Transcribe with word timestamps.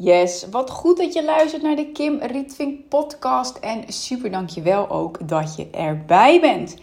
Yes, 0.00 0.46
wat 0.50 0.70
goed 0.70 0.96
dat 0.96 1.12
je 1.12 1.24
luistert 1.24 1.62
naar 1.62 1.76
de 1.76 1.86
Kim 1.86 2.18
Rietvink 2.20 2.88
podcast. 2.88 3.56
En 3.56 3.84
super 3.92 4.30
dankjewel 4.30 4.90
ook 4.90 5.28
dat 5.28 5.56
je 5.56 5.70
erbij 5.70 6.40
bent. 6.40 6.76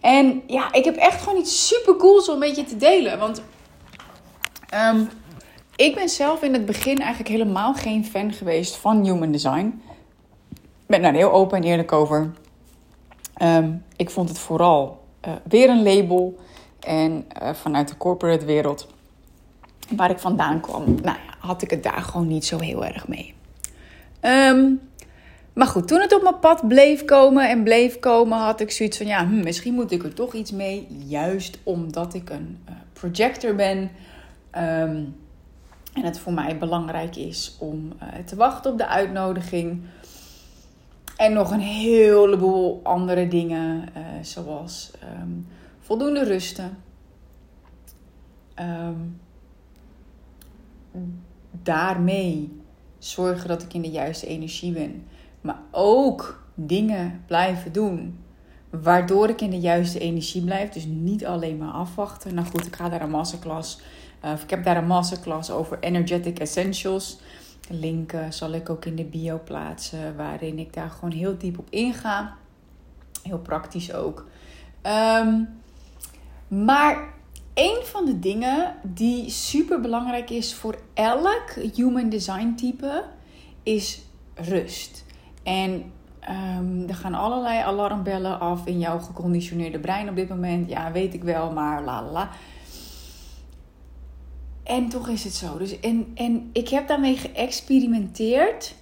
En 0.00 0.42
ja, 0.46 0.72
ik 0.72 0.84
heb 0.84 0.96
echt 0.96 1.22
gewoon 1.22 1.38
iets 1.38 1.68
super 1.68 1.96
cools 1.96 2.28
om 2.28 2.38
met 2.38 2.56
je 2.56 2.64
te 2.64 2.76
delen. 2.76 3.18
Want 3.18 3.42
um, 4.74 5.08
ik 5.76 5.94
ben 5.94 6.08
zelf 6.08 6.42
in 6.42 6.52
het 6.52 6.66
begin 6.66 6.98
eigenlijk 6.98 7.28
helemaal 7.28 7.74
geen 7.74 8.04
fan 8.04 8.32
geweest 8.32 8.76
van 8.76 9.04
human 9.04 9.32
design. 9.32 9.82
Ik 10.52 10.86
ben 10.86 11.02
daar 11.02 11.14
heel 11.14 11.32
open 11.32 11.58
en 11.58 11.64
eerlijk 11.64 11.92
over. 11.92 12.30
Um, 13.42 13.84
ik 13.96 14.10
vond 14.10 14.28
het 14.28 14.38
vooral 14.38 15.00
uh, 15.26 15.32
weer 15.48 15.68
een 15.68 15.82
label. 15.82 16.38
En 16.80 17.26
uh, 17.42 17.54
vanuit 17.54 17.88
de 17.88 17.96
corporate 17.96 18.44
wereld 18.44 18.86
waar 19.96 20.10
ik 20.10 20.18
vandaan 20.18 20.60
kwam, 20.60 20.84
nou 21.02 21.16
had 21.38 21.62
ik 21.62 21.70
het 21.70 21.82
daar 21.82 22.02
gewoon 22.02 22.26
niet 22.26 22.44
zo 22.44 22.58
heel 22.58 22.84
erg 22.84 23.08
mee. 23.08 23.34
Um, 24.22 24.80
maar 25.52 25.66
goed, 25.66 25.88
toen 25.88 26.00
het 26.00 26.14
op 26.14 26.22
mijn 26.22 26.38
pad 26.38 26.68
bleef 26.68 27.04
komen 27.04 27.48
en 27.48 27.62
bleef 27.62 27.98
komen, 27.98 28.38
had 28.38 28.60
ik 28.60 28.70
zoiets 28.70 28.96
van: 28.96 29.06
ja, 29.06 29.26
hm, 29.26 29.42
misschien 29.42 29.74
moet 29.74 29.90
ik 29.90 30.02
er 30.02 30.14
toch 30.14 30.34
iets 30.34 30.50
mee. 30.50 30.86
Juist 31.06 31.58
omdat 31.62 32.14
ik 32.14 32.30
een 32.30 32.58
uh, 32.68 32.74
projector 32.92 33.54
ben. 33.54 33.78
Um, 33.78 35.16
en 35.92 36.04
het 36.04 36.18
voor 36.18 36.32
mij 36.32 36.58
belangrijk 36.58 37.16
is 37.16 37.56
om 37.58 37.92
uh, 38.02 38.24
te 38.24 38.36
wachten 38.36 38.72
op 38.72 38.78
de 38.78 38.86
uitnodiging. 38.86 39.82
En 41.16 41.32
nog 41.32 41.50
een 41.50 41.60
heleboel 41.60 42.80
andere 42.82 43.28
dingen, 43.28 43.88
uh, 43.96 44.02
zoals 44.22 44.90
um, 45.22 45.46
voldoende 45.80 46.24
rusten. 46.24 46.78
Daarmee 51.62 52.60
zorgen 52.98 53.48
dat 53.48 53.62
ik 53.62 53.74
in 53.74 53.82
de 53.82 53.90
juiste 53.90 54.26
energie 54.26 54.72
ben. 54.72 55.04
Maar 55.40 55.60
ook 55.70 56.44
dingen 56.54 57.22
blijven 57.26 57.72
doen. 57.72 58.18
Waardoor 58.70 59.28
ik 59.28 59.40
in 59.40 59.50
de 59.50 59.60
juiste 59.60 59.98
energie 59.98 60.44
blijf. 60.44 60.70
Dus 60.70 60.84
niet 60.86 61.26
alleen 61.26 61.58
maar 61.58 61.72
afwachten. 61.72 62.34
Nou 62.34 62.46
goed, 62.46 62.66
ik 62.66 62.76
ga 62.76 62.88
daar 62.88 63.02
een 63.02 63.10
masterclass. 63.10 63.80
Uh, 64.24 64.32
ik 64.42 64.50
heb 64.50 64.64
daar 64.64 64.76
een 64.76 64.86
masterclass 64.86 65.50
over 65.50 65.78
Energetic 65.80 66.38
Essentials. 66.38 67.20
Link 67.68 68.12
uh, 68.12 68.30
zal 68.30 68.52
ik 68.52 68.70
ook 68.70 68.84
in 68.84 68.96
de 68.96 69.04
bio 69.04 69.40
plaatsen. 69.44 70.16
Waarin 70.16 70.58
ik 70.58 70.72
daar 70.72 70.90
gewoon 70.90 71.12
heel 71.12 71.38
diep 71.38 71.58
op 71.58 71.66
inga. 71.70 72.36
Heel 73.22 73.38
praktisch 73.38 73.92
ook. 73.92 74.26
Um, 75.22 75.48
maar 76.48 77.14
een 77.54 77.78
van 77.82 78.04
de 78.04 78.18
dingen 78.18 78.74
die 78.82 79.30
super 79.30 79.80
belangrijk 79.80 80.30
is 80.30 80.54
voor 80.54 80.78
elk 80.94 81.54
human 81.74 82.08
design 82.08 82.54
type 82.56 83.04
is 83.62 84.00
rust. 84.34 85.04
En 85.42 85.92
um, 86.30 86.88
er 86.88 86.94
gaan 86.94 87.14
allerlei 87.14 87.58
alarmbellen 87.62 88.40
af 88.40 88.66
in 88.66 88.78
jouw 88.78 88.98
geconditioneerde 88.98 89.78
brein 89.78 90.08
op 90.08 90.16
dit 90.16 90.28
moment. 90.28 90.68
Ja, 90.68 90.92
weet 90.92 91.14
ik 91.14 91.22
wel, 91.22 91.52
maar 91.52 91.82
la 91.84 92.02
la 92.02 92.10
la. 92.10 92.30
En 94.62 94.88
toch 94.88 95.08
is 95.08 95.24
het 95.24 95.34
zo. 95.34 95.58
Dus 95.58 95.80
en, 95.80 96.10
en 96.14 96.50
ik 96.52 96.68
heb 96.68 96.88
daarmee 96.88 97.16
geëxperimenteerd 97.16 98.74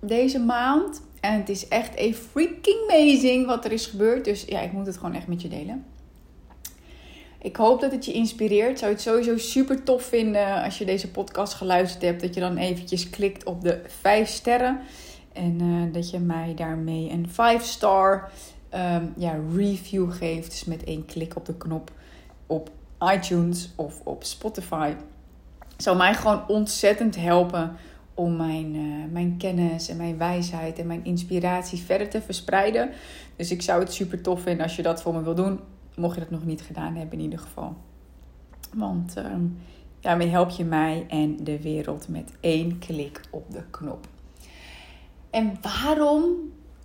deze 0.00 0.38
maand. 0.38 1.02
En 1.20 1.32
het 1.32 1.48
is 1.48 1.68
echt 1.68 1.92
een 1.96 2.14
freaking 2.14 2.90
amazing 2.90 3.46
wat 3.46 3.64
er 3.64 3.72
is 3.72 3.86
gebeurd. 3.86 4.24
Dus 4.24 4.44
ja, 4.44 4.60
ik 4.60 4.72
moet 4.72 4.86
het 4.86 4.96
gewoon 4.96 5.14
echt 5.14 5.26
met 5.26 5.42
je 5.42 5.48
delen. 5.48 5.84
Ik 7.42 7.56
hoop 7.56 7.80
dat 7.80 7.92
het 7.92 8.04
je 8.04 8.12
inspireert. 8.12 8.78
Zou 8.78 8.92
het 8.92 9.00
sowieso 9.00 9.36
super 9.36 9.82
tof 9.82 10.02
vinden 10.02 10.62
als 10.62 10.78
je 10.78 10.84
deze 10.84 11.10
podcast 11.10 11.54
geluisterd 11.54 12.02
hebt. 12.02 12.20
Dat 12.20 12.34
je 12.34 12.40
dan 12.40 12.56
eventjes 12.56 13.10
klikt 13.10 13.44
op 13.44 13.62
de 13.62 13.80
5 13.86 14.28
sterren. 14.28 14.80
En 15.32 15.62
uh, 15.62 15.92
dat 15.92 16.10
je 16.10 16.18
mij 16.18 16.54
daarmee 16.54 17.10
een 17.10 17.28
5-star 17.28 18.30
um, 18.74 19.12
ja, 19.16 19.38
review 19.54 20.12
geeft. 20.12 20.50
Dus 20.50 20.64
met 20.64 20.84
één 20.84 21.04
klik 21.04 21.36
op 21.36 21.46
de 21.46 21.54
knop 21.54 21.90
op 22.46 22.70
iTunes 23.14 23.70
of 23.76 24.00
op 24.04 24.24
Spotify. 24.24 24.94
Zou 25.76 25.96
mij 25.96 26.14
gewoon 26.14 26.48
ontzettend 26.48 27.16
helpen 27.16 27.76
om 28.14 28.36
mijn, 28.36 28.74
uh, 28.74 29.04
mijn 29.12 29.36
kennis 29.38 29.88
en 29.88 29.96
mijn 29.96 30.18
wijsheid 30.18 30.78
en 30.78 30.86
mijn 30.86 31.04
inspiratie 31.04 31.78
verder 31.78 32.08
te 32.08 32.22
verspreiden. 32.22 32.90
Dus 33.36 33.50
ik 33.50 33.62
zou 33.62 33.80
het 33.80 33.92
super 33.92 34.20
tof 34.20 34.42
vinden 34.42 34.62
als 34.62 34.76
je 34.76 34.82
dat 34.82 35.02
voor 35.02 35.14
me 35.14 35.22
wil 35.22 35.34
doen. 35.34 35.60
Mocht 35.96 36.14
je 36.14 36.20
dat 36.20 36.30
nog 36.30 36.44
niet 36.44 36.62
gedaan 36.62 36.94
hebben 36.94 37.18
in 37.18 37.24
ieder 37.24 37.38
geval. 37.38 37.76
Want 38.74 39.16
um, 39.16 39.58
daarmee 40.00 40.28
help 40.28 40.50
je 40.50 40.64
mij 40.64 41.04
en 41.08 41.36
de 41.44 41.62
wereld 41.62 42.08
met 42.08 42.32
één 42.40 42.78
klik 42.78 43.20
op 43.30 43.52
de 43.52 43.62
knop. 43.70 44.06
En 45.30 45.58
waarom 45.62 46.22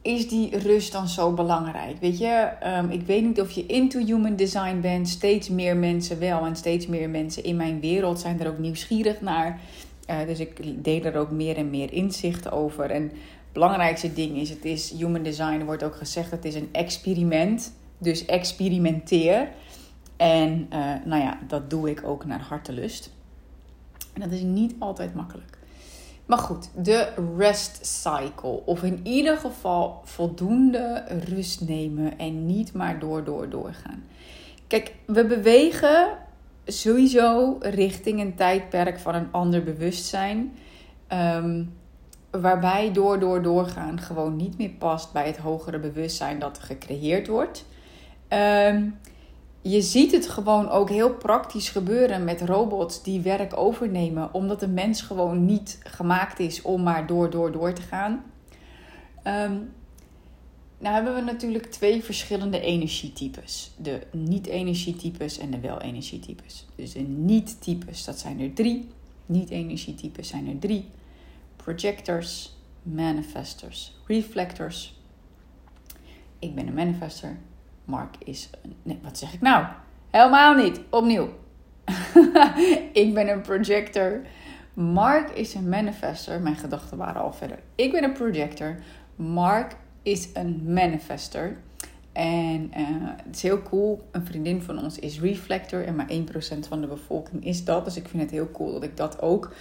is 0.02 0.30
die 0.30 0.58
rust 0.58 0.92
dan 0.92 1.08
zo 1.08 1.34
belangrijk? 1.34 1.98
Weet 2.00 2.18
je, 2.18 2.50
um, 2.66 2.90
ik 2.90 3.02
weet 3.02 3.24
niet 3.24 3.42
of 3.42 3.52
je 3.52 3.66
into 3.66 4.00
human 4.00 4.36
design 4.36 4.80
bent. 4.82 5.10
Steeds 5.10 5.50
meer 5.50 5.78
mensen 5.78 6.20
wel. 6.20 6.46
En 6.46 6.56
steeds 6.56 6.88
meer 6.88 7.10
mensen 7.10 7.44
in 7.44 7.56
mijn 7.56 7.80
wereld 7.80 8.20
zijn 8.20 8.40
er 8.40 8.48
ook 8.48 8.58
nieuwsgierig 8.58 9.22
naar. 9.22 9.60
Uh, 10.10 10.26
dus 10.26 10.40
ik 10.40 10.84
deel 10.84 11.04
er 11.04 11.16
ook 11.16 11.32
meer 11.32 11.58
en 11.58 11.70
meer 11.70 11.94
inzicht 11.94 12.52
over. 12.52 12.92
En 12.92 13.04
het 13.04 13.52
belangrijkste 13.52 14.14
ding 14.14 14.38
is, 14.38 14.50
het 14.50 14.66
is 14.66 14.92
human 14.92 15.24
design, 15.24 15.64
wordt 15.64 15.84
ook 15.84 15.96
gezegd, 15.96 16.32
het 16.32 16.46
is 16.46 16.56
een 16.56 16.70
experiment. 16.72 17.74
Dus 17.98 18.26
experimenteer. 18.26 19.50
En 20.18 20.68
uh, 20.74 20.94
nou 21.06 21.22
ja, 21.22 21.40
dat 21.48 21.70
doe 21.70 21.90
ik 21.90 22.02
ook 22.06 22.26
naar 22.26 22.42
hartelust. 22.42 23.12
En 24.14 24.22
dat 24.22 24.32
is 24.32 24.42
niet 24.42 24.76
altijd 24.80 25.14
makkelijk. 25.14 25.58
Maar 26.26 26.38
goed, 26.38 26.70
de 26.76 27.14
rest 27.38 27.86
cycle. 27.86 28.66
Of 28.66 28.84
in 28.84 29.00
ieder 29.04 29.38
geval 29.38 30.02
voldoende 30.04 31.04
rust 31.28 31.62
nemen 31.62 32.18
en 32.18 32.46
niet 32.46 32.74
maar 32.74 33.00
door, 33.00 33.24
door, 33.24 33.50
doorgaan. 33.50 34.04
Kijk, 34.68 34.96
we 35.06 35.26
bewegen 35.26 36.18
sowieso 36.66 37.58
richting 37.60 38.20
een 38.20 38.36
tijdperk 38.36 39.00
van 39.00 39.16
een 39.16 39.32
ander 39.32 39.64
bewustzijn. 39.64 40.52
Um, 41.14 41.74
waarbij 42.32 42.92
door, 42.92 43.20
door, 43.20 43.42
doorgaan 43.42 44.00
gewoon 44.00 44.36
niet 44.36 44.58
meer 44.58 44.70
past 44.70 45.14
bij 45.14 45.26
het 45.26 45.38
hogere 45.38 45.80
bewustzijn 45.80 46.40
dat 46.40 46.60
gecreëerd 46.60 47.28
wordt. 47.28 47.66
Um, 48.30 49.00
je 49.62 49.82
ziet 49.82 50.12
het 50.12 50.28
gewoon 50.28 50.70
ook 50.70 50.90
heel 50.90 51.14
praktisch 51.14 51.70
gebeuren 51.70 52.24
met 52.24 52.42
robots 52.42 53.04
die 53.04 53.22
werk 53.22 53.58
overnemen, 53.58 54.34
omdat 54.34 54.60
de 54.60 54.68
mens 54.68 55.02
gewoon 55.02 55.46
niet 55.46 55.80
gemaakt 55.84 56.40
is 56.40 56.62
om 56.62 56.84
maar 56.84 57.08
door, 57.08 57.30
door, 57.30 57.52
door 57.52 57.74
te 57.74 57.82
gaan. 57.82 58.24
Um, 59.24 59.74
nou 60.80 60.96
hebben 60.96 61.16
we 61.16 61.22
natuurlijk 61.22 61.66
twee 61.66 62.04
verschillende 62.04 62.60
energietypes. 62.60 63.72
De 63.78 64.02
niet-energietypes 64.12 65.38
en 65.38 65.52
de 65.52 65.60
wel-energietypes. 65.60 66.66
Dus 66.76 66.94
de 66.94 67.00
niet-types, 67.00 68.04
dat 68.04 68.20
zijn 68.20 68.40
er 68.40 68.54
drie. 68.54 68.90
Niet-energietypes 69.26 70.28
zijn 70.28 70.48
er 70.48 70.60
drie. 70.60 70.86
Projectors, 71.56 72.56
manifestors, 72.84 73.94
reflectors. 74.06 75.00
Ik 76.40 76.56
ben 76.56 76.68
een 76.68 76.74
manifester. 76.74 77.38
Mark 77.88 78.16
is 78.24 78.50
een. 78.84 79.00
Wat 79.04 79.18
zeg 79.18 79.34
ik 79.34 79.42
nou? 79.42 79.66
Helemaal 80.10 80.54
niet. 80.54 80.82
Opnieuw. 80.90 81.30
ik 83.04 83.14
ben 83.14 83.30
een 83.30 83.42
projector. 83.42 84.22
Mark 84.74 85.30
is 85.30 85.54
een 85.54 85.70
manifester. 85.70 86.42
Mijn 86.42 86.56
gedachten 86.56 86.98
waren 86.98 87.22
al 87.22 87.34
verder. 87.34 87.60
Ik 87.76 87.92
ben 87.92 88.04
een 88.04 88.14
projector. 88.14 88.76
Mark 89.16 89.76
is 90.04 90.30
een 90.34 90.74
manifester. 90.74 91.58
En 92.12 92.72
uh, 92.78 92.86
het 93.26 93.36
is 93.36 93.42
heel 93.42 93.62
cool. 93.62 94.08
Een 94.12 94.26
vriendin 94.26 94.62
van 94.62 94.80
ons 94.84 95.00
is 95.00 95.20
reflector. 95.20 95.86
En 95.86 95.96
maar 95.96 96.10
1% 96.12 96.68
van 96.68 96.82
de 96.82 96.88
bevolking 96.88 97.46
is 97.46 97.66
dat. 97.66 97.86
Dus 97.86 97.98
ik 97.98 98.08
vind 98.08 98.22
het 98.22 98.32
heel 98.32 98.52
cool 98.52 98.72
dat 98.74 98.84
ik 98.84 98.98
dat 98.98 99.22
ook 99.22 99.54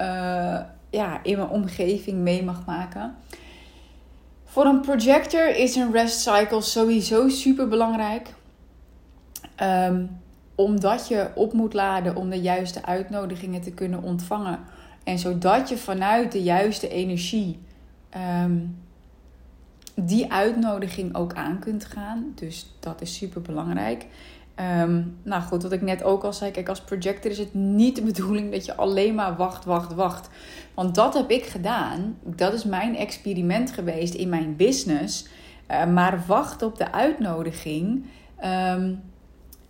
uh, 0.00 0.60
ja, 0.90 1.22
in 1.22 1.36
mijn 1.36 1.48
omgeving 1.48 2.18
mee 2.18 2.42
mag 2.42 2.66
maken. 2.66 3.14
Voor 4.54 4.64
een 4.64 4.80
projector 4.80 5.56
is 5.56 5.74
een 5.74 5.92
rest 5.92 6.20
cycle 6.20 6.60
sowieso 6.60 7.28
super 7.28 7.68
belangrijk. 7.68 8.28
Um, 9.62 10.20
omdat 10.54 11.08
je 11.08 11.30
op 11.34 11.52
moet 11.52 11.72
laden 11.72 12.16
om 12.16 12.30
de 12.30 12.40
juiste 12.40 12.84
uitnodigingen 12.84 13.60
te 13.60 13.70
kunnen 13.70 14.02
ontvangen. 14.02 14.58
En 15.04 15.18
zodat 15.18 15.68
je 15.68 15.76
vanuit 15.76 16.32
de 16.32 16.42
juiste 16.42 16.88
energie 16.88 17.58
um, 18.42 18.78
die 19.94 20.32
uitnodiging 20.32 21.14
ook 21.14 21.34
aan 21.34 21.58
kunt 21.58 21.84
gaan. 21.84 22.32
Dus 22.34 22.74
dat 22.80 23.00
is 23.00 23.14
super 23.14 23.42
belangrijk. 23.42 24.06
Um, 24.60 25.18
nou 25.22 25.42
goed, 25.42 25.62
wat 25.62 25.72
ik 25.72 25.82
net 25.82 26.02
ook 26.02 26.24
al 26.24 26.32
zei, 26.32 26.50
kijk, 26.50 26.68
als 26.68 26.80
projector 26.80 27.30
is 27.30 27.38
het 27.38 27.54
niet 27.54 27.96
de 27.96 28.02
bedoeling 28.12 28.52
dat 28.52 28.64
je 28.64 28.74
alleen 28.74 29.14
maar 29.14 29.36
wacht, 29.36 29.64
wacht, 29.64 29.94
wacht. 29.94 30.28
Want 30.74 30.94
dat 30.94 31.14
heb 31.14 31.30
ik 31.30 31.44
gedaan. 31.44 32.18
Dat 32.22 32.52
is 32.52 32.64
mijn 32.64 32.96
experiment 32.96 33.70
geweest 33.70 34.14
in 34.14 34.28
mijn 34.28 34.56
business. 34.56 35.26
Uh, 35.70 35.86
maar 35.86 36.24
wacht 36.26 36.62
op 36.62 36.78
de 36.78 36.92
uitnodiging. 36.92 38.04
Um, 38.44 39.02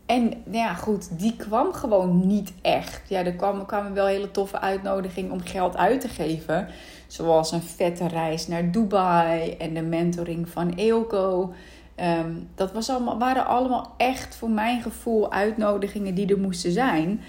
en 0.06 0.28
nou 0.28 0.56
ja, 0.56 0.74
goed, 0.74 1.18
die 1.18 1.36
kwam 1.36 1.72
gewoon 1.72 2.26
niet 2.26 2.52
echt. 2.62 3.08
Ja, 3.08 3.24
er 3.24 3.34
kwamen, 3.34 3.66
kwamen 3.66 3.94
wel 3.94 4.06
hele 4.06 4.30
toffe 4.30 4.60
uitnodigingen 4.60 5.32
om 5.32 5.40
geld 5.40 5.76
uit 5.76 6.00
te 6.00 6.08
geven. 6.08 6.68
Zoals 7.06 7.52
een 7.52 7.62
vette 7.62 8.08
reis 8.08 8.46
naar 8.46 8.70
Dubai 8.70 9.50
en 9.50 9.74
de 9.74 9.82
mentoring 9.82 10.48
van 10.48 10.72
Eelco. 10.76 11.54
Ehm, 11.94 12.32
dat 12.54 12.72
was 12.72 12.90
allemaal, 12.90 13.18
waren 13.18 13.46
allemaal 13.46 13.94
echt 13.96 14.36
voor 14.36 14.50
mijn 14.50 14.82
gevoel 14.82 15.32
uitnodigingen 15.32 16.14
die 16.14 16.26
er 16.26 16.40
moesten 16.40 16.72
zijn. 16.72 17.20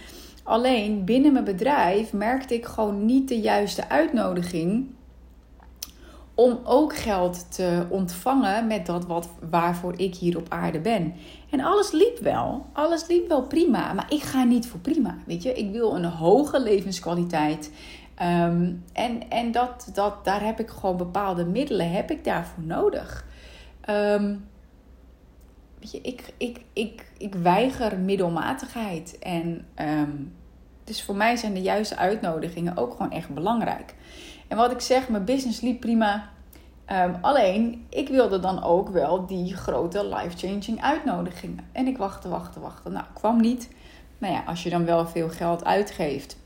Alleen 0.43 1.05
binnen 1.05 1.33
mijn 1.33 1.45
bedrijf 1.45 2.13
merkte 2.13 2.53
ik 2.53 2.65
gewoon 2.65 3.05
niet 3.05 3.27
de 3.27 3.39
juiste 3.39 3.89
uitnodiging 3.89 4.87
om 6.35 6.59
ook 6.63 6.95
geld 6.95 7.55
te 7.55 7.85
ontvangen 7.89 8.67
met 8.67 8.85
dat 8.85 9.05
wat, 9.05 9.29
waarvoor 9.49 9.93
ik 9.99 10.15
hier 10.15 10.37
op 10.37 10.45
aarde 10.49 10.79
ben. 10.79 11.13
En 11.49 11.59
alles 11.59 11.91
liep 11.91 12.17
wel. 12.19 12.65
Alles 12.73 13.07
liep 13.07 13.27
wel 13.27 13.41
prima. 13.43 13.93
Maar 13.93 14.05
ik 14.09 14.21
ga 14.21 14.43
niet 14.43 14.67
voor 14.67 14.79
prima. 14.79 15.17
Weet 15.25 15.43
je, 15.43 15.53
ik 15.53 15.71
wil 15.71 15.95
een 15.95 16.05
hoge 16.05 16.61
levenskwaliteit. 16.61 17.71
Ehm, 18.15 18.73
en 18.93 19.29
en 19.29 19.51
dat, 19.51 19.89
dat, 19.93 20.25
daar 20.25 20.43
heb 20.43 20.59
ik 20.59 20.69
gewoon 20.69 20.97
bepaalde 20.97 21.45
middelen 21.45 21.91
heb 21.91 22.11
ik 22.11 22.23
daarvoor 22.23 22.63
nodig. 22.63 23.25
Um, 23.89 24.45
ik, 25.91 26.33
ik, 26.37 26.61
ik, 26.73 27.11
ik 27.17 27.35
weiger 27.35 27.99
middelmatigheid. 27.99 29.19
En 29.19 29.65
um, 29.81 30.33
dus 30.83 31.03
voor 31.03 31.15
mij 31.15 31.35
zijn 31.35 31.53
de 31.53 31.61
juiste 31.61 31.97
uitnodigingen 31.97 32.77
ook 32.77 32.91
gewoon 32.91 33.11
echt 33.11 33.29
belangrijk. 33.29 33.95
En 34.47 34.57
wat 34.57 34.71
ik 34.71 34.79
zeg, 34.79 35.09
mijn 35.09 35.25
business 35.25 35.61
liep 35.61 35.79
prima. 35.79 36.29
Um, 36.91 37.15
alleen, 37.21 37.85
ik 37.89 38.09
wilde 38.09 38.39
dan 38.39 38.63
ook 38.63 38.89
wel 38.89 39.25
die 39.25 39.55
grote 39.55 40.07
life-changing 40.07 40.81
uitnodigingen. 40.81 41.65
En 41.71 41.87
ik 41.87 41.97
wachtte, 41.97 42.29
wachtte, 42.29 42.59
wachtte. 42.59 42.89
Nou, 42.89 43.05
kwam 43.13 43.41
niet. 43.41 43.69
Nou 44.17 44.33
ja, 44.33 44.43
als 44.45 44.63
je 44.63 44.69
dan 44.69 44.85
wel 44.85 45.07
veel 45.07 45.29
geld 45.29 45.63
uitgeeft 45.63 46.37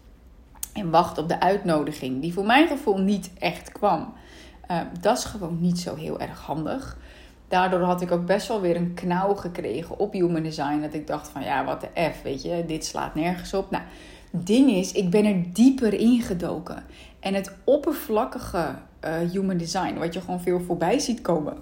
en 0.74 0.90
wacht 0.90 1.18
op 1.18 1.28
de 1.28 1.40
uitnodiging, 1.40 2.22
die 2.22 2.34
voor 2.34 2.46
mijn 2.46 2.68
gevoel 2.68 2.98
niet 2.98 3.32
echt 3.40 3.72
kwam, 3.72 4.14
uh, 4.72 4.80
dat 5.02 5.18
is 5.18 5.24
gewoon 5.24 5.62
niet 5.62 5.80
zo 5.80 5.96
heel 5.96 6.20
erg 6.20 6.42
handig. 6.42 6.98
Daardoor 7.50 7.82
had 7.82 8.02
ik 8.02 8.12
ook 8.12 8.26
best 8.26 8.48
wel 8.48 8.62
weer 8.62 8.76
een 8.76 8.94
knauw 8.94 9.36
gekregen 9.36 10.00
op 10.00 10.14
human 10.14 10.44
design. 10.44 10.82
Dat 10.82 10.94
ik 10.94 11.08
dacht 11.08 11.28
van 11.28 11.44
ja, 11.44 11.66
wat 11.66 11.82
de 11.82 12.12
F, 12.12 12.22
weet 12.22 12.42
je, 12.42 12.64
dit 12.68 12.86
slaat 12.86 13.16
nergens 13.16 13.54
op. 13.54 13.72
Nou, 13.72 13.84
ding 14.32 14.70
is, 14.70 14.92
ik 14.92 15.10
ben 15.10 15.26
er 15.26 15.54
dieper 15.54 15.94
ingedoken. 15.94 16.84
En 17.20 17.34
het 17.34 17.56
oppervlakkige 17.64 18.76
uh, 19.06 19.32
human 19.32 19.58
design, 19.58 19.98
wat 19.98 20.14
je 20.14 20.22
gewoon 20.22 20.42
veel 20.42 20.60
voorbij 20.60 21.00
ziet 21.00 21.22
komen, 21.22 21.58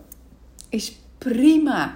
is 0.69 0.99
prima 1.17 1.95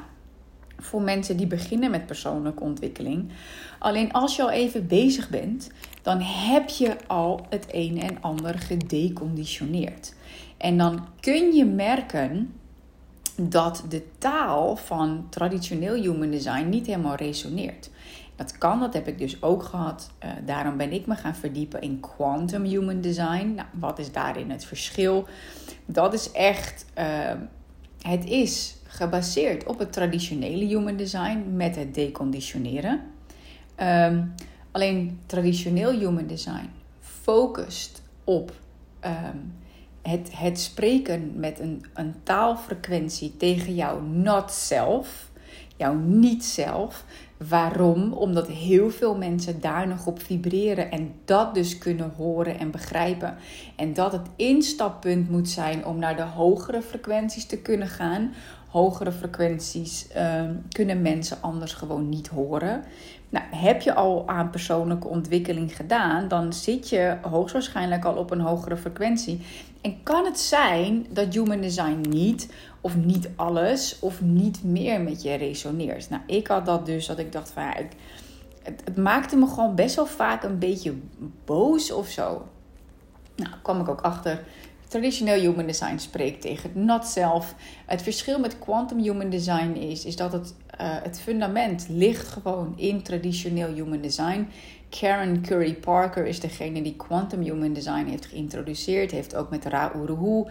voor 0.78 1.02
mensen 1.02 1.38
die 1.38 1.48
beginnen 1.48 1.92
met 1.92 2.06
persoonlijke 2.06 2.64
ontwikkeling. 2.64 3.32
Alleen 3.80 4.12
als 4.12 4.36
je 4.36 4.42
al 4.42 4.50
even 4.50 4.88
bezig 4.88 5.30
bent, 5.30 5.72
dan 6.02 6.22
heb 6.22 6.70
je 6.70 6.96
al 7.08 7.46
het 7.50 7.66
een 7.72 8.02
en 8.02 8.22
ander 8.22 8.60
gedeconditioneerd. 8.60 10.14
En 10.58 10.78
dan 10.78 11.08
kun 11.20 11.52
je 11.54 11.66
merken 11.66 12.54
dat 13.36 13.84
de 13.90 14.04
taal 14.18 14.76
van 14.76 15.26
traditioneel 15.30 15.94
human 15.94 16.30
design 16.32 16.70
niet 16.70 16.86
helemaal 16.86 17.16
resoneert. 17.16 17.90
Dat 18.36 18.58
kan, 18.58 18.80
dat 18.80 18.94
heb 18.94 19.08
ik 19.08 19.18
dus 19.18 19.44
ook 19.44 19.64
gehad. 19.64 20.12
Uh, 20.24 20.30
daarom 20.46 20.78
ben 20.78 20.92
ik 20.92 21.06
me 21.06 21.16
gaan 21.16 21.36
verdiepen 21.36 21.82
in 21.82 22.00
quantum 22.00 22.64
human 22.64 23.02
design. 23.02 23.54
Nou, 23.56 23.68
wat 23.74 24.00
is 24.00 24.12
daarin 24.12 24.50
het 24.50 24.66
verschil? 24.66 25.28
Dat 25.86 26.14
is 26.14 26.32
echt, 26.32 26.86
uh, 26.98 27.06
het 28.02 28.26
is 28.26 28.76
gebaseerd 28.88 29.64
op 29.66 29.80
het 29.80 29.94
traditionele 29.94 30.66
human 30.66 30.96
design 30.96 31.44
met 31.56 31.76
het 31.76 31.94
deconditioneren. 31.94 33.02
Um, 33.78 34.34
alleen 34.72 35.20
traditioneel 35.26 35.92
human 35.92 36.28
design 36.28 36.70
focust 37.00 38.02
op 38.24 38.52
um, 39.06 39.54
het, 40.02 40.30
het 40.36 40.60
spreken 40.60 41.32
met 41.36 41.60
een, 41.60 41.86
een 41.94 42.16
taalfrequentie 42.24 43.38
tegen 43.38 43.76
jouw 43.76 44.00
not 44.02 44.52
self, 44.52 45.30
jouw 45.78 45.94
niet 45.94 46.46
zelf. 46.46 47.06
Waarom? 47.50 48.14
Omdat 48.14 48.48
heel 48.48 48.90
veel 48.90 49.18
mensen 49.18 49.62
daar 49.62 49.88
nog 49.88 50.08
op 50.08 50.22
vibreren 50.22 50.92
en 50.92 51.14
dat 51.26 51.54
dus 51.54 51.78
kunnen 51.78 52.12
horen 52.18 52.60
en 52.60 52.72
begrijpen. 52.72 53.36
En 53.76 53.94
dat 53.94 54.12
het 54.12 54.28
instappunt 54.36 55.30
moet 55.30 55.50
zijn 55.50 55.86
om 55.86 56.00
naar 56.00 56.16
de 56.16 56.22
hogere 56.22 56.82
frequenties 56.82 57.46
te 57.46 57.58
kunnen 57.58 57.88
gaan. 57.88 58.34
Hogere 58.68 59.12
frequenties 59.12 60.08
uh, 60.16 60.44
kunnen 60.70 61.02
mensen 61.02 61.38
anders 61.42 61.74
gewoon 61.74 62.10
niet 62.10 62.28
horen. 62.28 62.84
Nou, 63.32 63.46
heb 63.52 63.82
je 63.82 63.94
al 63.94 64.28
aan 64.28 64.50
persoonlijke 64.50 65.08
ontwikkeling 65.08 65.76
gedaan, 65.76 66.28
dan 66.28 66.54
zit 66.54 66.90
je 66.90 67.18
hoogstwaarschijnlijk 67.22 68.06
al 68.06 68.16
op 68.16 68.32
een 68.32 68.40
hogere 68.40 68.78
frequentie. 68.78 69.42
En 69.82 70.04
kan 70.04 70.26
het 70.26 70.40
zijn 70.40 71.06
dat 71.10 71.34
human 71.34 71.62
design 71.62 72.06
niet 72.10 72.54
of 72.82 72.96
niet 72.96 73.30
alles 73.36 74.00
of 74.00 74.22
niet 74.22 74.64
meer 74.64 75.02
met 75.02 75.22
je 75.22 75.34
resoneert? 75.34 76.10
Nou, 76.10 76.22
ik 76.26 76.48
had 76.48 76.66
dat 76.66 76.86
dus 76.86 77.06
dat 77.06 77.20
ik 77.20 77.32
dacht 77.32 77.50
van 77.50 77.64
ja, 77.64 77.76
ik, 77.76 77.92
het, 78.64 78.82
het, 78.86 78.98
maakte 78.98 79.36
me 79.36 79.48
gewoon 79.48 79.76
best 79.76 79.96
wel 79.96 80.06
vaak 80.06 80.44
een 80.44 80.60
beetje 80.60 80.94
boos 81.46 81.92
of 81.92 82.08
zo. 82.08 82.48
Nou, 83.36 83.52
kwam 83.62 83.80
ik 83.80 83.90
ook 83.90 84.02
achter. 84.02 84.44
Traditioneel 84.88 85.40
human 85.40 85.66
design 85.66 85.98
spreekt 85.98 86.42
tegen 86.42 86.70
het 86.70 86.76
not 86.76 87.06
self. 87.08 87.56
Het 87.86 88.02
verschil 88.02 88.40
met 88.40 88.60
quantum 88.60 89.00
human 89.00 89.30
design 89.30 89.72
is, 89.72 90.06
is 90.06 90.16
dat 90.16 90.32
het, 90.32 90.54
het 90.84 91.20
fundament 91.20 91.86
ligt 91.90 92.28
gewoon 92.28 92.74
in 92.78 93.02
traditioneel 93.02 93.74
human 93.74 94.02
design. 94.02 94.48
Karen 94.90 95.42
Curry 95.42 95.74
Parker 95.74 96.26
is 96.26 96.40
degene 96.40 96.82
die 96.82 96.96
Quantum 96.96 97.42
Human 97.42 97.74
Design 97.74 98.06
heeft 98.06 98.26
geïntroduceerd. 98.26 99.12
Heeft 99.12 99.36
ook 99.36 99.50
met 99.50 99.66
Ra 99.66 99.92
Uru 99.96 100.44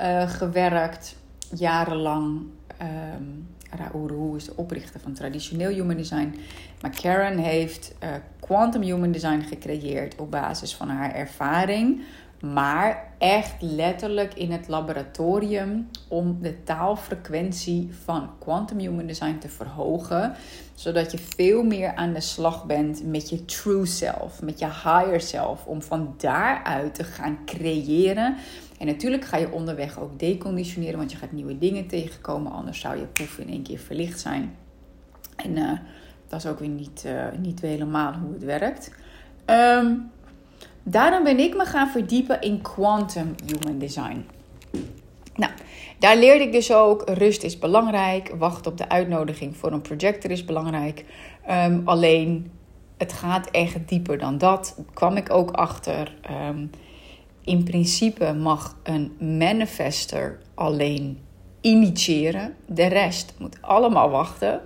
uh, 0.00 0.30
gewerkt, 0.30 1.16
jarenlang. 1.54 2.40
Um, 2.82 3.46
Ra 3.70 3.90
Uru 3.94 4.36
is 4.36 4.44
de 4.44 4.56
oprichter 4.56 5.00
van 5.00 5.12
traditioneel 5.12 5.70
Human 5.70 5.96
Design. 5.96 6.34
Maar 6.80 6.90
Karen 7.00 7.38
heeft 7.38 7.94
uh, 8.02 8.08
Quantum 8.40 8.82
Human 8.82 9.12
Design 9.12 9.40
gecreëerd 9.40 10.16
op 10.16 10.30
basis 10.30 10.74
van 10.74 10.88
haar 10.88 11.14
ervaring 11.14 12.00
maar 12.40 13.12
echt 13.18 13.54
letterlijk 13.62 14.34
in 14.34 14.52
het 14.52 14.68
laboratorium 14.68 15.88
om 16.08 16.38
de 16.40 16.62
taalfrequentie 16.62 17.90
van 18.04 18.30
quantum 18.38 18.78
human 18.78 19.06
design 19.06 19.38
te 19.38 19.48
verhogen, 19.48 20.34
zodat 20.74 21.12
je 21.12 21.18
veel 21.18 21.62
meer 21.62 21.94
aan 21.94 22.12
de 22.12 22.20
slag 22.20 22.66
bent 22.66 23.06
met 23.06 23.28
je 23.28 23.44
true 23.44 23.86
self, 23.86 24.42
met 24.42 24.58
je 24.58 24.66
higher 24.66 25.20
self, 25.20 25.66
om 25.66 25.82
van 25.82 26.14
daaruit 26.16 26.94
te 26.94 27.04
gaan 27.04 27.38
creëren. 27.44 28.36
En 28.78 28.86
natuurlijk 28.86 29.24
ga 29.24 29.36
je 29.36 29.52
onderweg 29.52 30.00
ook 30.00 30.18
deconditioneren, 30.18 30.98
want 30.98 31.10
je 31.10 31.18
gaat 31.18 31.32
nieuwe 31.32 31.58
dingen 31.58 31.86
tegenkomen, 31.86 32.52
anders 32.52 32.80
zou 32.80 32.96
je 32.96 33.06
poef 33.06 33.38
in 33.38 33.48
één 33.48 33.62
keer 33.62 33.78
verlicht 33.78 34.20
zijn. 34.20 34.56
En 35.36 35.56
uh, 35.56 35.78
dat 36.28 36.38
is 36.44 36.46
ook 36.46 36.58
weer 36.58 36.68
niet, 36.68 37.02
uh, 37.06 37.24
niet 37.38 37.60
helemaal 37.60 38.12
hoe 38.12 38.32
het 38.32 38.44
werkt. 38.44 38.94
Um, 39.46 40.10
Daarom 40.90 41.24
ben 41.24 41.38
ik 41.38 41.56
me 41.56 41.64
gaan 41.64 41.88
verdiepen 41.88 42.40
in 42.40 42.60
quantum 42.60 43.34
human 43.46 43.78
design. 43.78 44.26
Nou, 45.34 45.52
daar 45.98 46.16
leerde 46.16 46.44
ik 46.44 46.52
dus 46.52 46.72
ook, 46.72 47.08
rust 47.08 47.42
is 47.42 47.58
belangrijk, 47.58 48.34
wachten 48.38 48.70
op 48.70 48.78
de 48.78 48.88
uitnodiging 48.88 49.56
voor 49.56 49.72
een 49.72 49.80
projector 49.80 50.30
is 50.30 50.44
belangrijk. 50.44 51.04
Um, 51.50 51.82
alleen, 51.84 52.50
het 52.96 53.12
gaat 53.12 53.50
echt 53.50 53.88
dieper 53.88 54.18
dan 54.18 54.38
dat. 54.38 54.76
Kwam 54.94 55.16
ik 55.16 55.30
ook 55.30 55.50
achter. 55.50 56.14
Um, 56.48 56.70
in 57.44 57.64
principe 57.64 58.32
mag 58.32 58.76
een 58.82 59.16
manifester 59.38 60.38
alleen 60.54 61.20
initiëren. 61.60 62.54
De 62.66 62.86
rest 62.86 63.34
moet 63.38 63.56
allemaal 63.60 64.10
wachten 64.10 64.60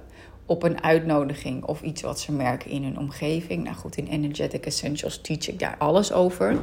op 0.47 0.63
een 0.63 0.83
uitnodiging 0.83 1.65
of 1.65 1.83
iets 1.83 2.03
wat 2.03 2.21
ze 2.21 2.33
merken 2.33 2.71
in 2.71 2.83
hun 2.83 2.99
omgeving. 2.99 3.65
Nou 3.65 3.77
goed, 3.77 3.97
in 3.97 4.07
Energetic 4.07 4.67
Essentials 4.67 5.21
teach 5.21 5.49
ik 5.49 5.59
daar 5.59 5.77
alles 5.79 6.13
over. 6.13 6.57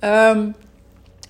Um, 0.00 0.54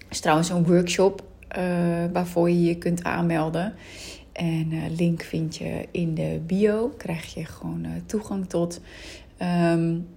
is 0.08 0.20
trouwens 0.20 0.48
een 0.48 0.66
workshop 0.66 1.22
uh, 1.58 1.64
waarvoor 2.12 2.50
je 2.50 2.62
je 2.62 2.78
kunt 2.78 3.04
aanmelden. 3.04 3.74
En 4.32 4.72
uh, 4.72 4.82
link 4.96 5.22
vind 5.22 5.56
je 5.56 5.88
in 5.90 6.14
de 6.14 6.40
bio. 6.46 6.94
Krijg 6.96 7.34
je 7.34 7.44
gewoon 7.44 7.84
uh, 7.84 7.90
toegang 8.06 8.48
tot. 8.48 8.80
Um, 9.72 10.08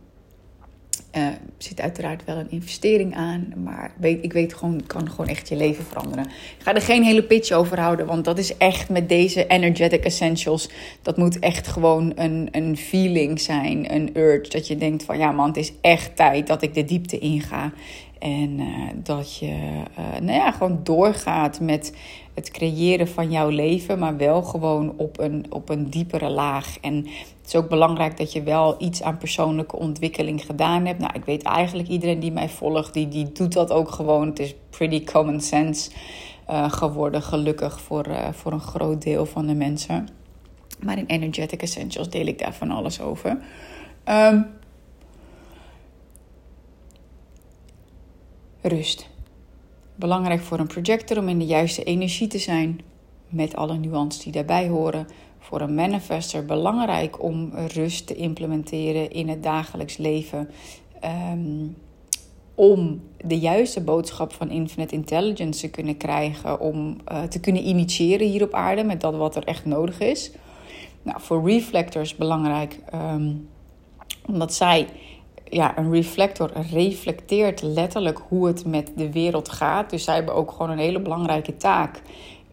uh, 1.17 1.27
zit 1.57 1.81
uiteraard 1.81 2.25
wel 2.25 2.37
een 2.37 2.51
investering 2.51 3.15
aan. 3.15 3.53
Maar 3.63 3.93
weet, 3.97 4.23
ik 4.23 4.33
weet 4.33 4.53
gewoon, 4.53 4.83
kan 4.87 5.09
gewoon 5.09 5.27
echt 5.27 5.49
je 5.49 5.55
leven 5.55 5.83
veranderen. 5.83 6.25
Ik 6.25 6.63
ga 6.63 6.75
er 6.75 6.81
geen 6.81 7.03
hele 7.03 7.23
pitch 7.23 7.51
over 7.51 7.79
houden. 7.79 8.05
Want 8.05 8.25
dat 8.25 8.37
is 8.37 8.57
echt 8.57 8.89
met 8.89 9.09
deze 9.09 9.47
Energetic 9.47 10.03
Essentials. 10.03 10.69
Dat 11.01 11.17
moet 11.17 11.39
echt 11.39 11.67
gewoon 11.67 12.11
een, 12.15 12.47
een 12.51 12.77
feeling 12.77 13.39
zijn. 13.39 13.93
Een 13.93 14.09
urge. 14.13 14.49
Dat 14.49 14.67
je 14.67 14.77
denkt 14.77 15.03
van 15.03 15.17
ja 15.17 15.31
man, 15.31 15.47
het 15.47 15.57
is 15.57 15.73
echt 15.81 16.15
tijd 16.15 16.47
dat 16.47 16.61
ik 16.61 16.73
de 16.73 16.83
diepte 16.83 17.19
inga. 17.19 17.71
En 18.21 18.59
eh, 18.59 18.67
dat 18.95 19.37
je 19.37 19.83
nou 19.97 20.31
ja, 20.31 20.51
gewoon 20.51 20.79
doorgaat 20.83 21.59
met 21.59 21.97
het 22.33 22.51
creëren 22.51 23.07
van 23.07 23.31
jouw 23.31 23.49
leven, 23.49 23.99
maar 23.99 24.17
wel 24.17 24.41
gewoon 24.41 24.93
op 24.97 25.19
een, 25.19 25.45
op 25.49 25.69
een 25.69 25.89
diepere 25.89 26.29
laag. 26.29 26.77
En 26.81 26.95
het 26.95 27.47
is 27.47 27.55
ook 27.55 27.69
belangrijk 27.69 28.17
dat 28.17 28.31
je 28.31 28.43
wel 28.43 28.75
iets 28.77 29.03
aan 29.03 29.17
persoonlijke 29.17 29.75
ontwikkeling 29.75 30.45
gedaan 30.45 30.85
hebt. 30.85 30.99
Nou, 30.99 31.13
ik 31.13 31.25
weet 31.25 31.43
eigenlijk 31.43 31.87
iedereen 31.89 32.19
die 32.19 32.31
mij 32.31 32.49
volgt, 32.49 32.93
die, 32.93 33.07
die 33.07 33.31
doet 33.31 33.53
dat 33.53 33.71
ook 33.71 33.91
gewoon. 33.91 34.27
Het 34.27 34.39
is 34.39 34.55
pretty 34.69 35.03
common 35.03 35.41
sense 35.41 35.91
geworden, 36.67 37.21
gelukkig 37.21 37.81
voor, 37.81 38.05
voor 38.31 38.51
een 38.51 38.59
groot 38.59 39.01
deel 39.01 39.25
van 39.25 39.47
de 39.47 39.53
mensen. 39.53 40.07
Maar 40.83 40.97
in 40.97 41.05
Energetic 41.05 41.61
Essentials 41.61 42.09
deel 42.09 42.25
ik 42.25 42.39
daar 42.39 42.53
van 42.53 42.71
alles 42.71 43.01
over. 43.01 43.37
Um, 44.05 44.45
rust. 48.61 49.09
Belangrijk 49.95 50.41
voor 50.41 50.59
een 50.59 50.67
projector 50.67 51.17
om 51.17 51.29
in 51.29 51.39
de 51.39 51.45
juiste 51.45 51.83
energie 51.83 52.27
te 52.27 52.37
zijn, 52.37 52.79
met 53.29 53.55
alle 53.55 53.77
nuances 53.77 54.23
die 54.23 54.31
daarbij 54.31 54.67
horen. 54.67 55.07
Voor 55.39 55.61
een 55.61 55.75
manifester 55.75 56.45
belangrijk 56.45 57.23
om 57.23 57.51
rust 57.53 58.07
te 58.07 58.15
implementeren 58.15 59.11
in 59.11 59.29
het 59.29 59.43
dagelijks 59.43 59.97
leven. 59.97 60.49
Um, 61.33 61.75
om 62.55 63.01
de 63.25 63.39
juiste 63.39 63.81
boodschap 63.81 64.33
van 64.33 64.49
Infinite 64.49 64.95
Intelligence 64.95 65.59
te 65.61 65.69
kunnen 65.69 65.97
krijgen, 65.97 66.59
om 66.59 66.97
uh, 67.11 67.23
te 67.23 67.39
kunnen 67.39 67.67
initiëren 67.67 68.27
hier 68.27 68.43
op 68.43 68.53
aarde 68.53 68.83
met 68.83 69.01
dat 69.01 69.15
wat 69.15 69.35
er 69.35 69.43
echt 69.43 69.65
nodig 69.65 69.99
is. 69.99 70.31
Nou, 71.03 71.21
voor 71.21 71.49
reflectors 71.49 72.15
belangrijk, 72.15 72.79
um, 72.93 73.49
omdat 74.27 74.53
zij, 74.53 74.87
ja, 75.51 75.77
een 75.77 75.91
reflector 75.91 76.51
reflecteert 76.71 77.61
letterlijk 77.61 78.21
hoe 78.27 78.47
het 78.47 78.65
met 78.65 78.91
de 78.95 79.11
wereld 79.11 79.49
gaat. 79.49 79.89
Dus 79.89 80.03
zij 80.03 80.15
hebben 80.15 80.35
ook 80.35 80.51
gewoon 80.51 80.69
een 80.69 80.77
hele 80.77 80.99
belangrijke 80.99 81.57
taak 81.57 82.01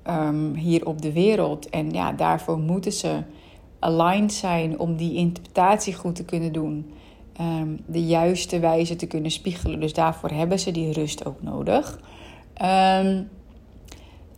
um, 0.09 0.55
hier 0.55 0.87
op 0.87 1.03
de 1.03 1.13
wereld. 1.13 1.69
En 1.69 1.91
ja, 1.91 2.13
daarvoor 2.13 2.59
moeten 2.59 2.93
ze 2.93 3.23
aligned 3.79 4.33
zijn 4.33 4.79
om 4.79 4.97
die 4.97 5.15
interpretatie 5.15 5.95
goed 5.95 6.15
te 6.15 6.25
kunnen 6.25 6.53
doen. 6.53 6.93
Um, 7.41 7.81
de 7.87 8.05
juiste 8.05 8.59
wijze 8.59 8.97
te 8.97 9.07
kunnen 9.07 9.31
spiegelen. 9.31 9.81
Dus 9.81 9.93
daarvoor 9.93 10.31
hebben 10.31 10.59
ze 10.59 10.71
die 10.71 10.93
rust 10.93 11.27
ook 11.27 11.43
nodig. 11.43 12.01
Um, 12.63 13.29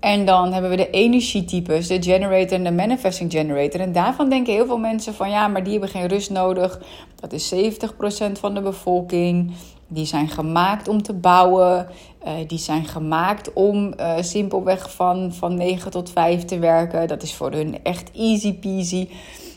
en 0.00 0.24
dan 0.24 0.52
hebben 0.52 0.70
we 0.70 0.76
de 0.76 0.90
energietypes, 0.90 1.86
de 1.86 2.02
generator 2.02 2.52
en 2.52 2.64
de 2.64 2.72
manifesting 2.72 3.32
generator. 3.32 3.80
En 3.80 3.92
daarvan 3.92 4.28
denken 4.28 4.52
heel 4.52 4.66
veel 4.66 4.78
mensen 4.78 5.14
van 5.14 5.30
ja, 5.30 5.48
maar 5.48 5.62
die 5.62 5.72
hebben 5.72 5.90
geen 5.90 6.06
rust 6.06 6.30
nodig. 6.30 6.80
Dat 7.14 7.32
is 7.32 7.54
70% 7.54 8.32
van 8.32 8.54
de 8.54 8.60
bevolking. 8.60 9.52
Die 9.88 10.06
zijn 10.06 10.28
gemaakt 10.28 10.88
om 10.88 11.02
te 11.02 11.12
bouwen. 11.12 11.88
Uh, 12.24 12.32
die 12.46 12.58
zijn 12.58 12.84
gemaakt 12.84 13.52
om 13.52 13.94
uh, 14.00 14.14
simpelweg 14.20 14.92
van, 14.92 15.32
van 15.32 15.54
9 15.54 15.90
tot 15.90 16.10
5 16.10 16.44
te 16.44 16.58
werken. 16.58 17.08
Dat 17.08 17.22
is 17.22 17.34
voor 17.34 17.52
hun 17.52 17.84
echt 17.84 18.10
easy 18.16 18.54
peasy. 18.54 19.08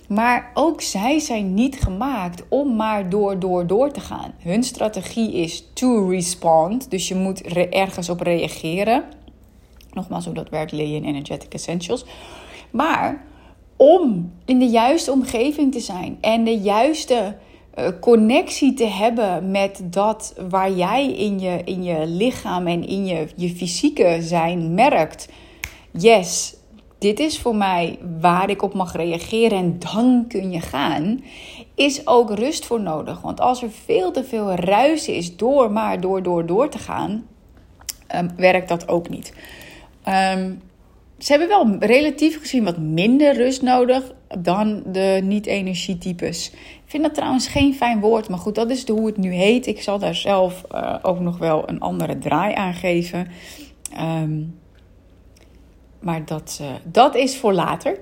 Maar 0.07 0.51
ook 0.53 0.81
zij 0.81 1.19
zijn 1.19 1.53
niet 1.53 1.81
gemaakt 1.81 2.43
om 2.49 2.75
maar 2.75 3.09
door, 3.09 3.39
door, 3.39 3.67
door 3.67 3.91
te 3.91 3.99
gaan. 3.99 4.33
Hun 4.37 4.63
strategie 4.63 5.33
is 5.33 5.67
to 5.73 6.09
respond. 6.09 6.91
Dus 6.91 7.07
je 7.07 7.15
moet 7.15 7.41
ergens 7.69 8.09
op 8.09 8.21
reageren. 8.21 9.03
Nogmaals, 9.93 10.25
hoe 10.25 10.33
dat 10.33 10.49
werkt 10.49 10.71
leer 10.71 11.03
Energetic 11.03 11.53
Essentials. 11.53 12.05
Maar 12.71 13.25
om 13.75 14.33
in 14.45 14.59
de 14.59 14.67
juiste 14.67 15.11
omgeving 15.11 15.71
te 15.71 15.79
zijn 15.79 16.17
en 16.21 16.43
de 16.43 16.57
juiste 16.57 17.35
uh, 17.75 17.87
connectie 18.01 18.73
te 18.73 18.85
hebben 18.85 19.51
met 19.51 19.81
dat 19.83 20.35
waar 20.49 20.71
jij 20.71 21.11
in 21.11 21.39
je, 21.39 21.61
in 21.65 21.83
je 21.83 22.07
lichaam 22.07 22.67
en 22.67 22.87
in 22.87 23.05
je, 23.05 23.27
je 23.35 23.49
fysieke 23.49 24.17
zijn 24.21 24.73
merkt: 24.73 25.29
yes, 25.91 26.55
dit 27.03 27.19
is 27.19 27.39
voor 27.39 27.55
mij 27.55 27.99
waar 28.19 28.49
ik 28.49 28.61
op 28.61 28.73
mag 28.73 28.95
reageren 28.95 29.57
en 29.57 29.79
dan 29.79 30.25
kun 30.27 30.51
je 30.51 30.61
gaan, 30.61 31.23
is 31.75 32.07
ook 32.07 32.37
rust 32.37 32.65
voor 32.65 32.81
nodig. 32.81 33.21
Want 33.21 33.39
als 33.39 33.63
er 33.63 33.71
veel 33.85 34.11
te 34.11 34.23
veel 34.23 34.51
ruis 34.51 35.07
is 35.07 35.35
door 35.35 35.71
maar 35.71 36.01
door, 36.01 36.23
door, 36.23 36.45
door 36.45 36.69
te 36.69 36.77
gaan, 36.77 37.25
um, 38.15 38.29
werkt 38.35 38.69
dat 38.69 38.87
ook 38.87 39.09
niet. 39.09 39.33
Um, 40.07 40.61
ze 41.17 41.31
hebben 41.31 41.47
wel 41.47 41.75
relatief 41.79 42.39
gezien 42.39 42.63
wat 42.63 42.77
minder 42.77 43.33
rust 43.35 43.61
nodig 43.61 44.11
dan 44.39 44.83
de 44.85 45.19
niet-energietypes. 45.23 46.51
Ik 46.51 46.83
vind 46.85 47.03
dat 47.03 47.13
trouwens 47.13 47.47
geen 47.47 47.73
fijn 47.73 47.99
woord, 47.99 48.29
maar 48.29 48.37
goed, 48.37 48.55
dat 48.55 48.69
is 48.69 48.85
de, 48.85 48.93
hoe 48.93 49.05
het 49.05 49.17
nu 49.17 49.33
heet. 49.33 49.67
Ik 49.67 49.81
zal 49.81 49.99
daar 49.99 50.15
zelf 50.15 50.63
uh, 50.71 50.95
ook 51.01 51.19
nog 51.19 51.37
wel 51.37 51.69
een 51.69 51.79
andere 51.79 52.17
draai 52.17 52.53
aan 52.53 52.73
geven. 52.73 53.27
Um, 53.99 54.59
maar 55.99 56.25
dat, 56.25 56.59
uh, 56.61 56.67
dat 56.83 57.15
is 57.15 57.37
voor 57.37 57.53
later. 57.53 57.97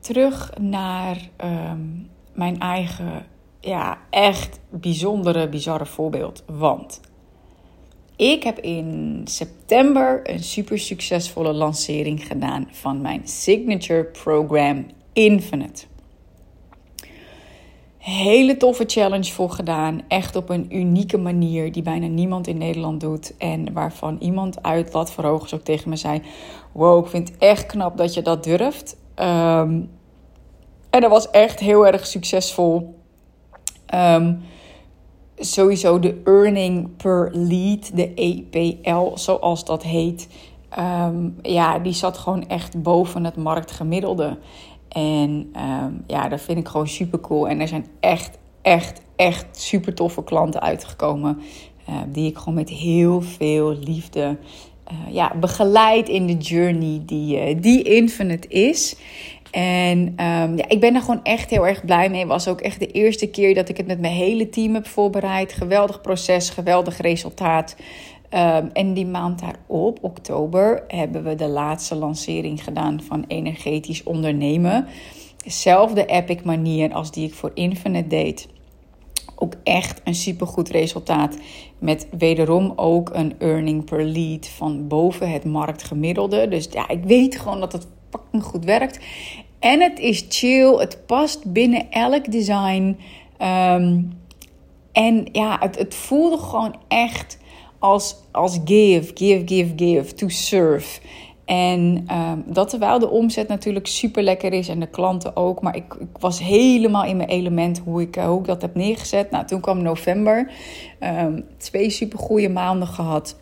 Terug 0.00 0.52
naar 0.60 1.16
um, 1.44 2.08
mijn 2.32 2.58
eigen, 2.58 3.26
ja, 3.60 3.98
echt 4.10 4.60
bijzondere, 4.68 5.48
bizarre 5.48 5.86
voorbeeld. 5.86 6.42
Want 6.46 7.00
ik 8.20 8.42
heb 8.42 8.58
in 8.58 9.20
september 9.24 10.20
een 10.30 10.42
super 10.42 10.78
succesvolle 10.78 11.52
lancering 11.52 12.26
gedaan 12.26 12.68
van 12.70 13.00
mijn 13.00 13.20
signature 13.24 14.04
program 14.04 14.86
Infinite. 15.12 15.84
Hele 17.98 18.56
toffe 18.56 18.84
challenge 18.86 19.32
voor 19.32 19.50
gedaan. 19.50 20.02
Echt 20.08 20.36
op 20.36 20.48
een 20.48 20.76
unieke 20.76 21.18
manier 21.18 21.72
die 21.72 21.82
bijna 21.82 22.06
niemand 22.06 22.46
in 22.46 22.58
Nederland 22.58 23.00
doet. 23.00 23.36
En 23.36 23.72
waarvan 23.72 24.16
iemand 24.20 24.62
uit 24.62 24.92
Lat 24.92 25.24
ook 25.24 25.48
tegen 25.48 25.90
me 25.90 25.96
zei: 25.96 26.22
Wow, 26.72 27.04
ik 27.04 27.10
vind 27.10 27.28
het 27.28 27.38
echt 27.38 27.66
knap 27.66 27.96
dat 27.96 28.14
je 28.14 28.22
dat 28.22 28.44
durft. 28.44 28.96
Um, 29.16 29.90
en 30.90 31.00
dat 31.00 31.10
was 31.10 31.30
echt 31.30 31.60
heel 31.60 31.86
erg 31.86 32.06
succesvol. 32.06 32.94
Um, 33.94 34.42
sowieso 35.40 35.98
de 35.98 36.20
earning 36.24 36.96
per 36.96 37.30
lead, 37.32 37.96
de 37.96 38.14
EPL, 38.14 39.14
zoals 39.14 39.64
dat 39.64 39.82
heet. 39.82 40.28
Um, 40.78 41.36
ja, 41.42 41.78
die 41.78 41.92
zat 41.92 42.18
gewoon 42.18 42.48
echt 42.48 42.82
boven 42.82 43.24
het 43.24 43.36
marktgemiddelde. 43.36 44.38
En 44.88 45.52
um, 45.56 46.04
ja, 46.06 46.28
dat 46.28 46.40
vind 46.40 46.58
ik 46.58 46.68
gewoon 46.68 46.88
super 46.88 47.20
cool. 47.20 47.48
En 47.48 47.60
er 47.60 47.68
zijn 47.68 47.86
echt, 48.00 48.38
echt, 48.62 49.00
echt 49.16 49.46
super 49.50 49.94
toffe 49.94 50.24
klanten 50.24 50.60
uitgekomen. 50.60 51.40
Uh, 51.88 51.96
die 52.08 52.30
ik 52.30 52.38
gewoon 52.38 52.54
met 52.54 52.68
heel 52.68 53.20
veel 53.20 53.76
liefde 53.84 54.36
uh, 54.92 55.14
ja, 55.14 55.32
begeleid 55.40 56.08
in 56.08 56.26
de 56.26 56.36
journey 56.36 57.02
die, 57.06 57.54
uh, 57.54 57.62
die 57.62 57.82
Infinite 57.82 58.48
is. 58.48 58.96
En 59.50 59.98
um, 59.98 60.56
ja, 60.56 60.68
ik 60.68 60.80
ben 60.80 60.94
er 60.94 61.00
gewoon 61.00 61.22
echt 61.22 61.50
heel 61.50 61.66
erg 61.66 61.84
blij 61.84 62.10
mee. 62.10 62.20
Het 62.20 62.28
was 62.28 62.48
ook 62.48 62.60
echt 62.60 62.78
de 62.78 62.86
eerste 62.86 63.26
keer 63.26 63.54
dat 63.54 63.68
ik 63.68 63.76
het 63.76 63.86
met 63.86 64.00
mijn 64.00 64.12
hele 64.12 64.48
team 64.48 64.74
heb 64.74 64.86
voorbereid. 64.86 65.52
Geweldig 65.52 66.00
proces, 66.00 66.50
geweldig 66.50 66.98
resultaat. 66.98 67.76
Um, 68.34 68.70
en 68.72 68.94
die 68.94 69.06
maand 69.06 69.40
daarop, 69.40 69.98
oktober, 70.00 70.84
hebben 70.88 71.24
we 71.24 71.34
de 71.34 71.48
laatste 71.48 71.94
lancering 71.94 72.64
gedaan 72.64 73.00
van 73.02 73.24
energetisch 73.28 74.02
ondernemen. 74.02 74.86
Dezelfde 75.44 76.06
epic 76.06 76.42
manier 76.42 76.92
als 76.92 77.10
die 77.10 77.26
ik 77.26 77.34
voor 77.34 77.50
Infinite 77.54 78.08
deed. 78.08 78.48
Ook 79.36 79.54
echt 79.62 80.00
een 80.04 80.14
supergoed 80.14 80.68
resultaat. 80.68 81.36
Met 81.78 82.08
wederom 82.18 82.72
ook 82.76 83.10
een 83.12 83.34
earning 83.38 83.84
per 83.84 84.04
lead 84.04 84.46
van 84.46 84.88
boven 84.88 85.30
het 85.30 85.44
marktgemiddelde. 85.44 86.48
Dus 86.48 86.68
ja, 86.72 86.88
ik 86.88 87.04
weet 87.04 87.38
gewoon 87.38 87.60
dat 87.60 87.72
het 87.72 87.86
fucking 88.10 88.42
goed 88.42 88.64
werkt. 88.64 88.98
En 89.58 89.80
het 89.80 89.98
is 89.98 90.24
chill, 90.28 90.76
het 90.78 91.06
past 91.06 91.52
binnen 91.52 91.90
elk 91.90 92.32
design. 92.32 92.98
Um, 93.42 94.18
en 94.92 95.26
ja, 95.32 95.56
het, 95.60 95.78
het 95.78 95.94
voelde 95.94 96.38
gewoon 96.38 96.76
echt 96.88 97.38
als, 97.78 98.16
als 98.30 98.58
give, 98.64 99.10
give, 99.14 99.42
give, 99.46 99.72
give, 99.76 100.14
to 100.14 100.28
serve. 100.28 101.00
En 101.44 102.06
um, 102.12 102.44
dat 102.46 102.68
terwijl 102.68 102.98
de 102.98 103.10
omzet 103.10 103.48
natuurlijk 103.48 103.86
super 103.86 104.22
lekker 104.22 104.52
is 104.52 104.68
en 104.68 104.80
de 104.80 104.86
klanten 104.86 105.36
ook. 105.36 105.62
Maar 105.62 105.76
ik, 105.76 105.94
ik 105.98 106.18
was 106.18 106.38
helemaal 106.38 107.04
in 107.04 107.16
mijn 107.16 107.28
element 107.28 107.78
hoe 107.84 108.02
ik, 108.02 108.16
uh, 108.16 108.24
hoe 108.24 108.38
ik 108.40 108.46
dat 108.46 108.62
heb 108.62 108.74
neergezet. 108.74 109.30
Nou, 109.30 109.46
toen 109.46 109.60
kwam 109.60 109.82
november. 109.82 110.52
Um, 111.00 111.44
twee 111.56 111.90
super 111.90 112.18
goede 112.18 112.48
maanden 112.48 112.88
gehad. 112.88 113.36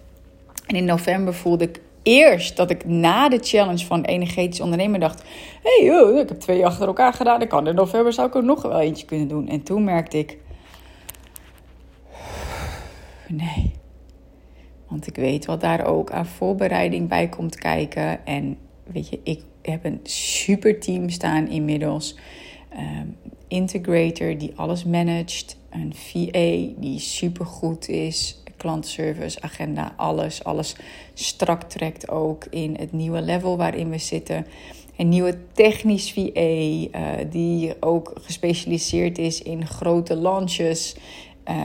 En 0.66 0.76
in 0.76 0.84
november 0.84 1.34
voelde 1.34 1.64
ik 1.64 1.80
eerst 2.08 2.56
dat 2.56 2.70
ik 2.70 2.84
na 2.84 3.28
de 3.28 3.38
challenge 3.40 3.86
van 3.86 4.02
energetisch 4.02 4.60
ondernemen 4.60 5.00
dacht: 5.00 5.22
hé, 5.62 5.86
hey, 5.86 6.20
ik 6.20 6.28
heb 6.28 6.40
twee 6.40 6.66
achter 6.66 6.86
elkaar 6.86 7.12
gedaan. 7.12 7.42
Ik 7.42 7.48
kan 7.48 7.66
in 7.66 7.74
november 7.74 8.12
zou 8.12 8.28
ik 8.28 8.34
er 8.34 8.44
nog 8.44 8.62
wel 8.62 8.80
eentje 8.80 9.06
kunnen 9.06 9.28
doen. 9.28 9.48
En 9.48 9.62
toen 9.62 9.84
merkte 9.84 10.18
ik: 10.18 10.38
nee. 13.28 13.76
Want 14.88 15.06
ik 15.06 15.16
weet 15.16 15.46
wat 15.46 15.60
daar 15.60 15.86
ook 15.86 16.10
aan 16.10 16.26
voorbereiding 16.26 17.08
bij 17.08 17.28
komt 17.28 17.56
kijken. 17.56 18.26
En 18.26 18.58
weet 18.84 19.08
je, 19.08 19.20
ik 19.22 19.42
heb 19.62 19.84
een 19.84 20.00
super 20.02 20.80
team 20.80 21.08
staan 21.08 21.48
inmiddels. 21.48 22.16
Um, 22.72 23.16
integrator 23.48 24.38
die 24.38 24.52
alles 24.56 24.84
managt. 24.84 25.56
een 25.70 25.94
VA 25.94 26.80
die 26.80 26.98
super 26.98 27.46
goed 27.46 27.88
is. 27.88 28.42
Klantenservice, 28.58 29.40
agenda, 29.40 29.92
alles. 29.96 30.44
Alles 30.44 30.76
strak 31.14 31.62
trekt 31.62 32.10
ook 32.10 32.44
in 32.50 32.76
het 32.78 32.92
nieuwe 32.92 33.20
level 33.20 33.56
waarin 33.56 33.90
we 33.90 33.98
zitten. 33.98 34.46
Een 34.96 35.08
nieuwe 35.08 35.38
technisch 35.52 36.12
VA 36.12 36.40
uh, 36.40 36.88
die 37.30 37.74
ook 37.80 38.12
gespecialiseerd 38.20 39.18
is 39.18 39.42
in 39.42 39.66
grote 39.66 40.16
launches. 40.16 40.96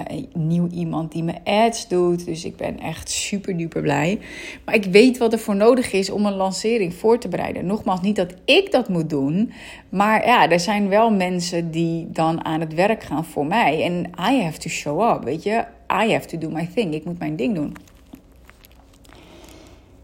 Een 0.08 0.30
nieuw 0.34 0.68
iemand 0.68 1.12
die 1.12 1.24
me 1.24 1.34
ads 1.44 1.88
doet. 1.88 2.26
Dus 2.26 2.46
ik 2.46 2.56
ben 2.56 2.80
echt 2.80 3.10
super 3.10 3.58
duper 3.58 3.82
blij. 3.82 4.20
Maar 4.66 4.76
ik 4.76 4.84
weet 4.84 5.18
wat 5.18 5.34
er 5.34 5.40
voor 5.40 5.56
nodig 5.56 5.92
is 5.92 6.10
om 6.10 6.26
een 6.26 6.36
lancering 6.36 6.94
voor 6.94 7.20
te 7.20 7.28
bereiden. 7.28 7.66
Nogmaals, 7.66 8.02
niet 8.02 8.16
dat 8.16 8.34
ik 8.46 8.72
dat 8.72 8.90
moet 8.90 9.10
doen. 9.10 9.52
Maar 9.90 10.26
ja, 10.26 10.50
er 10.50 10.60
zijn 10.60 10.90
wel 10.90 11.12
mensen 11.12 11.72
die 11.72 12.12
dan 12.12 12.46
aan 12.46 12.60
het 12.60 12.74
werk 12.74 13.04
gaan 13.04 13.26
voor 13.26 13.46
mij. 13.46 13.84
En 13.84 14.10
I 14.32 14.42
have 14.42 14.58
to 14.58 14.70
show 14.70 15.16
up, 15.16 15.24
weet 15.24 15.44
je. 15.44 15.66
I 15.94 16.12
have 16.12 16.28
to 16.28 16.38
do 16.38 16.50
my 16.50 16.70
thing. 16.74 16.94
Ik 16.94 17.06
moet 17.06 17.20
mijn 17.20 17.36
ding 17.36 17.56
doen. 17.56 17.76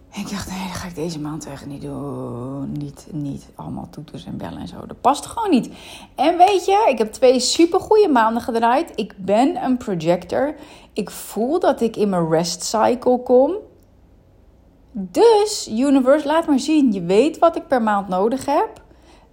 En 0.09 0.21
ik 0.21 0.29
dacht, 0.29 0.49
nee, 0.49 0.67
dat 0.67 0.75
ga 0.75 0.87
ik 0.87 0.95
deze 0.95 1.19
maand 1.19 1.47
echt 1.47 1.65
niet 1.65 1.81
doen. 1.81 2.71
Niet, 2.71 3.07
niet 3.11 3.49
allemaal 3.55 3.87
toeters 3.89 4.25
en 4.25 4.37
bellen 4.37 4.59
en 4.59 4.67
zo. 4.67 4.85
Dat 4.85 5.01
past 5.01 5.25
gewoon 5.25 5.49
niet. 5.49 5.69
En 6.15 6.37
weet 6.37 6.65
je, 6.65 6.85
ik 6.89 6.97
heb 6.97 7.11
twee 7.11 7.39
supergoeie 7.39 8.07
maanden 8.07 8.41
gedraaid. 8.41 8.91
Ik 8.95 9.13
ben 9.17 9.63
een 9.63 9.77
projector. 9.77 10.55
Ik 10.93 11.09
voel 11.09 11.59
dat 11.59 11.81
ik 11.81 11.95
in 11.95 12.09
mijn 12.09 12.29
rest 12.29 12.63
cycle 12.63 13.23
kom. 13.23 13.55
Dus, 14.91 15.69
universe, 15.71 16.27
laat 16.27 16.47
maar 16.47 16.59
zien. 16.59 16.91
Je 16.91 17.01
weet 17.01 17.39
wat 17.39 17.55
ik 17.55 17.67
per 17.67 17.81
maand 17.81 18.07
nodig 18.07 18.45
heb. 18.45 18.81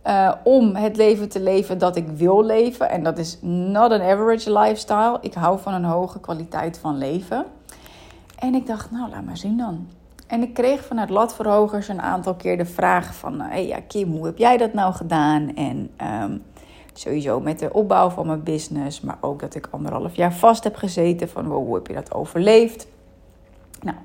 Uh, 0.07 0.33
om 0.43 0.75
het 0.75 0.97
leven 0.97 1.29
te 1.29 1.41
leven 1.41 1.79
dat 1.79 1.97
ik 1.97 2.09
wil 2.09 2.45
leven. 2.45 2.91
En 2.91 3.03
dat 3.03 3.19
is 3.19 3.39
not 3.43 3.91
an 3.91 4.01
average 4.03 4.53
lifestyle. 4.53 5.19
Ik 5.21 5.35
hou 5.35 5.59
van 5.61 5.75
een 5.75 5.85
hoge 5.85 6.21
kwaliteit 6.21 6.79
van 6.79 6.99
leven. 6.99 7.45
En 8.39 8.55
ik 8.55 8.67
dacht, 8.67 8.91
nou, 8.91 9.11
laat 9.11 9.25
maar 9.25 9.37
zien 9.37 9.57
dan. 9.57 9.89
En 10.27 10.43
ik 10.43 10.55
kreeg 10.55 10.85
vanuit 10.85 11.11
latverhogers 11.11 11.89
een 11.89 12.01
aantal 12.01 12.35
keer 12.35 12.57
de 12.57 12.65
vraag 12.65 13.15
van... 13.15 13.41
Hé 13.41 13.49
hey, 13.49 13.67
ja, 13.67 13.79
Kim, 13.89 14.13
hoe 14.13 14.27
heb 14.27 14.39
jij 14.39 14.57
dat 14.57 14.73
nou 14.73 14.95
gedaan? 14.95 15.55
En 15.55 15.91
um, 16.23 16.43
sowieso 16.93 17.41
met 17.41 17.59
de 17.59 17.73
opbouw 17.73 18.11
van 18.11 18.27
mijn 18.27 18.43
business... 18.43 19.01
maar 19.01 19.19
ook 19.21 19.41
dat 19.41 19.55
ik 19.55 19.69
anderhalf 19.71 20.17
jaar 20.17 20.33
vast 20.33 20.65
heb 20.65 20.77
gezeten... 20.77 21.29
van 21.29 21.45
hoe 21.45 21.75
heb 21.75 21.87
je 21.87 21.95
dat 21.95 22.15
overleefd? 22.15 22.87
Nou, 23.81 23.97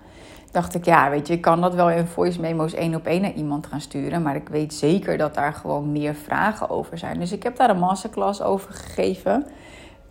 dacht 0.51 0.75
ik, 0.75 0.85
ja, 0.85 1.09
weet 1.09 1.27
je, 1.27 1.33
ik 1.33 1.41
kan 1.41 1.61
dat 1.61 1.73
wel 1.73 1.89
in 1.89 2.07
voice 2.07 2.39
memo's 2.39 2.73
één 2.73 2.95
op 2.95 3.05
één 3.05 3.21
naar 3.21 3.33
iemand 3.33 3.67
gaan 3.67 3.81
sturen... 3.81 4.21
maar 4.21 4.35
ik 4.35 4.49
weet 4.49 4.73
zeker 4.73 5.17
dat 5.17 5.33
daar 5.33 5.53
gewoon 5.53 5.91
meer 5.91 6.15
vragen 6.15 6.69
over 6.69 6.97
zijn. 6.97 7.19
Dus 7.19 7.31
ik 7.31 7.43
heb 7.43 7.55
daar 7.55 7.69
een 7.69 7.79
masterclass 7.79 8.41
over 8.41 8.73
gegeven... 8.73 9.45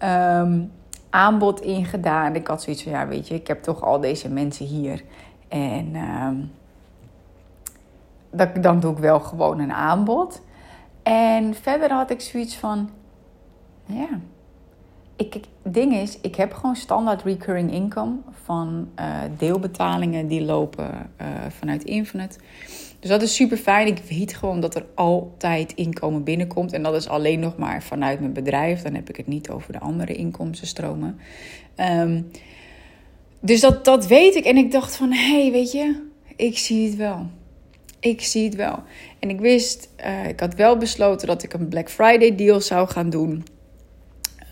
Um, 0.05 0.73
aanbod 1.11 1.61
in 1.61 1.85
gedaan. 1.85 2.35
Ik 2.35 2.47
had 2.47 2.63
zoiets 2.63 2.83
van, 2.83 2.93
ja, 2.93 3.07
weet 3.07 3.29
je, 3.29 3.35
ik 3.35 3.47
heb 3.47 3.63
toch 3.63 3.83
al 3.83 4.01
deze 4.01 4.29
mensen 4.29 4.67
hier... 4.67 5.03
En 5.49 5.95
uh, 5.95 6.29
dat, 8.31 8.63
dan 8.63 8.81
doe 8.81 8.93
ik 8.93 8.99
wel 8.99 9.21
gewoon 9.21 9.59
een 9.59 9.73
aanbod. 9.73 10.43
En 11.03 11.55
verder 11.55 11.93
had 11.93 12.11
ik 12.11 12.21
zoiets 12.21 12.57
van, 12.57 12.91
ja, 13.85 14.09
ik, 15.21 15.35
het 15.35 15.75
ding 15.75 15.95
is, 15.95 16.19
ik 16.21 16.35
heb 16.35 16.53
gewoon 16.53 16.77
standaard 16.77 17.23
recurring 17.23 17.73
income 17.73 18.17
van 18.45 18.89
uh, 19.01 19.21
deelbetalingen 19.39 20.27
die 20.27 20.43
lopen 20.43 20.91
uh, 21.21 21.27
vanuit 21.49 21.85
Infinite. 21.85 22.39
Dus 23.01 23.11
dat 23.11 23.23
is 23.23 23.35
super 23.35 23.57
fijn. 23.57 23.87
Ik 23.87 24.03
weet 24.09 24.35
gewoon 24.35 24.61
dat 24.61 24.75
er 24.75 24.87
altijd 24.95 25.73
inkomen 25.73 26.25
binnenkomt. 26.25 26.73
En 26.73 26.83
dat 26.83 26.95
is 26.95 27.09
alleen 27.09 27.41
nog 27.41 27.57
maar 27.57 27.83
vanuit 27.83 28.21
mijn 28.21 28.33
bedrijf. 28.33 28.83
Dan 28.83 28.95
heb 28.95 29.09
ik 29.09 29.17
het 29.17 29.27
niet 29.27 29.51
over 29.51 29.73
de 29.73 29.81
andere 29.81 30.15
inkomstenstromen. 30.15 31.19
Um, 31.77 32.31
dus 33.41 33.61
dat, 33.61 33.85
dat 33.85 34.07
weet 34.07 34.35
ik. 34.35 34.45
En 34.45 34.57
ik 34.57 34.73
dacht 34.73 34.97
van, 34.97 35.13
hé, 35.13 35.41
hey, 35.43 35.53
weet 35.53 35.73
je, 35.73 36.07
ik 36.37 36.59
zie 36.59 36.87
het 36.87 36.97
wel. 36.97 37.27
Ik 38.01 38.21
zie 38.21 38.45
het 38.45 38.55
wel. 38.55 38.83
En 39.19 39.31
ik 39.31 39.41
wist, 39.41 39.89
uh, 40.07 40.29
ik 40.29 40.41
had 40.41 40.55
wel 40.55 40.77
besloten 40.77 41.27
dat 41.27 41.43
ik 41.43 41.53
een 41.53 41.69
Black 41.69 41.91
Friday 41.91 42.35
deal 42.35 42.61
zou 42.61 42.89
gaan 42.89 43.11
doen. 43.11 43.45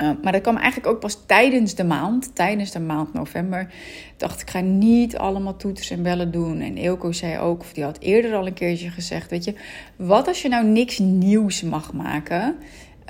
Uh, 0.03 0.11
maar 0.23 0.33
dat 0.33 0.41
kwam 0.41 0.57
eigenlijk 0.57 0.87
ook 0.87 1.01
pas 1.01 1.23
tijdens 1.27 1.75
de 1.75 1.85
maand, 1.85 2.35
tijdens 2.35 2.71
de 2.71 2.81
maand 2.81 3.13
november. 3.13 3.73
Dacht, 4.17 4.41
ik 4.41 4.51
ga 4.51 4.61
niet 4.61 5.17
allemaal 5.17 5.57
toeters 5.57 5.91
en 5.91 6.03
bellen 6.03 6.31
doen. 6.31 6.61
En 6.61 6.77
Eelco 6.77 7.13
zei 7.13 7.39
ook, 7.39 7.61
of 7.61 7.73
die 7.73 7.85
had 7.85 7.99
eerder 8.01 8.35
al 8.35 8.47
een 8.47 8.53
keertje 8.55 8.91
gezegd, 8.91 9.31
weet 9.31 9.45
je, 9.45 9.55
wat 9.97 10.29
als 10.29 10.43
je 10.43 10.49
nou 10.49 10.67
niks 10.67 10.99
nieuws 10.99 11.63
mag 11.63 11.93
maken? 11.93 12.57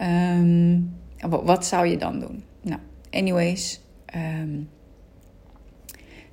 Um, 0.03 0.97
wat 1.27 1.67
zou 1.67 1.87
je 1.87 1.97
dan 1.97 2.21
doen? 2.21 2.45
Nou, 2.63 2.81
anyways, 3.11 3.81
um, 4.15 4.69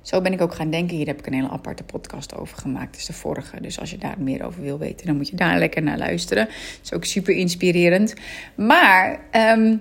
zo 0.02 0.20
ben 0.20 0.32
ik 0.32 0.40
ook 0.40 0.54
gaan 0.54 0.70
denken. 0.70 0.96
Hier 0.96 1.06
heb 1.06 1.18
ik 1.18 1.26
een 1.26 1.32
hele 1.32 1.48
aparte 1.50 1.82
podcast 1.82 2.34
over 2.36 2.58
gemaakt. 2.58 2.96
Is 2.96 3.06
de 3.06 3.12
vorige. 3.12 3.60
Dus 3.60 3.80
als 3.80 3.90
je 3.90 3.98
daar 3.98 4.16
meer 4.18 4.44
over 4.44 4.62
wil 4.62 4.78
weten, 4.78 5.06
dan 5.06 5.16
moet 5.16 5.28
je 5.28 5.36
daar 5.36 5.58
lekker 5.58 5.82
naar 5.82 5.98
luisteren. 5.98 6.44
Dat 6.44 6.80
is 6.82 6.92
ook 6.92 7.04
super 7.04 7.34
inspirerend. 7.34 8.14
Maar 8.54 9.20
um, 9.32 9.80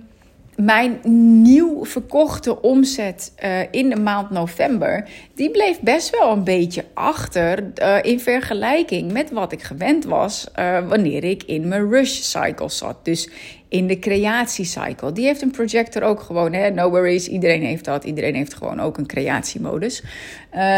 mijn 0.55 0.99
nieuw 1.41 1.85
verkochte 1.85 2.61
omzet 2.61 3.33
uh, 3.43 3.59
in 3.71 3.89
de 3.89 3.95
maand 3.95 4.29
november, 4.29 5.09
die 5.33 5.51
bleef 5.51 5.79
best 5.79 6.19
wel 6.19 6.31
een 6.31 6.43
beetje 6.43 6.85
achter 6.93 7.71
uh, 7.81 7.97
in 8.01 8.19
vergelijking 8.19 9.11
met 9.11 9.31
wat 9.31 9.51
ik 9.51 9.61
gewend 9.61 10.05
was 10.05 10.47
uh, 10.59 10.87
wanneer 10.87 11.23
ik 11.23 11.43
in 11.43 11.67
mijn 11.67 11.89
rush 11.89 12.21
cycle 12.21 12.69
zat. 12.69 13.05
Dus 13.05 13.29
in 13.69 13.87
de 13.87 13.99
creatiecycle. 13.99 15.11
Die 15.11 15.25
heeft 15.25 15.41
een 15.41 15.51
projector 15.51 16.01
ook 16.01 16.19
gewoon, 16.19 16.53
hè? 16.53 16.69
no 16.69 16.89
worries, 16.89 17.27
iedereen 17.27 17.63
heeft 17.63 17.85
dat. 17.85 18.03
Iedereen 18.03 18.35
heeft 18.35 18.53
gewoon 18.53 18.79
ook 18.79 18.97
een 18.97 19.07
creatiemodus. 19.07 20.03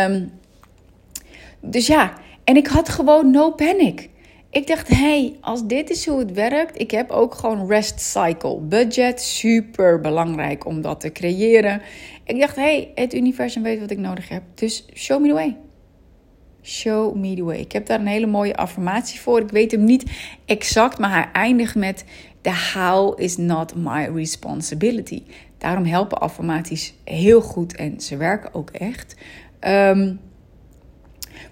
Um, 0.09 0.31
dus 1.61 1.87
ja, 1.87 2.13
en 2.43 2.55
ik 2.55 2.67
had 2.67 2.89
gewoon 2.89 3.31
no 3.31 3.51
panic. 3.51 4.09
Ik 4.57 4.67
dacht, 4.67 4.87
hey, 4.87 5.35
als 5.41 5.67
dit 5.67 5.89
is 5.89 6.05
hoe 6.05 6.19
het 6.19 6.31
werkt, 6.31 6.79
ik 6.79 6.91
heb 6.91 7.09
ook 7.09 7.35
gewoon 7.35 7.67
rest 7.67 7.99
cycle 7.99 8.59
budget, 8.59 9.21
super 9.21 10.01
belangrijk 10.01 10.65
om 10.65 10.81
dat 10.81 10.99
te 10.99 11.11
creëren. 11.11 11.81
Ik 12.23 12.39
dacht, 12.39 12.55
hey, 12.55 12.91
het 12.95 13.13
universum 13.13 13.63
weet 13.63 13.79
wat 13.79 13.91
ik 13.91 13.97
nodig 13.97 14.29
heb, 14.29 14.43
dus 14.53 14.85
show 14.93 15.21
me 15.21 15.27
the 15.27 15.33
way. 15.33 15.57
Show 16.61 17.15
me 17.15 17.35
the 17.35 17.43
way. 17.43 17.57
Ik 17.57 17.71
heb 17.71 17.85
daar 17.85 17.99
een 17.99 18.07
hele 18.07 18.25
mooie 18.25 18.55
affirmatie 18.55 19.19
voor. 19.19 19.41
Ik 19.41 19.49
weet 19.49 19.71
hem 19.71 19.83
niet 19.83 20.11
exact, 20.45 20.97
maar 20.97 21.11
hij 21.11 21.29
eindigt 21.33 21.75
met: 21.75 22.05
The 22.41 22.71
how 22.73 23.21
is 23.21 23.37
not 23.37 23.75
my 23.75 24.09
responsibility. 24.13 25.23
Daarom 25.57 25.85
helpen 25.85 26.17
affirmaties 26.17 26.93
heel 27.03 27.41
goed 27.41 27.75
en 27.75 28.01
ze 28.01 28.17
werken 28.17 28.53
ook 28.53 28.69
echt. 28.69 29.15
Um, 29.59 30.19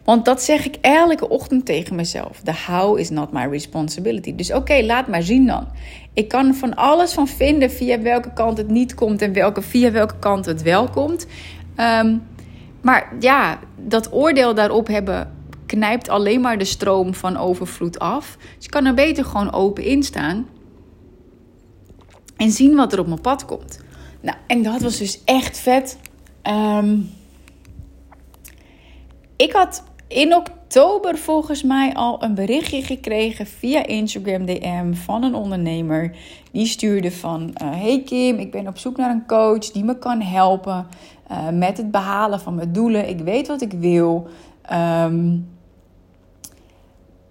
want 0.05 0.25
dat 0.25 0.41
zeg 0.41 0.65
ik 0.65 0.75
elke 0.81 1.29
ochtend 1.29 1.65
tegen 1.65 1.95
mezelf. 1.95 2.41
The 2.43 2.53
how 2.67 2.99
is 2.99 3.09
not 3.09 3.31
my 3.31 3.45
responsibility. 3.45 4.35
Dus 4.35 4.53
oké, 4.53 4.81
laat 4.83 5.07
maar 5.07 5.23
zien 5.23 5.45
dan. 5.45 5.67
Ik 6.13 6.27
kan 6.27 6.55
van 6.55 6.75
alles 6.75 7.13
van 7.13 7.27
vinden 7.27 7.71
via 7.71 8.01
welke 8.01 8.33
kant 8.33 8.57
het 8.57 8.69
niet 8.69 8.93
komt 8.93 9.21
en 9.21 9.33
welke, 9.33 9.61
via 9.61 9.91
welke 9.91 10.19
kant 10.19 10.45
het 10.45 10.61
wel 10.61 10.89
komt. 10.89 11.25
Um, 11.77 12.23
maar 12.81 13.13
ja, 13.19 13.59
dat 13.75 14.13
oordeel 14.13 14.53
daarop 14.53 14.87
hebben 14.87 15.33
knijpt 15.65 16.09
alleen 16.09 16.41
maar 16.41 16.57
de 16.57 16.65
stroom 16.65 17.13
van 17.13 17.37
overvloed 17.37 17.99
af. 17.99 18.37
Dus 18.55 18.65
ik 18.65 18.71
kan 18.71 18.85
er 18.85 18.93
beter 18.93 19.25
gewoon 19.25 19.53
open 19.53 19.83
in 19.83 20.03
staan 20.03 20.47
en 22.37 22.51
zien 22.51 22.75
wat 22.75 22.93
er 22.93 22.99
op 22.99 23.07
mijn 23.07 23.21
pad 23.21 23.45
komt. 23.45 23.79
Nou, 24.21 24.37
en 24.47 24.63
dat 24.63 24.81
was 24.81 24.97
dus 24.97 25.23
echt 25.23 25.57
vet. 25.57 25.97
Um, 26.43 27.09
ik 29.35 29.51
had 29.51 29.83
in 30.15 30.35
oktober 30.35 31.17
volgens 31.17 31.63
mij 31.63 31.93
al 31.93 32.23
een 32.23 32.35
berichtje 32.35 32.83
gekregen 32.83 33.45
via 33.45 33.85
Instagram 33.85 34.45
DM 34.45 34.93
van 34.93 35.23
een 35.23 35.35
ondernemer. 35.35 36.15
Die 36.51 36.65
stuurde 36.65 37.11
van: 37.11 37.41
uh, 37.41 37.69
Hey 37.71 38.01
Kim, 38.05 38.37
ik 38.37 38.51
ben 38.51 38.67
op 38.67 38.77
zoek 38.77 38.97
naar 38.97 39.09
een 39.09 39.25
coach 39.27 39.71
die 39.71 39.83
me 39.83 39.97
kan 39.97 40.21
helpen 40.21 40.87
uh, 41.31 41.49
met 41.49 41.77
het 41.77 41.91
behalen 41.91 42.39
van 42.39 42.55
mijn 42.55 42.73
doelen. 42.73 43.09
Ik 43.09 43.19
weet 43.19 43.47
wat 43.47 43.61
ik 43.61 43.71
wil. 43.71 44.27
Um, 44.73 45.49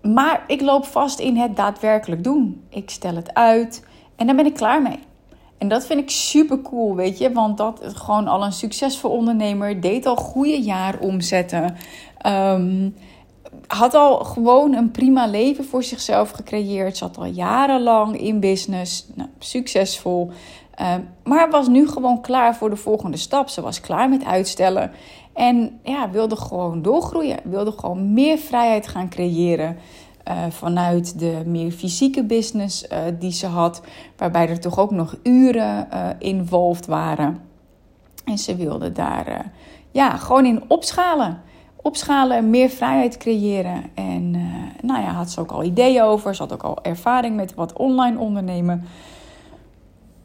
maar 0.03 0.45
ik 0.47 0.61
loop 0.61 0.85
vast 0.85 1.19
in 1.19 1.37
het 1.37 1.57
daadwerkelijk 1.57 2.25
doen. 2.25 2.65
Ik 2.69 2.91
stel 2.91 3.15
het 3.15 3.35
uit 3.35 3.85
en 4.17 4.27
daar 4.27 4.37
ben 4.37 4.47
ik 4.47 4.55
klaar 4.55 4.83
mee. 4.83 4.99
En 5.59 5.69
dat 5.69 5.87
vind 5.87 6.01
ik 6.01 6.11
super 6.11 6.63
cool, 6.63 6.95
weet 6.95 7.19
je. 7.19 7.33
Want 7.33 7.57
dat 7.57 7.83
is 7.83 7.93
gewoon 7.93 8.29
al 8.29 8.45
een 8.45 8.53
succesvol 8.53 9.11
ondernemer. 9.11 9.81
Deed 9.81 10.07
al 10.07 10.17
goede 10.17 10.63
jaar 10.63 10.99
omzetten. 10.99 11.77
Um, 12.27 12.95
had 13.67 13.95
al 13.95 14.17
gewoon 14.17 14.75
een 14.75 14.91
prima 14.91 15.27
leven 15.27 15.65
voor 15.65 15.83
zichzelf 15.83 16.31
gecreëerd. 16.31 16.97
Zat 16.97 17.19
al 17.19 17.25
jarenlang 17.25 18.21
in 18.21 18.41
business. 18.41 19.07
Nou, 19.15 19.29
succesvol. 19.39 20.31
Um, 20.81 21.09
maar 21.25 21.51
was 21.51 21.69
nu 21.69 21.89
gewoon 21.89 22.21
klaar 22.21 22.57
voor 22.57 22.71
de 22.71 22.77
volgende 22.77 23.17
stap. 23.17 23.49
Ze 23.49 23.61
was 23.61 23.81
klaar 23.81 24.09
met 24.09 24.25
uitstellen. 24.25 24.91
En 25.33 25.81
ja, 25.83 26.11
wilde 26.11 26.37
gewoon 26.37 26.83
doorgroeien. 26.83 27.39
Wilde 27.45 27.73
gewoon 27.73 28.13
meer 28.13 28.39
vrijheid 28.39 28.89
gaan 28.89 29.09
creëren. 29.09 29.77
Uh, 30.29 30.45
vanuit 30.51 31.19
de 31.19 31.43
meer 31.47 31.71
fysieke 31.71 32.25
business 32.25 32.85
uh, 32.85 32.99
die 33.19 33.33
ze 33.33 33.47
had, 33.47 33.83
waarbij 34.17 34.49
er 34.49 34.61
toch 34.61 34.79
ook 34.79 34.91
nog 34.91 35.17
uren 35.23 35.89
uh, 35.93 36.09
involved 36.19 36.87
waren. 36.87 37.41
En 38.25 38.39
ze 38.39 38.57
wilde 38.57 38.93
daar 38.93 39.53
ja, 39.91 40.17
gewoon 40.17 40.47
in 40.47 40.63
opschalen. 40.69 41.43
Opschalen, 41.77 42.51
meer 42.51 42.69
vrijheid 42.69 43.17
creëren. 43.17 43.83
En 43.95 44.31
nou 44.83 45.01
ja, 45.01 45.11
had 45.11 45.31
ze 45.31 45.41
ook 45.41 45.51
al 45.51 45.63
ideeën 45.63 46.03
over. 46.03 46.35
Ze 46.35 46.43
had 46.43 46.53
ook 46.53 46.63
al 46.63 46.83
ervaring 46.83 47.37
met 47.37 47.55
wat 47.55 47.73
online 47.73 48.19
ondernemen. 48.19 48.85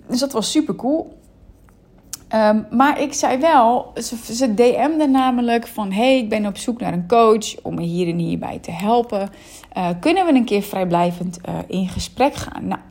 Dus 0.08 0.20
dat 0.20 0.32
was 0.32 0.52
super 0.52 0.76
cool. 0.76 1.20
Um, 2.36 2.66
maar 2.72 3.02
ik 3.02 3.14
zei 3.14 3.38
wel, 3.38 3.92
ze, 3.96 4.34
ze 4.34 4.54
DM'de 4.54 5.08
namelijk 5.08 5.68
van: 5.68 5.92
hey, 5.92 6.18
ik 6.18 6.30
ben 6.30 6.46
op 6.46 6.58
zoek 6.58 6.80
naar 6.80 6.94
een 6.94 7.08
coach 7.08 7.62
om 7.62 7.76
me 7.76 7.82
hier 7.82 8.08
en 8.08 8.18
hierbij 8.18 8.60
te 8.60 8.72
helpen. 8.72 9.30
Uh, 9.78 9.90
kunnen 10.00 10.26
we 10.26 10.34
een 10.34 10.46
keer 10.46 10.62
vrijblijvend 10.62 11.40
uh, 11.50 11.56
in 11.68 11.88
gesprek 11.88 12.34
gaan? 12.34 12.68
Nou, 12.68 12.82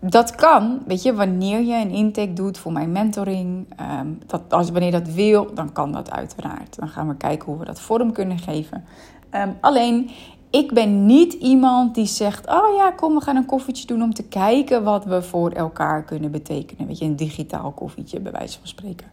dat 0.00 0.34
kan, 0.34 0.82
weet 0.86 1.02
je, 1.02 1.14
wanneer 1.14 1.60
je 1.60 1.74
een 1.74 1.90
intake 1.90 2.32
doet 2.32 2.58
voor 2.58 2.72
mijn 2.72 2.92
mentoring. 2.92 3.66
Um, 4.00 4.18
dat, 4.26 4.42
als, 4.48 4.70
wanneer 4.70 4.90
dat 4.90 5.08
wil, 5.08 5.54
dan 5.54 5.72
kan 5.72 5.92
dat 5.92 6.10
uiteraard. 6.10 6.78
Dan 6.78 6.88
gaan 6.88 7.08
we 7.08 7.16
kijken 7.16 7.46
hoe 7.46 7.58
we 7.58 7.64
dat 7.64 7.80
vorm 7.80 8.12
kunnen 8.12 8.38
geven. 8.38 8.84
Um, 9.34 9.56
alleen, 9.60 10.10
ik 10.50 10.72
ben 10.72 11.06
niet 11.06 11.32
iemand 11.32 11.94
die 11.94 12.06
zegt: 12.06 12.46
Oh 12.46 12.76
ja, 12.76 12.90
kom, 12.90 13.14
we 13.14 13.20
gaan 13.20 13.36
een 13.36 13.46
koffietje 13.46 13.86
doen 13.86 14.02
om 14.02 14.14
te 14.14 14.22
kijken 14.22 14.82
wat 14.82 15.04
we 15.04 15.22
voor 15.22 15.50
elkaar 15.50 16.02
kunnen 16.02 16.30
betekenen. 16.30 16.86
Weet 16.86 16.98
je, 16.98 17.04
een 17.04 17.16
digitaal 17.16 17.70
koffietje, 17.70 18.20
bij 18.20 18.32
wijze 18.32 18.58
van 18.58 18.68
spreken. 18.68 19.06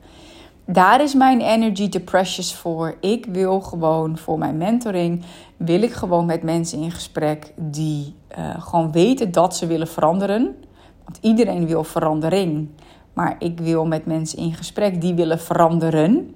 Daar 0.65 1.01
is 1.01 1.13
mijn 1.13 1.41
energy 1.41 1.89
te 1.89 1.99
precious 1.99 2.55
voor. 2.55 2.97
Ik 2.99 3.25
wil 3.25 3.61
gewoon 3.61 4.17
voor 4.17 4.37
mijn 4.37 4.57
mentoring, 4.57 5.23
wil 5.57 5.81
ik 5.81 5.91
gewoon 5.91 6.25
met 6.25 6.43
mensen 6.43 6.79
in 6.79 6.91
gesprek 6.91 7.53
die 7.55 8.15
uh, 8.37 8.61
gewoon 8.61 8.91
weten 8.91 9.31
dat 9.31 9.55
ze 9.55 9.67
willen 9.67 9.87
veranderen. 9.87 10.55
Want 11.03 11.17
iedereen 11.21 11.67
wil 11.67 11.83
verandering. 11.83 12.69
Maar 13.13 13.35
ik 13.39 13.59
wil 13.59 13.85
met 13.85 14.05
mensen 14.05 14.37
in 14.37 14.53
gesprek 14.53 15.01
die 15.01 15.13
willen 15.13 15.39
veranderen. 15.39 16.35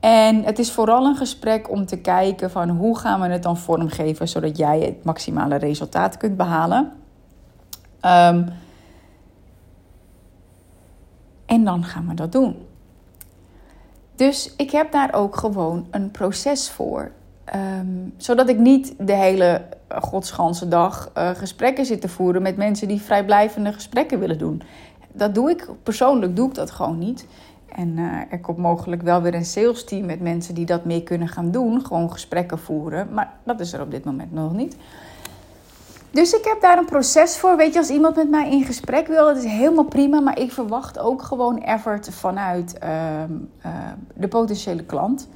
En 0.00 0.44
het 0.44 0.58
is 0.58 0.72
vooral 0.72 1.06
een 1.06 1.16
gesprek 1.16 1.70
om 1.70 1.86
te 1.86 2.00
kijken 2.00 2.50
van 2.50 2.68
hoe 2.68 2.98
gaan 2.98 3.20
we 3.20 3.26
het 3.26 3.42
dan 3.42 3.56
vormgeven 3.56 4.28
zodat 4.28 4.56
jij 4.56 4.80
het 4.80 5.04
maximale 5.04 5.56
resultaat 5.56 6.16
kunt 6.16 6.36
behalen. 6.36 6.92
Um, 8.02 8.46
en 11.46 11.64
dan 11.64 11.84
gaan 11.84 12.08
we 12.08 12.14
dat 12.14 12.32
doen. 12.32 12.67
Dus 14.18 14.54
ik 14.56 14.70
heb 14.70 14.92
daar 14.92 15.14
ook 15.14 15.36
gewoon 15.36 15.86
een 15.90 16.10
proces 16.10 16.70
voor. 16.70 17.10
Um, 17.54 18.14
zodat 18.16 18.48
ik 18.48 18.58
niet 18.58 18.94
de 18.98 19.12
hele 19.12 19.62
godsganse 19.88 20.68
dag 20.68 21.10
uh, 21.16 21.30
gesprekken 21.30 21.86
zit 21.86 22.00
te 22.00 22.08
voeren 22.08 22.42
met 22.42 22.56
mensen 22.56 22.88
die 22.88 23.00
vrijblijvende 23.00 23.72
gesprekken 23.72 24.18
willen 24.18 24.38
doen. 24.38 24.62
Dat 25.12 25.34
doe 25.34 25.50
ik 25.50 25.68
persoonlijk, 25.82 26.36
doe 26.36 26.48
ik 26.48 26.54
dat 26.54 26.70
gewoon 26.70 26.98
niet. 26.98 27.26
En 27.74 27.88
uh, 27.96 28.32
er 28.32 28.40
komt 28.40 28.58
mogelijk 28.58 29.02
wel 29.02 29.22
weer 29.22 29.34
een 29.34 29.44
sales 29.44 29.84
team 29.84 30.06
met 30.06 30.20
mensen 30.20 30.54
die 30.54 30.66
dat 30.66 30.84
mee 30.84 31.02
kunnen 31.02 31.28
gaan 31.28 31.50
doen. 31.50 31.86
Gewoon 31.86 32.12
gesprekken 32.12 32.58
voeren. 32.58 33.08
Maar 33.12 33.32
dat 33.44 33.60
is 33.60 33.72
er 33.72 33.80
op 33.80 33.90
dit 33.90 34.04
moment 34.04 34.32
nog 34.32 34.52
niet. 34.52 34.76
Dus 36.10 36.32
ik 36.32 36.44
heb 36.44 36.60
daar 36.60 36.78
een 36.78 36.84
proces 36.84 37.38
voor. 37.38 37.56
Weet 37.56 37.72
je, 37.72 37.78
als 37.78 37.90
iemand 37.90 38.16
met 38.16 38.30
mij 38.30 38.50
in 38.50 38.64
gesprek 38.64 39.06
wil, 39.06 39.24
dat 39.24 39.36
is 39.36 39.44
helemaal 39.44 39.84
prima. 39.84 40.20
Maar 40.20 40.38
ik 40.38 40.52
verwacht 40.52 40.98
ook 40.98 41.22
gewoon 41.22 41.62
effort 41.62 42.08
vanuit 42.10 42.78
uh, 42.82 42.90
uh, 43.66 43.72
de 44.14 44.28
potentiële 44.28 44.84
klant. 44.84 45.28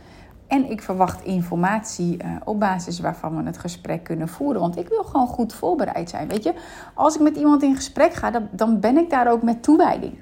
En 0.47 0.71
ik 0.71 0.83
verwacht 0.83 1.25
informatie 1.25 2.17
uh, 2.25 2.31
op 2.45 2.61
basis 2.61 3.01
waarvan 3.01 3.37
we 3.37 3.43
het 3.43 3.59
gesprek 3.59 4.05
kunnen 4.05 4.29
voeren. 4.29 4.61
Want 4.61 4.77
ik 4.77 4.89
wil 4.89 5.05
gewoon 5.05 5.27
goed 5.27 5.55
voorbereid 5.55 6.11
zijn. 6.11 6.29
Weet 6.29 6.43
je, 6.43 6.55
als 6.95 7.15
ik 7.15 7.21
met 7.21 7.37
iemand 7.37 7.63
in 7.63 7.77
gesprek 7.77 8.15
ga, 8.15 8.31
dan, 8.31 8.49
dan 8.51 8.81
ben 8.81 8.97
ik 8.97 9.11
daar 9.11 9.31
ook 9.31 9.43
met 9.43 9.63
toewijding. 9.63 10.19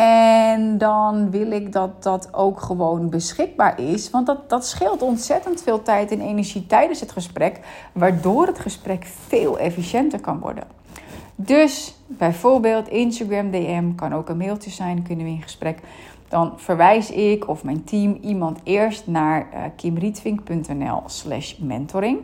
En 0.00 0.78
dan 0.78 1.30
wil 1.30 1.50
ik 1.50 1.72
dat 1.72 2.02
dat 2.02 2.28
ook 2.32 2.60
gewoon 2.60 3.08
beschikbaar 3.10 3.80
is. 3.80 4.10
Want 4.10 4.26
dat, 4.26 4.50
dat 4.50 4.66
scheelt 4.66 5.02
ontzettend 5.02 5.62
veel 5.62 5.82
tijd 5.82 6.10
en 6.10 6.20
energie 6.20 6.66
tijdens 6.66 7.00
het 7.00 7.12
gesprek. 7.12 7.60
Waardoor 7.92 8.46
het 8.46 8.58
gesprek 8.58 9.04
veel 9.04 9.58
efficiënter 9.58 10.20
kan 10.20 10.38
worden. 10.38 10.64
Dus 11.34 11.94
bijvoorbeeld 12.06 12.88
Instagram 12.88 13.50
DM 13.50 13.94
kan 13.94 14.14
ook 14.14 14.28
een 14.28 14.36
mailtje 14.36 14.70
zijn. 14.70 15.02
Kunnen 15.02 15.24
we 15.24 15.30
in 15.30 15.42
gesprek. 15.42 15.78
Dan 16.28 16.52
verwijs 16.56 17.10
ik 17.10 17.48
of 17.48 17.64
mijn 17.64 17.84
team 17.84 18.18
iemand 18.20 18.60
eerst 18.62 19.06
naar 19.06 19.46
uh, 19.54 19.60
kimrietvink.nl 19.76 21.02
slash 21.06 21.56
mentoring. 21.56 22.18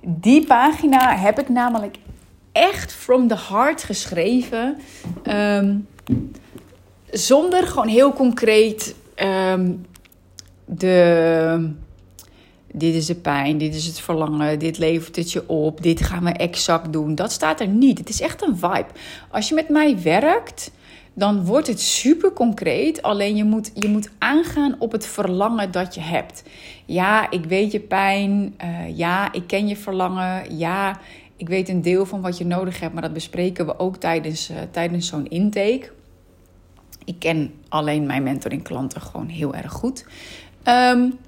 Die 0.00 0.46
pagina 0.46 1.16
heb 1.16 1.38
ik 1.38 1.48
namelijk 1.48 1.98
echt 2.52 2.92
from 2.92 3.28
the 3.28 3.38
heart 3.48 3.82
geschreven. 3.82 4.78
Um, 5.24 5.86
zonder 7.10 7.66
gewoon 7.66 7.88
heel 7.88 8.12
concreet 8.12 8.94
um, 9.16 9.86
de. 10.64 11.70
Dit 12.74 12.94
is 12.94 13.06
de 13.06 13.14
pijn, 13.14 13.58
dit 13.58 13.74
is 13.74 13.86
het 13.86 14.00
verlangen, 14.00 14.58
dit 14.58 14.78
levert 14.78 15.16
het 15.16 15.32
je 15.32 15.48
op, 15.48 15.82
dit 15.82 16.00
gaan 16.00 16.24
we 16.24 16.30
exact 16.30 16.92
doen. 16.92 17.14
Dat 17.14 17.32
staat 17.32 17.60
er 17.60 17.68
niet. 17.68 17.98
Het 17.98 18.08
is 18.08 18.20
echt 18.20 18.42
een 18.42 18.56
vibe. 18.56 18.86
Als 19.30 19.48
je 19.48 19.54
met 19.54 19.68
mij 19.68 20.02
werkt, 20.02 20.70
dan 21.14 21.44
wordt 21.44 21.66
het 21.66 21.80
super 21.80 22.32
concreet. 22.32 23.02
Alleen 23.02 23.36
je 23.36 23.44
moet, 23.44 23.70
je 23.74 23.88
moet 23.88 24.10
aangaan 24.18 24.76
op 24.78 24.92
het 24.92 25.06
verlangen 25.06 25.70
dat 25.70 25.94
je 25.94 26.00
hebt. 26.00 26.42
Ja, 26.84 27.30
ik 27.30 27.44
weet 27.44 27.72
je 27.72 27.80
pijn. 27.80 28.54
Uh, 28.64 28.96
ja, 28.96 29.32
ik 29.32 29.46
ken 29.46 29.68
je 29.68 29.76
verlangen. 29.76 30.58
Ja, 30.58 31.00
ik 31.42 31.48
weet 31.48 31.68
een 31.68 31.82
deel 31.82 32.06
van 32.06 32.20
wat 32.20 32.38
je 32.38 32.44
nodig 32.44 32.80
hebt, 32.80 32.92
maar 32.92 33.02
dat 33.02 33.12
bespreken 33.12 33.66
we 33.66 33.78
ook 33.78 33.96
tijdens, 33.96 34.50
uh, 34.50 34.56
tijdens 34.70 35.06
zo'n 35.06 35.26
intake. 35.26 35.90
Ik 37.04 37.18
ken 37.18 37.54
alleen 37.68 38.06
mijn 38.06 38.22
mentoring 38.22 38.62
klanten 38.62 39.00
gewoon 39.00 39.28
heel 39.28 39.54
erg 39.54 39.72
goed. 39.72 40.06
Um, 40.64 41.18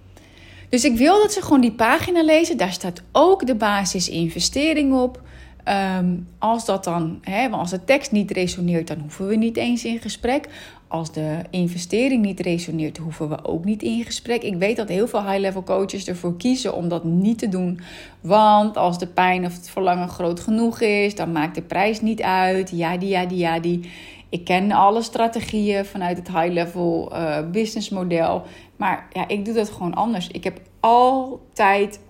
dus 0.68 0.84
ik 0.84 0.96
wil 0.96 1.22
dat 1.22 1.32
ze 1.32 1.42
gewoon 1.42 1.60
die 1.60 1.72
pagina 1.72 2.22
lezen. 2.22 2.56
Daar 2.56 2.72
staat 2.72 3.02
ook 3.12 3.46
de 3.46 3.54
basis 3.54 4.08
investering 4.08 4.94
op. 4.94 5.22
Um, 5.98 6.28
als 6.38 6.64
dat 6.64 6.84
dan, 6.84 7.18
hè, 7.20 7.48
als 7.48 7.70
de 7.70 7.84
tekst 7.84 8.12
niet 8.12 8.30
resoneert, 8.30 8.86
dan 8.86 8.98
hoeven 8.98 9.26
we 9.26 9.36
niet 9.36 9.56
eens 9.56 9.84
in 9.84 9.98
gesprek. 9.98 10.48
Als 10.88 11.12
de 11.12 11.38
investering 11.50 12.24
niet 12.24 12.40
resoneert, 12.40 12.96
hoeven 12.96 13.28
we 13.28 13.44
ook 13.44 13.64
niet 13.64 13.82
in 13.82 14.04
gesprek. 14.04 14.42
Ik 14.42 14.56
weet 14.56 14.76
dat 14.76 14.88
heel 14.88 15.08
veel 15.08 15.24
high-level 15.24 15.62
coaches 15.62 16.06
ervoor 16.06 16.36
kiezen 16.36 16.74
om 16.74 16.88
dat 16.88 17.04
niet 17.04 17.38
te 17.38 17.48
doen. 17.48 17.80
Want 18.20 18.76
als 18.76 18.98
de 18.98 19.06
pijn 19.06 19.44
of 19.44 19.54
het 19.54 19.70
verlangen 19.70 20.08
groot 20.08 20.40
genoeg 20.40 20.80
is, 20.80 21.14
dan 21.14 21.32
maakt 21.32 21.54
de 21.54 21.62
prijs 21.62 22.00
niet 22.00 22.22
uit. 22.22 22.70
Ja, 22.70 22.96
die, 22.96 23.08
ja, 23.08 23.26
die, 23.26 23.38
ja, 23.38 23.58
die. 23.60 23.90
Ik 24.28 24.44
ken 24.44 24.72
alle 24.72 25.02
strategieën 25.02 25.84
vanuit 25.84 26.16
het 26.16 26.28
high-level 26.28 27.12
uh, 27.12 27.50
business 27.50 27.88
model. 27.88 28.42
Maar 28.76 29.06
ja, 29.12 29.28
ik 29.28 29.44
doe 29.44 29.54
dat 29.54 29.70
gewoon 29.70 29.94
anders. 29.94 30.28
Ik 30.28 30.44
heb 30.44 30.60
altijd, 30.80 32.00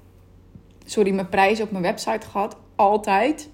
sorry, 0.85 1.13
mijn 1.13 1.29
prijs 1.29 1.61
op 1.61 1.71
mijn 1.71 1.83
website 1.83 2.27
gehad. 2.27 2.57
Altijd. 2.77 3.51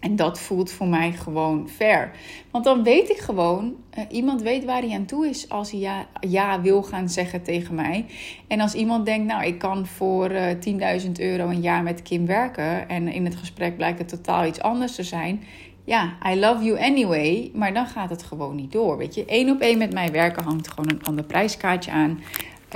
En 0.00 0.16
dat 0.16 0.40
voelt 0.40 0.70
voor 0.70 0.86
mij 0.86 1.12
gewoon 1.12 1.68
fair. 1.68 2.10
Want 2.50 2.64
dan 2.64 2.82
weet 2.82 3.10
ik 3.10 3.18
gewoon, 3.18 3.74
uh, 3.98 4.04
iemand 4.10 4.42
weet 4.42 4.64
waar 4.64 4.82
hij 4.82 4.94
aan 4.94 5.04
toe 5.04 5.28
is 5.28 5.48
als 5.48 5.70
hij 5.70 5.80
ja, 5.80 6.06
ja 6.20 6.60
wil 6.60 6.82
gaan 6.82 7.08
zeggen 7.08 7.42
tegen 7.42 7.74
mij. 7.74 8.06
En 8.46 8.60
als 8.60 8.74
iemand 8.74 9.06
denkt, 9.06 9.26
nou 9.26 9.44
ik 9.44 9.58
kan 9.58 9.86
voor 9.86 10.30
uh, 10.30 10.50
eh, 10.50 11.02
10.000 11.04 11.10
euro 11.12 11.48
een 11.48 11.60
jaar 11.60 11.82
met 11.82 12.02
Kim 12.02 12.26
werken. 12.26 12.88
En 12.88 13.08
in 13.08 13.24
het 13.24 13.36
gesprek 13.36 13.76
blijkt 13.76 13.98
het 13.98 14.08
totaal 14.08 14.46
iets 14.46 14.60
anders 14.60 14.94
te 14.94 15.02
zijn. 15.02 15.42
Ja, 15.84 16.16
I 16.26 16.38
love 16.38 16.64
you 16.64 16.80
anyway. 16.80 17.50
Maar 17.54 17.74
dan 17.74 17.86
gaat 17.86 18.10
het 18.10 18.22
gewoon 18.22 18.56
niet 18.56 18.72
door. 18.72 18.96
Weet 18.96 19.14
je, 19.14 19.24
één 19.24 19.50
op 19.50 19.60
één 19.60 19.78
met 19.78 19.92
mij 19.92 20.10
werken 20.10 20.42
hangt 20.42 20.68
gewoon 20.68 20.90
een 20.90 21.04
ander 21.04 21.24
prijskaartje 21.24 21.90
aan. 21.90 22.20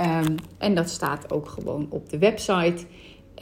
Um, 0.01 0.35
en 0.57 0.75
dat 0.75 0.89
staat 0.89 1.31
ook 1.31 1.49
gewoon 1.49 1.87
op 1.89 2.09
de 2.09 2.17
website. 2.17 2.85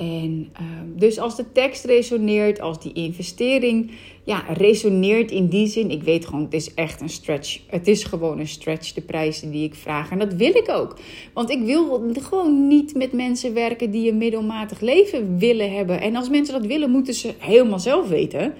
En 0.01 0.49
uh, 0.61 0.67
dus 0.95 1.19
als 1.19 1.35
de 1.35 1.51
tekst 1.51 1.85
resoneert, 1.85 2.61
als 2.61 2.81
die 2.81 2.93
investering 2.93 3.91
ja, 4.23 4.43
resoneert 4.53 5.31
in 5.31 5.47
die 5.47 5.67
zin, 5.67 5.91
ik 5.91 6.03
weet 6.03 6.25
gewoon, 6.25 6.43
het 6.43 6.53
is 6.53 6.73
echt 6.73 7.01
een 7.01 7.09
stretch. 7.09 7.59
Het 7.67 7.87
is 7.87 8.03
gewoon 8.03 8.39
een 8.39 8.47
stretch, 8.47 8.93
de 8.93 9.01
prijzen 9.01 9.51
die 9.51 9.63
ik 9.63 9.75
vraag. 9.75 10.11
En 10.11 10.19
dat 10.19 10.33
wil 10.33 10.55
ik 10.55 10.69
ook. 10.69 10.99
Want 11.33 11.49
ik 11.49 11.61
wil 11.61 12.11
gewoon 12.13 12.67
niet 12.67 12.95
met 12.95 13.11
mensen 13.11 13.53
werken 13.53 13.91
die 13.91 14.11
een 14.11 14.17
middelmatig 14.17 14.79
leven 14.79 15.37
willen 15.37 15.73
hebben. 15.73 16.01
En 16.01 16.15
als 16.15 16.29
mensen 16.29 16.59
dat 16.59 16.65
willen, 16.65 16.89
moeten 16.89 17.13
ze 17.13 17.33
helemaal 17.37 17.79
zelf 17.79 18.07
weten. 18.07 18.53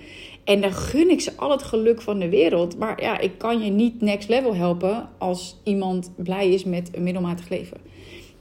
En 0.43 0.62
dan 0.62 0.71
gun 0.71 1.10
ik 1.10 1.21
ze 1.21 1.32
al 1.36 1.51
het 1.51 1.63
geluk 1.63 2.01
van 2.01 2.19
de 2.19 2.30
wereld. 2.30 2.77
Maar 2.77 3.01
ja, 3.01 3.19
ik 3.19 3.38
kan 3.38 3.63
je 3.63 3.71
niet 3.71 4.01
next 4.01 4.30
level 4.30 4.56
helpen 4.56 5.10
als 5.17 5.58
iemand 5.63 6.12
blij 6.15 6.49
is 6.49 6.63
met 6.63 6.89
een 6.91 7.04
middelmatig 7.04 7.49
leven. 7.49 7.77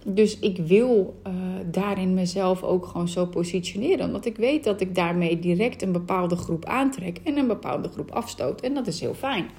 Dus 0.05 0.39
ik 0.39 0.57
wil 0.57 1.21
uh, 1.27 1.33
daarin 1.71 2.15
mezelf 2.15 2.63
ook 2.63 2.87
gewoon 2.87 3.09
zo 3.09 3.27
positioneren. 3.27 4.07
Omdat 4.07 4.25
ik 4.25 4.37
weet 4.37 4.65
dat 4.65 4.81
ik 4.81 4.95
daarmee 4.95 5.39
direct 5.39 5.83
een 5.83 5.93
bepaalde 5.93 6.37
groep 6.37 6.65
aantrek 6.65 7.21
en 7.25 7.37
een 7.37 7.47
bepaalde 7.47 7.89
groep 7.89 8.11
afstoot. 8.11 8.61
En 8.61 8.75
dat 8.75 8.87
is 8.87 9.01
heel 9.01 9.15
fijn. 9.15 9.51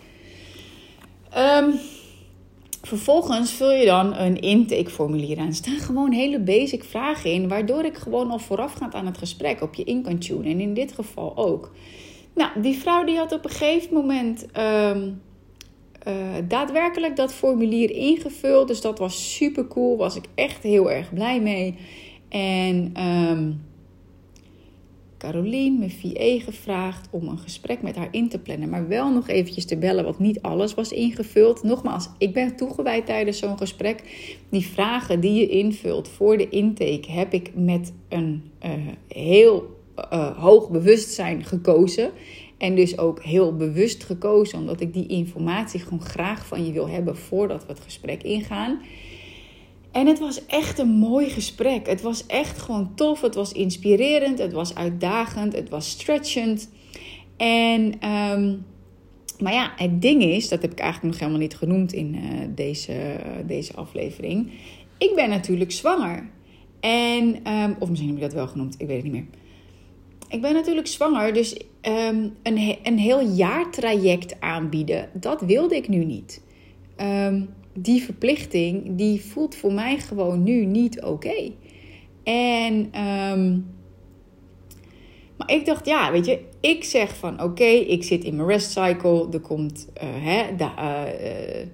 Um, 1.38 1.74
Vervolgens 2.82 3.52
vul 3.52 3.72
je 3.72 3.86
dan 3.86 4.16
een 4.16 4.40
intakeformulier 4.40 5.40
aan. 5.40 5.48
Er 5.48 5.54
staan 5.54 5.80
gewoon 5.80 6.12
hele 6.12 6.40
basic 6.40 6.84
vragen 6.84 7.32
in, 7.32 7.48
waardoor 7.48 7.84
ik 7.84 7.98
gewoon 7.98 8.32
al 8.32 8.40
voorafgaand 8.40 8.94
aan 8.94 9.06
het 9.06 9.18
gesprek 9.18 9.62
op 9.62 9.74
je 9.74 9.84
in 9.84 10.02
kan 10.02 10.18
tunen. 10.18 10.46
En 10.46 10.60
in 10.60 10.74
dit 10.74 10.92
geval 10.92 11.38
ook. 11.38 11.72
Nou, 12.36 12.62
die 12.62 12.78
vrouw 12.78 13.04
die 13.04 13.18
had 13.18 13.32
op 13.32 13.44
een 13.44 13.50
gegeven 13.50 13.94
moment 13.94 14.52
ehm, 14.52 15.10
eh, 16.04 16.14
daadwerkelijk 16.48 17.16
dat 17.16 17.34
formulier 17.34 17.92
ingevuld. 17.92 18.68
Dus 18.68 18.82
dat 18.82 19.00
was 19.00 19.36
super 19.36 19.68
cool. 19.68 19.98
Was 19.98 20.16
ik 20.16 20.26
echt 20.36 20.64
heel 20.64 20.92
erg 20.92 21.14
blij 21.14 21.42
mee. 21.42 21.76
En 22.30 22.94
um, 23.08 23.62
Caroline, 25.22 25.78
mijn 25.78 25.92
VA, 25.92 26.44
gevraagd 26.46 27.08
om 27.12 27.28
een 27.28 27.38
gesprek 27.38 27.82
met 27.82 27.96
haar 27.96 28.08
in 28.12 28.30
te 28.30 28.40
plannen. 28.40 28.70
Maar 28.70 28.88
wel 28.88 29.12
nog 29.12 29.28
eventjes 29.28 29.66
te 29.66 29.78
bellen, 29.78 30.04
want 30.04 30.20
niet 30.20 30.42
alles 30.42 30.74
was 30.74 30.92
ingevuld. 30.92 31.64
Nogmaals, 31.64 32.10
ik 32.18 32.34
ben 32.34 32.56
toegewijd 32.56 33.06
tijdens 33.06 33.40
zo'n 33.40 33.58
gesprek. 33.58 34.04
Die 34.50 34.66
vragen 34.66 35.20
die 35.20 35.34
je 35.34 35.48
invult 35.48 36.08
voor 36.08 36.38
de 36.38 36.50
intake 36.50 37.12
heb 37.12 37.34
ik 37.34 37.52
met 37.56 37.94
een 38.10 38.44
uh, 38.66 38.72
heel 39.08 39.80
uh, 40.14 40.38
hoog 40.38 40.70
bewustzijn 40.70 41.44
gekozen. 41.44 42.12
En 42.62 42.76
dus 42.76 42.98
ook 42.98 43.24
heel 43.24 43.56
bewust 43.56 44.04
gekozen, 44.04 44.60
omdat 44.60 44.82
ik 44.82 44.94
die 44.94 45.08
informatie 45.08 45.80
gewoon 45.80 46.02
graag 46.02 46.46
van 46.46 46.66
je 46.66 46.72
wil 46.72 46.90
hebben 46.90 47.18
voordat 47.18 47.66
we 47.66 47.72
het 47.72 47.82
gesprek 47.82 48.24
ingaan. 48.24 48.82
En 49.92 50.08
het 50.08 50.20
was 50.20 50.46
echt 50.46 50.80
een 50.80 50.90
mooi 50.90 51.30
gesprek. 51.30 51.88
Het 51.88 52.02
was 52.02 52.26
echt 52.26 52.58
gewoon 52.58 52.96
tof. 52.96 53.22
Het 53.22 53.36
was 53.36 53.52
inspirerend. 53.52 54.40
Het 54.40 54.54
was 54.54 54.76
uitdagend. 54.76 55.56
Het 55.56 55.70
was 55.70 55.90
stretchend. 55.90 56.70
En, 57.38 58.10
um, 58.10 58.66
maar 59.40 59.54
ja, 59.54 59.74
het 59.76 60.02
ding 60.02 60.24
is, 60.24 60.50
dat 60.50 60.62
heb 60.62 60.72
ik 60.72 60.80
eigenlijk 60.80 61.12
nog 61.14 61.20
helemaal 61.20 61.42
niet 61.42 61.58
genoemd 61.58 61.94
in 61.94 62.16
uh, 62.16 62.22
deze, 62.56 63.16
deze 63.46 63.76
aflevering. 63.76 64.52
Ik 64.98 65.12
ben 65.16 65.30
natuurlijk 65.30 65.72
zwanger. 65.72 66.30
En, 66.80 67.54
um, 67.54 67.76
of 67.80 67.90
misschien 67.90 68.10
heb 68.10 68.18
ik 68.18 68.24
dat 68.24 68.34
wel 68.34 68.48
genoemd, 68.48 68.76
ik 68.78 68.88
weet 68.88 69.04
het 69.04 69.12
niet 69.12 69.14
meer. 69.14 69.41
Ik 70.32 70.42
ben 70.42 70.54
natuurlijk 70.54 70.88
zwanger, 70.88 71.34
dus 71.34 71.54
um, 71.82 72.36
een, 72.44 72.78
een 72.84 72.98
heel 72.98 73.22
jaartraject 73.22 74.40
aanbieden, 74.40 75.10
dat 75.14 75.42
wilde 75.42 75.76
ik 75.76 75.88
nu 75.88 76.06
niet. 76.06 76.42
Um, 76.98 77.50
die 77.74 78.02
verplichting, 78.02 78.96
die 78.96 79.22
voelt 79.22 79.56
voor 79.56 79.74
mij 79.74 80.00
gewoon 80.00 80.44
nu 80.44 80.66
niet 80.66 81.04
oké. 81.04 81.52
En, 82.24 83.02
um, 83.02 83.66
maar 85.38 85.52
ik 85.52 85.66
dacht, 85.66 85.86
ja, 85.86 86.12
weet 86.12 86.26
je, 86.26 86.40
ik 86.60 86.84
zeg 86.84 87.16
van 87.18 87.44
oké, 87.44 87.64
ik 87.64 88.04
zit 88.04 88.24
in 88.24 88.36
mijn 88.36 88.48
rest 88.48 88.72
cycle, 88.72 89.28
er 89.32 89.40
komt, 89.40 89.88
uh, 89.96 90.04
hè, 90.04 90.52
uh, 90.60 91.60
uh, 91.60 91.68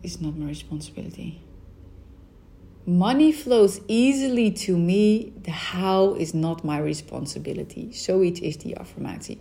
is 0.00 0.20
not 0.20 0.38
my 0.38 0.46
responsibility. 0.46 1.32
Money 2.84 3.32
flows 3.32 3.80
easily 3.86 4.50
to 4.50 4.76
me. 4.76 5.32
The 5.42 5.50
how 5.50 6.20
is 6.20 6.32
not 6.32 6.62
my 6.62 6.80
responsibility. 6.80 7.86
Zoiets 7.90 8.40
is 8.40 8.58
die 8.58 8.78
affirmatie. 8.78 9.38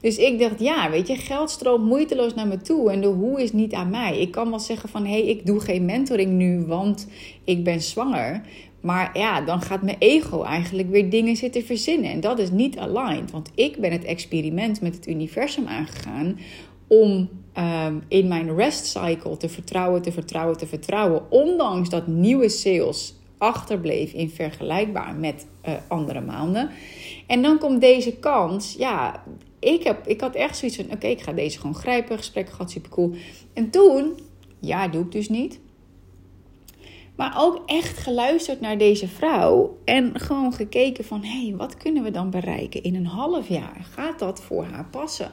Dus 0.00 0.16
ik 0.16 0.38
dacht, 0.38 0.60
ja, 0.60 0.90
weet 0.90 1.06
je, 1.06 1.16
geld 1.16 1.50
stroomt 1.50 1.84
moeiteloos 1.84 2.34
naar 2.34 2.46
me 2.46 2.56
toe. 2.56 2.90
En 2.90 3.00
de 3.00 3.06
hoe 3.06 3.42
is 3.42 3.52
niet 3.52 3.72
aan 3.72 3.90
mij. 3.90 4.20
Ik 4.20 4.30
kan 4.30 4.50
wel 4.50 4.60
zeggen 4.60 4.88
van, 4.88 5.04
hé, 5.04 5.10
hey, 5.10 5.26
ik 5.26 5.46
doe 5.46 5.60
geen 5.60 5.84
mentoring 5.84 6.32
nu, 6.32 6.64
want 6.66 7.08
ik 7.44 7.64
ben 7.64 7.82
zwanger. 7.82 8.42
Maar 8.80 9.18
ja, 9.18 9.40
dan 9.40 9.60
gaat 9.60 9.82
mijn 9.82 9.96
ego 9.98 10.42
eigenlijk 10.42 10.90
weer 10.90 11.10
dingen 11.10 11.36
zitten 11.36 11.64
verzinnen. 11.64 12.10
En 12.10 12.20
dat 12.20 12.38
is 12.38 12.50
niet 12.50 12.78
aligned. 12.78 13.30
Want 13.30 13.50
ik 13.54 13.76
ben 13.76 13.92
het 13.92 14.04
experiment 14.04 14.80
met 14.80 14.94
het 14.94 15.06
universum 15.08 15.66
aangegaan 15.66 16.38
om 16.92 17.28
um, 17.58 18.02
in 18.08 18.28
mijn 18.28 18.56
rest 18.56 18.86
cycle 18.86 19.36
te 19.36 19.48
vertrouwen, 19.48 20.02
te 20.02 20.12
vertrouwen, 20.12 20.56
te 20.56 20.66
vertrouwen. 20.66 21.30
Ondanks 21.30 21.88
dat 21.88 22.06
nieuwe 22.06 22.48
sales 22.48 23.14
achterbleef 23.38 24.12
in 24.12 24.30
vergelijkbaar 24.30 25.14
met 25.14 25.46
uh, 25.68 25.74
andere 25.88 26.20
maanden. 26.20 26.70
En 27.26 27.42
dan 27.42 27.58
komt 27.58 27.80
deze 27.80 28.16
kans. 28.16 28.74
Ja, 28.78 29.24
ik, 29.58 29.82
heb, 29.82 30.06
ik 30.06 30.20
had 30.20 30.34
echt 30.34 30.56
zoiets 30.56 30.76
van: 30.76 30.92
oké, 30.92 31.06
ik 31.06 31.20
ga 31.20 31.32
deze 31.32 31.58
gewoon 31.58 31.74
grijpen. 31.74 32.16
Gesprek 32.16 32.50
gaat 32.50 32.70
super 32.70 32.90
cool. 32.90 33.14
En 33.52 33.70
toen, 33.70 34.18
ja, 34.60 34.88
doe 34.88 35.04
ik 35.04 35.12
dus 35.12 35.28
niet. 35.28 35.60
Maar 37.16 37.34
ook 37.38 37.62
echt 37.66 37.98
geluisterd 37.98 38.60
naar 38.60 38.78
deze 38.78 39.08
vrouw. 39.08 39.78
En 39.84 40.20
gewoon 40.20 40.52
gekeken 40.52 41.04
van: 41.04 41.22
hé, 41.22 41.46
hey, 41.46 41.56
wat 41.56 41.76
kunnen 41.76 42.02
we 42.02 42.10
dan 42.10 42.30
bereiken 42.30 42.82
in 42.82 42.94
een 42.94 43.06
half 43.06 43.48
jaar? 43.48 43.86
Gaat 43.90 44.18
dat 44.18 44.42
voor 44.42 44.64
haar 44.64 44.86
passen? 44.90 45.32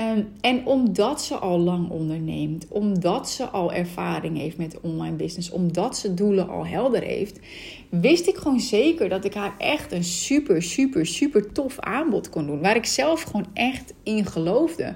Um, 0.00 0.32
en 0.40 0.66
omdat 0.66 1.22
ze 1.22 1.34
al 1.34 1.58
lang 1.58 1.90
onderneemt, 1.90 2.66
omdat 2.68 3.30
ze 3.30 3.44
al 3.44 3.72
ervaring 3.72 4.38
heeft 4.38 4.56
met 4.56 4.80
online 4.80 5.16
business, 5.16 5.50
omdat 5.50 5.96
ze 5.96 6.14
doelen 6.14 6.48
al 6.48 6.66
helder 6.66 7.02
heeft, 7.02 7.40
wist 7.88 8.28
ik 8.28 8.36
gewoon 8.36 8.60
zeker 8.60 9.08
dat 9.08 9.24
ik 9.24 9.34
haar 9.34 9.54
echt 9.58 9.92
een 9.92 10.04
super, 10.04 10.62
super, 10.62 11.06
super 11.06 11.52
tof 11.52 11.78
aanbod 11.78 12.30
kon 12.30 12.46
doen. 12.46 12.60
Waar 12.60 12.76
ik 12.76 12.84
zelf 12.84 13.22
gewoon 13.22 13.46
echt 13.54 13.94
in 14.02 14.26
geloofde 14.26 14.94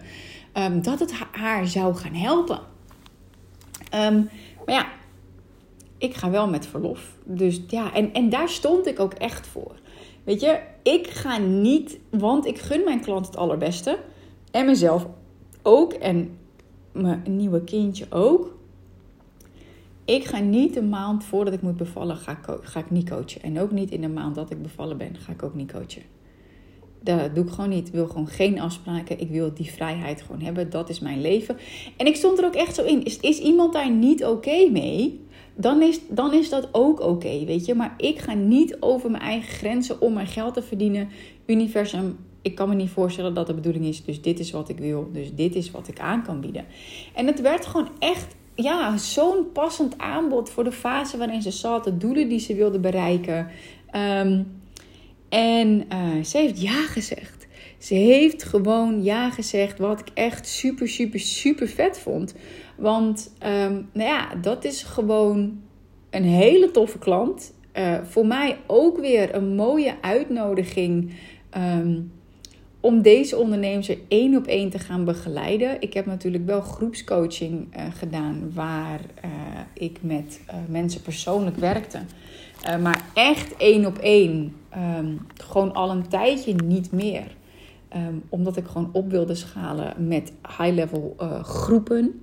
um, 0.54 0.82
dat 0.82 1.00
het 1.00 1.12
haar 1.32 1.66
zou 1.66 1.94
gaan 1.94 2.14
helpen. 2.14 2.60
Um, 3.94 4.30
maar 4.66 4.74
ja, 4.74 4.86
ik 5.98 6.14
ga 6.14 6.30
wel 6.30 6.48
met 6.48 6.66
verlof. 6.66 7.16
Dus 7.24 7.60
ja, 7.68 7.94
en, 7.94 8.12
en 8.12 8.28
daar 8.28 8.48
stond 8.48 8.86
ik 8.86 9.00
ook 9.00 9.14
echt 9.14 9.46
voor. 9.46 9.74
Weet 10.24 10.40
je, 10.40 10.60
ik 10.82 11.06
ga 11.06 11.38
niet, 11.38 11.98
want 12.10 12.46
ik 12.46 12.58
gun 12.58 12.84
mijn 12.84 13.00
klant 13.00 13.26
het 13.26 13.36
allerbeste. 13.36 13.98
En 14.54 14.66
mezelf 14.66 15.06
ook. 15.62 15.92
En 15.92 16.38
mijn 16.92 17.22
nieuwe 17.26 17.64
kindje 17.64 18.06
ook. 18.10 18.56
Ik 20.04 20.24
ga 20.24 20.38
niet 20.38 20.76
een 20.76 20.88
maand 20.88 21.24
voordat 21.24 21.54
ik 21.54 21.62
moet 21.62 21.76
bevallen, 21.76 22.16
ga, 22.16 22.38
ga 22.62 22.80
ik 22.80 22.90
niet 22.90 23.10
coachen. 23.10 23.42
En 23.42 23.60
ook 23.60 23.70
niet 23.70 23.90
in 23.90 24.00
de 24.00 24.08
maand 24.08 24.34
dat 24.34 24.50
ik 24.50 24.62
bevallen 24.62 24.96
ben, 24.96 25.16
ga 25.16 25.32
ik 25.32 25.42
ook 25.42 25.54
niet 25.54 25.72
coachen. 25.72 26.02
Dat 27.00 27.34
doe 27.34 27.44
ik 27.44 27.50
gewoon 27.50 27.70
niet. 27.70 27.86
Ik 27.86 27.92
wil 27.92 28.06
gewoon 28.06 28.26
geen 28.26 28.60
afspraken. 28.60 29.20
Ik 29.20 29.30
wil 29.30 29.54
die 29.54 29.70
vrijheid 29.70 30.22
gewoon 30.22 30.40
hebben. 30.40 30.70
Dat 30.70 30.88
is 30.88 31.00
mijn 31.00 31.20
leven. 31.20 31.56
En 31.96 32.06
ik 32.06 32.16
stond 32.16 32.38
er 32.38 32.44
ook 32.44 32.54
echt 32.54 32.74
zo 32.74 32.84
in. 32.84 33.04
Is, 33.04 33.18
is 33.18 33.38
iemand 33.38 33.72
daar 33.72 33.90
niet 33.90 34.24
oké 34.24 34.68
mee? 34.70 35.20
Dan 35.54 35.82
is, 35.82 36.00
dan 36.08 36.32
is 36.32 36.48
dat 36.48 36.68
ook 36.72 37.00
oké, 37.00 37.44
weet 37.44 37.64
je. 37.66 37.74
Maar 37.74 37.94
ik 37.96 38.18
ga 38.18 38.34
niet 38.34 38.76
over 38.80 39.10
mijn 39.10 39.22
eigen 39.22 39.52
grenzen 39.52 40.00
om 40.00 40.12
mijn 40.12 40.26
geld 40.26 40.54
te 40.54 40.62
verdienen. 40.62 41.08
Universum, 41.46 42.16
ik 42.44 42.54
kan 42.54 42.68
me 42.68 42.74
niet 42.74 42.90
voorstellen 42.90 43.35
dat 43.35 43.46
de 43.46 43.54
bedoeling 43.54 43.85
is. 43.85 44.04
Dus 44.04 44.22
dit 44.22 44.38
is 44.38 44.50
wat 44.50 44.68
ik 44.68 44.78
wil. 44.78 45.11
Dus 45.12 45.35
dit 45.35 45.54
is 45.54 45.70
wat 45.70 45.88
ik 45.88 46.00
aan 46.00 46.22
kan 46.22 46.40
bieden. 46.40 46.64
En 47.14 47.26
het 47.26 47.40
werd 47.40 47.66
gewoon 47.66 47.88
echt 47.98 48.35
ja, 48.54 48.96
zo'n 48.96 49.52
passend 49.52 49.98
aanbod 49.98 50.50
voor 50.50 50.64
de 50.64 50.72
fase 50.72 51.16
waarin 51.16 51.42
ze 51.42 51.50
zat. 51.50 51.85
De 51.85 51.96
doelen 51.96 52.28
die 52.28 52.38
ze 52.38 52.54
wilde 52.54 52.78
bereiken. 52.78 53.48
Um, 53.96 54.62
en 55.28 55.85
uh, 55.92 56.24
ze 56.24 56.38
heeft 56.38 56.61
ja 56.61 56.87
gezegd. 56.87 57.46
Ze 57.78 57.94
heeft 57.94 58.42
gewoon 58.42 59.02
ja 59.02 59.30
gezegd. 59.30 59.78
Wat 59.78 60.00
ik 60.00 60.09
echt 60.14 60.46
super, 60.46 60.88
super, 60.88 61.20
super 61.20 61.68
vet 61.68 61.98
vond. 61.98 62.35
Want 62.76 63.33
um, 63.46 63.88
nou 63.92 64.09
ja, 64.09 64.35
dat 64.35 64.64
is 64.64 64.83
gewoon 64.83 65.61
een 66.11 66.24
hele 66.24 66.70
toffe 66.70 66.98
klant. 66.98 67.54
Uh, 67.74 67.98
voor 68.02 68.26
mij 68.26 68.57
ook 68.66 68.98
weer 68.98 69.35
een 69.35 69.54
mooie 69.54 69.94
uitnodiging. 70.00 71.12
Um, 71.57 72.12
om 72.85 73.03
deze 73.03 73.37
ondernemers 73.37 73.88
er 73.88 73.99
één 74.09 74.37
op 74.37 74.47
één 74.47 74.70
te 74.70 74.79
gaan 74.79 75.05
begeleiden. 75.05 75.77
Ik 75.81 75.94
heb 75.94 76.07
natuurlijk 76.07 76.47
wel 76.47 76.61
groepscoaching 76.61 77.77
uh, 77.77 77.83
gedaan 77.99 78.51
waar 78.55 79.01
uh, 79.25 79.31
ik 79.75 79.99
met 80.01 80.40
uh, 80.49 80.55
mensen 80.68 81.03
persoonlijk 81.03 81.57
werkte. 81.57 81.99
maar 82.83 83.05
echt 83.14 83.57
één 83.57 83.87
op 83.87 83.99
één, 83.99 84.55
um, 84.99 85.27
gewoon 85.35 85.73
al 85.73 85.90
een 85.90 86.09
tijdje 86.09 86.55
niet 86.64 86.92
meer. 86.92 87.37
Um, 87.97 88.23
omdat 88.29 88.57
ik 88.57 88.66
gewoon 88.66 88.90
op 88.92 89.11
wilde 89.11 89.35
schalen 89.35 90.09
met 90.09 90.33
high-level 90.59 91.16
groepen. 91.42 92.20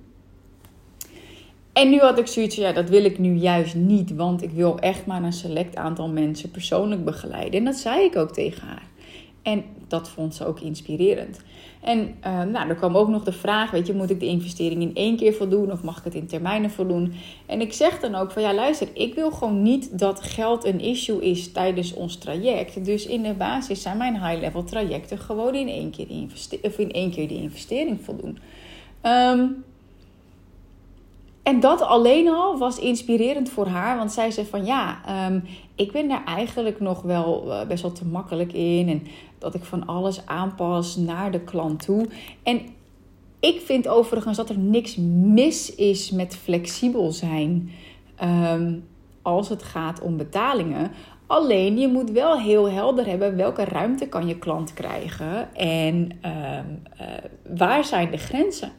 En 1.72 1.90
nu 1.90 1.98
had 1.98 2.18
ik 2.18 2.26
zoiets 2.26 2.56
ja, 2.56 2.72
dat 2.72 2.88
wil 2.88 3.04
ik 3.04 3.18
nu 3.18 3.34
juist 3.34 3.74
niet, 3.74 4.14
want 4.14 4.42
ik 4.42 4.50
wil 4.50 4.78
echt 4.78 5.06
maar 5.06 5.22
een 5.22 5.32
select 5.32 5.76
aantal 5.76 6.08
mensen 6.08 6.50
persoonlijk 6.50 7.04
begeleiden. 7.04 7.58
En 7.58 7.64
dat 7.64 7.76
zei 7.76 8.04
ik 8.04 8.16
ook 8.16 8.32
tegen 8.32 8.66
haar. 8.66 8.90
En 9.42 9.64
dat 9.92 10.08
vond 10.08 10.34
ze 10.34 10.46
ook 10.46 10.60
inspirerend. 10.60 11.40
En 11.80 11.98
uh, 12.26 12.42
nou, 12.42 12.68
er 12.68 12.74
kwam 12.74 12.96
ook 12.96 13.08
nog 13.08 13.24
de 13.24 13.32
vraag, 13.32 13.70
weet 13.70 13.86
je, 13.86 13.94
moet 13.94 14.10
ik 14.10 14.20
de 14.20 14.26
investering 14.26 14.82
in 14.82 14.94
één 14.94 15.16
keer 15.16 15.32
voldoen 15.32 15.72
of 15.72 15.82
mag 15.82 15.98
ik 15.98 16.04
het 16.04 16.14
in 16.14 16.26
termijnen 16.26 16.70
voldoen? 16.70 17.12
En 17.46 17.60
ik 17.60 17.72
zeg 17.72 18.00
dan 18.00 18.14
ook 18.14 18.30
van, 18.30 18.42
ja 18.42 18.54
luister, 18.54 18.88
ik 18.92 19.14
wil 19.14 19.30
gewoon 19.30 19.62
niet 19.62 19.98
dat 19.98 20.22
geld 20.22 20.64
een 20.64 20.80
issue 20.80 21.22
is 21.22 21.52
tijdens 21.52 21.94
ons 21.94 22.16
traject. 22.16 22.84
Dus 22.84 23.06
in 23.06 23.22
de 23.22 23.34
basis 23.34 23.82
zijn 23.82 23.96
mijn 23.96 24.26
high-level 24.26 24.64
trajecten 24.64 25.18
gewoon 25.18 25.54
in 25.54 25.68
één 25.68 25.90
keer, 25.90 26.08
of 26.62 26.78
in 26.78 26.92
één 26.92 27.10
keer 27.10 27.28
de 27.28 27.34
investering 27.34 28.00
voldoen. 28.04 28.38
Um, 29.02 29.64
en 31.42 31.60
dat 31.60 31.80
alleen 31.80 32.28
al 32.28 32.58
was 32.58 32.78
inspirerend 32.78 33.50
voor 33.50 33.66
haar. 33.66 33.96
Want 33.96 34.12
zij 34.12 34.30
zei 34.30 34.46
van 34.46 34.64
ja, 34.64 35.00
um, 35.28 35.44
ik 35.74 35.92
ben 35.92 36.08
daar 36.08 36.24
eigenlijk 36.24 36.80
nog 36.80 37.02
wel 37.02 37.44
uh, 37.46 37.66
best 37.66 37.82
wel 37.82 37.92
te 37.92 38.06
makkelijk 38.06 38.52
in. 38.52 38.88
En 38.88 39.02
dat 39.38 39.54
ik 39.54 39.64
van 39.64 39.86
alles 39.86 40.26
aanpas 40.26 40.96
naar 40.96 41.30
de 41.30 41.40
klant 41.40 41.84
toe. 41.84 42.08
En 42.42 42.60
Ik 43.40 43.60
vind 43.60 43.88
overigens 43.88 44.36
dat 44.36 44.48
er 44.48 44.58
niks 44.58 44.96
mis 45.24 45.74
is 45.74 46.10
met 46.10 46.36
flexibel 46.36 47.12
zijn 47.12 47.70
ehm, 48.16 48.74
als 49.22 49.48
het 49.48 49.62
gaat 49.62 50.00
om 50.00 50.16
betalingen. 50.16 50.90
Alleen 51.26 51.78
je 51.78 51.88
moet 51.88 52.10
wel 52.10 52.38
heel 52.40 52.70
helder 52.70 53.06
hebben 53.06 53.36
welke 53.36 53.64
ruimte 53.64 54.06
kan 54.06 54.26
je 54.26 54.38
klant 54.38 54.74
krijgen 54.74 55.54
en 55.54 56.18
ehm, 56.20 56.66
eh, 56.96 57.06
waar 57.56 57.84
zijn 57.84 58.10
de 58.10 58.16
grenzen. 58.16 58.72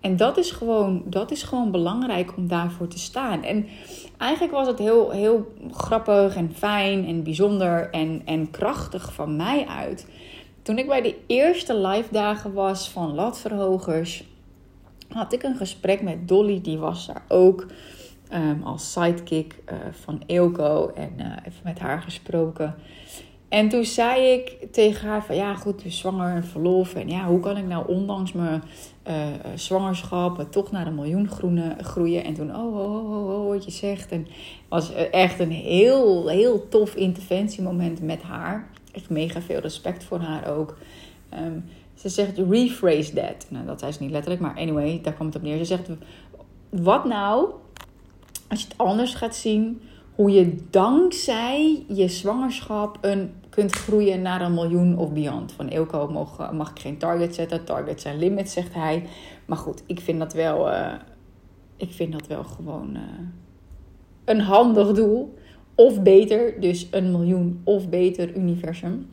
En 0.00 0.16
dat 0.16 0.36
is, 0.36 0.50
gewoon, 0.50 1.02
dat 1.04 1.30
is 1.30 1.42
gewoon 1.42 1.70
belangrijk 1.70 2.36
om 2.36 2.48
daarvoor 2.48 2.88
te 2.88 2.98
staan. 2.98 3.42
En 3.42 3.66
eigenlijk 4.18 4.52
was 4.52 4.66
het 4.66 4.78
heel, 4.78 5.10
heel 5.10 5.52
grappig 5.70 6.36
en 6.36 6.52
fijn 6.54 7.06
en 7.06 7.22
bijzonder 7.22 7.90
en, 7.90 8.22
en 8.24 8.50
krachtig 8.50 9.12
van 9.12 9.36
mij 9.36 9.66
uit. 9.66 10.06
Toen 10.62 10.78
ik 10.78 10.86
bij 10.86 11.02
de 11.02 11.16
eerste 11.26 11.76
live 11.76 12.12
dagen 12.12 12.52
was 12.52 12.90
van 12.90 13.14
Latverhogers, 13.14 14.24
had 15.08 15.32
ik 15.32 15.42
een 15.42 15.56
gesprek 15.56 16.02
met 16.02 16.28
Dolly, 16.28 16.60
die 16.60 16.78
was 16.78 17.06
daar 17.06 17.24
ook. 17.28 17.66
Um, 18.34 18.62
als 18.62 18.92
sidekick 18.92 19.54
uh, 19.72 19.78
van 19.90 20.22
Eelco 20.26 20.92
en 20.94 21.12
uh, 21.18 21.26
even 21.26 21.60
met 21.64 21.78
haar 21.78 22.02
gesproken. 22.02 22.74
En 23.50 23.68
toen 23.68 23.84
zei 23.84 24.26
ik 24.26 24.72
tegen 24.72 25.08
haar 25.08 25.24
van 25.24 25.36
ja 25.36 25.54
goed, 25.54 25.82
dus 25.82 25.98
zwanger 25.98 26.34
en 26.34 26.44
verlof. 26.44 26.94
En 26.94 27.08
ja, 27.08 27.26
hoe 27.26 27.40
kan 27.40 27.56
ik 27.56 27.66
nou 27.66 27.88
ondanks 27.88 28.32
mijn 28.32 28.62
uh, 29.08 29.14
zwangerschap 29.54 30.46
toch 30.50 30.70
naar 30.70 30.86
een 30.86 30.94
miljoen 30.94 31.28
groene, 31.28 31.76
groeien? 31.80 32.24
En 32.24 32.34
toen, 32.34 32.56
oh, 32.56 32.76
oh, 32.76 33.10
oh, 33.10 33.40
oh, 33.40 33.48
wat 33.48 33.64
je 33.64 33.70
zegt. 33.70 34.12
En 34.12 34.26
was 34.68 34.92
echt 35.10 35.40
een 35.40 35.50
heel, 35.50 36.28
heel 36.28 36.68
tof 36.68 36.94
interventiemoment 36.94 38.02
met 38.02 38.22
haar. 38.22 38.70
Echt 38.92 39.10
mega 39.10 39.40
veel 39.40 39.60
respect 39.60 40.04
voor 40.04 40.18
haar 40.18 40.56
ook. 40.56 40.76
Um, 41.34 41.64
ze 41.94 42.08
zegt, 42.08 42.38
rephrase 42.38 43.12
that. 43.12 43.46
Nou, 43.48 43.66
dat 43.66 43.80
zei 43.80 43.92
ze 43.92 44.02
niet 44.02 44.10
letterlijk, 44.10 44.42
maar 44.42 44.56
anyway, 44.56 45.00
daar 45.02 45.12
kwam 45.12 45.26
het 45.26 45.36
op 45.36 45.42
neer. 45.42 45.56
Ze 45.56 45.64
zegt, 45.64 45.88
wat 46.68 47.04
nou 47.04 47.50
als 48.48 48.60
je 48.60 48.66
het 48.68 48.78
anders 48.78 49.14
gaat 49.14 49.36
zien, 49.36 49.80
hoe 50.20 50.30
je 50.30 50.56
dankzij 50.70 51.84
je 51.88 52.08
zwangerschap 52.08 52.98
een, 53.00 53.32
kunt 53.48 53.72
groeien 53.72 54.22
naar 54.22 54.40
een 54.40 54.54
miljoen 54.54 54.98
of 54.98 55.12
beyond. 55.12 55.52
Van 55.52 55.68
Eelco 55.68 56.08
mag, 56.08 56.52
mag 56.52 56.70
ik 56.70 56.78
geen 56.78 56.98
target 56.98 57.34
zetten, 57.34 57.64
targets 57.64 58.02
zijn 58.02 58.18
limits, 58.18 58.52
zegt 58.52 58.74
hij. 58.74 59.06
Maar 59.46 59.56
goed, 59.58 59.82
ik 59.86 60.00
vind 60.00 60.18
dat 60.18 60.32
wel, 60.32 60.68
uh, 60.68 60.92
ik 61.76 61.92
vind 61.92 62.12
dat 62.12 62.26
wel 62.26 62.44
gewoon 62.44 62.90
uh, 62.92 63.00
een 64.24 64.40
handig 64.40 64.92
doel. 64.92 65.34
Of 65.74 66.02
beter, 66.02 66.60
dus 66.60 66.88
een 66.90 67.10
miljoen 67.10 67.60
of 67.64 67.88
beter 67.88 68.36
universum. 68.36 69.10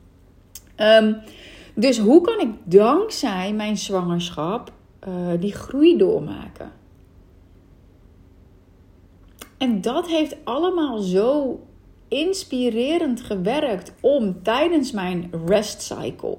Um, 0.77 1.17
dus 1.75 1.99
hoe 1.99 2.21
kan 2.21 2.39
ik 2.39 2.49
dankzij 2.63 3.53
mijn 3.53 3.77
zwangerschap 3.77 4.71
uh, 5.07 5.13
die 5.39 5.53
groei 5.53 5.97
doormaken? 5.97 6.71
En 9.57 9.81
dat 9.81 10.07
heeft 10.07 10.35
allemaal 10.43 10.97
zo 10.97 11.59
inspirerend 12.07 13.21
gewerkt 13.21 13.93
om 14.01 14.43
tijdens 14.43 14.91
mijn 14.91 15.31
rest 15.45 15.81
cycle, 15.81 16.37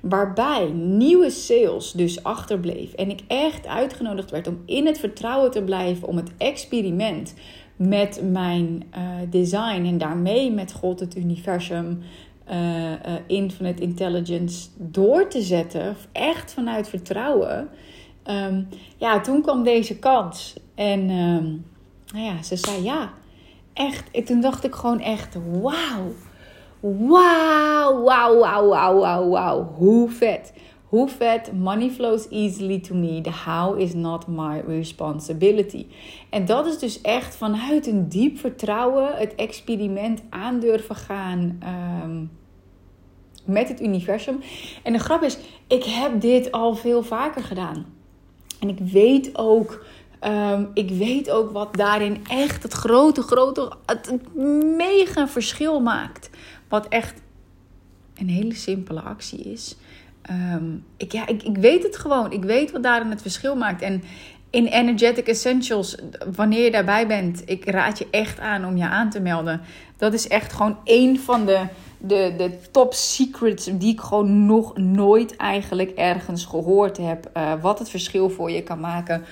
waarbij 0.00 0.70
nieuwe 0.72 1.30
sales 1.30 1.92
dus 1.92 2.22
achterbleef 2.22 2.92
en 2.92 3.10
ik 3.10 3.20
echt 3.26 3.66
uitgenodigd 3.66 4.30
werd 4.30 4.46
om 4.46 4.62
in 4.66 4.86
het 4.86 4.98
vertrouwen 4.98 5.50
te 5.50 5.62
blijven 5.62 6.08
om 6.08 6.16
het 6.16 6.30
experiment 6.36 7.34
met 7.76 8.20
mijn 8.30 8.82
uh, 8.96 9.00
design 9.30 9.84
en 9.84 9.98
daarmee 9.98 10.52
met 10.52 10.72
God, 10.72 11.00
het 11.00 11.16
universum, 11.16 12.02
uh, 12.50 12.92
infinite 13.26 13.82
intelligence 13.82 14.68
door 14.76 15.28
te 15.28 15.42
zetten, 15.42 15.96
echt 16.12 16.52
vanuit 16.52 16.88
vertrouwen. 16.88 17.68
Um, 18.24 18.68
ja, 18.96 19.20
toen 19.20 19.42
kwam 19.42 19.62
deze 19.62 19.98
kans 19.98 20.54
en 20.74 21.10
um, 21.10 21.64
nou 22.12 22.24
ja, 22.24 22.42
ze 22.42 22.56
zei 22.56 22.82
ja. 22.82 23.12
Echt. 23.72 24.10
En 24.10 24.24
toen 24.24 24.40
dacht 24.40 24.64
ik 24.64 24.74
gewoon 24.74 25.00
echt, 25.00 25.34
wauw. 25.34 26.12
Wauw, 26.80 28.02
wauw, 28.02 28.38
wauw, 28.38 28.68
wauw, 28.68 28.98
wauw, 28.98 29.28
wauw. 29.28 29.62
Hoe 29.76 30.10
vet. 30.10 30.52
Hoe 30.84 31.08
vet. 31.08 31.52
Money 31.52 31.90
flows 31.90 32.28
easily 32.28 32.78
to 32.80 32.94
me. 32.94 33.20
The 33.20 33.32
how 33.44 33.80
is 33.80 33.94
not 33.94 34.26
my 34.26 34.62
responsibility. 34.66 35.86
En 36.30 36.44
dat 36.44 36.66
is 36.66 36.78
dus 36.78 37.00
echt 37.00 37.36
vanuit 37.36 37.86
een 37.86 38.08
diep 38.08 38.38
vertrouwen 38.38 39.16
het 39.16 39.34
experiment 39.34 40.22
aan 40.30 40.60
durven 40.60 40.96
gaan. 40.96 41.58
Um, 42.04 42.30
met 43.44 43.68
het 43.68 43.80
universum. 43.80 44.40
En 44.82 44.92
de 44.92 44.98
grap 44.98 45.22
is, 45.22 45.38
ik 45.66 45.84
heb 45.84 46.20
dit 46.20 46.52
al 46.52 46.74
veel 46.74 47.02
vaker 47.02 47.42
gedaan. 47.42 47.86
En 48.60 48.68
ik 48.68 48.78
weet 48.78 49.38
ook 49.38 49.84
Um, 50.26 50.70
ik 50.74 50.90
weet 50.90 51.30
ook 51.30 51.50
wat 51.50 51.76
daarin 51.76 52.24
echt 52.28 52.62
het 52.62 52.72
grote, 52.72 53.22
grote, 53.22 53.72
het, 53.86 54.34
mega 54.76 55.28
verschil 55.28 55.80
maakt. 55.80 56.30
Wat 56.68 56.88
echt 56.88 57.20
een 58.16 58.28
hele 58.28 58.54
simpele 58.54 59.00
actie 59.00 59.38
is. 59.38 59.76
Um, 60.30 60.84
ik, 60.96 61.12
ja, 61.12 61.26
ik, 61.26 61.42
ik 61.42 61.56
weet 61.56 61.82
het 61.82 61.96
gewoon. 61.96 62.32
Ik 62.32 62.44
weet 62.44 62.70
wat 62.70 62.82
daarin 62.82 63.10
het 63.10 63.22
verschil 63.22 63.56
maakt. 63.56 63.82
En 63.82 64.02
in 64.50 64.66
Energetic 64.66 65.26
Essentials, 65.26 65.96
wanneer 66.34 66.64
je 66.64 66.70
daarbij 66.70 67.06
bent, 67.06 67.42
ik 67.44 67.70
raad 67.70 67.98
je 67.98 68.06
echt 68.10 68.40
aan 68.40 68.64
om 68.64 68.76
je 68.76 68.86
aan 68.86 69.10
te 69.10 69.20
melden. 69.20 69.60
Dat 69.96 70.12
is 70.12 70.28
echt 70.28 70.52
gewoon 70.52 70.76
één 70.84 71.18
van 71.18 71.46
de, 71.46 71.66
de, 71.98 72.34
de 72.36 72.58
top 72.70 72.94
secrets 72.94 73.70
die 73.72 73.92
ik 73.92 74.00
gewoon 74.00 74.46
nog 74.46 74.76
nooit 74.76 75.36
eigenlijk 75.36 75.90
ergens 75.90 76.44
gehoord 76.44 76.96
heb. 76.96 77.30
Uh, 77.36 77.52
wat 77.60 77.78
het 77.78 77.90
verschil 77.90 78.30
voor 78.30 78.50
je 78.50 78.62
kan 78.62 78.80
maken 78.80 79.24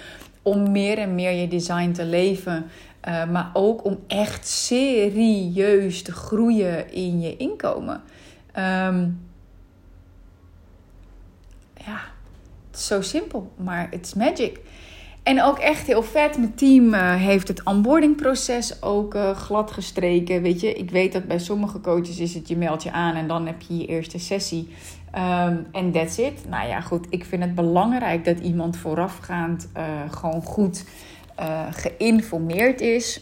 om 0.48 0.70
meer 0.70 0.98
en 0.98 1.14
meer 1.14 1.32
je 1.32 1.48
design 1.48 1.92
te 1.92 2.04
leven. 2.04 2.66
Uh, 3.08 3.30
maar 3.30 3.50
ook 3.52 3.84
om 3.84 3.98
echt 4.06 4.46
serieus 4.46 6.02
te 6.02 6.12
groeien 6.12 6.92
in 6.92 7.20
je 7.20 7.36
inkomen. 7.36 8.02
Um, 8.56 9.20
ja, 11.74 12.00
het 12.70 12.78
is 12.78 12.86
zo 12.86 13.02
simpel, 13.02 13.52
maar 13.56 13.88
het 13.90 14.06
is 14.06 14.14
magic. 14.14 14.60
En 15.22 15.42
ook 15.42 15.58
echt 15.58 15.86
heel 15.86 16.02
vet. 16.02 16.38
Mijn 16.38 16.54
team 16.54 16.94
uh, 16.94 17.14
heeft 17.14 17.48
het 17.48 17.64
onboardingproces 17.64 18.82
ook 18.82 19.14
uh, 19.14 19.30
glad 19.30 19.70
gestreken. 19.70 20.42
Weet 20.42 20.60
je, 20.60 20.72
ik 20.72 20.90
weet 20.90 21.12
dat 21.12 21.26
bij 21.26 21.38
sommige 21.38 21.80
coaches 21.80 22.18
is 22.18 22.34
het 22.34 22.48
je 22.48 22.56
meldt 22.56 22.82
je 22.82 22.92
aan 22.92 23.14
en 23.14 23.28
dan 23.28 23.46
heb 23.46 23.62
je 23.62 23.76
je 23.76 23.86
eerste 23.86 24.18
sessie. 24.18 24.68
En 25.18 25.84
um, 25.84 25.92
that's 25.92 26.18
it. 26.18 26.48
Nou 26.48 26.68
ja, 26.68 26.80
goed. 26.80 27.06
Ik 27.10 27.24
vind 27.24 27.42
het 27.42 27.54
belangrijk 27.54 28.24
dat 28.24 28.38
iemand 28.38 28.76
voorafgaand 28.76 29.68
uh, 29.76 29.82
gewoon 30.10 30.42
goed 30.42 30.84
uh, 31.40 31.66
geïnformeerd 31.70 32.80
is. 32.80 33.20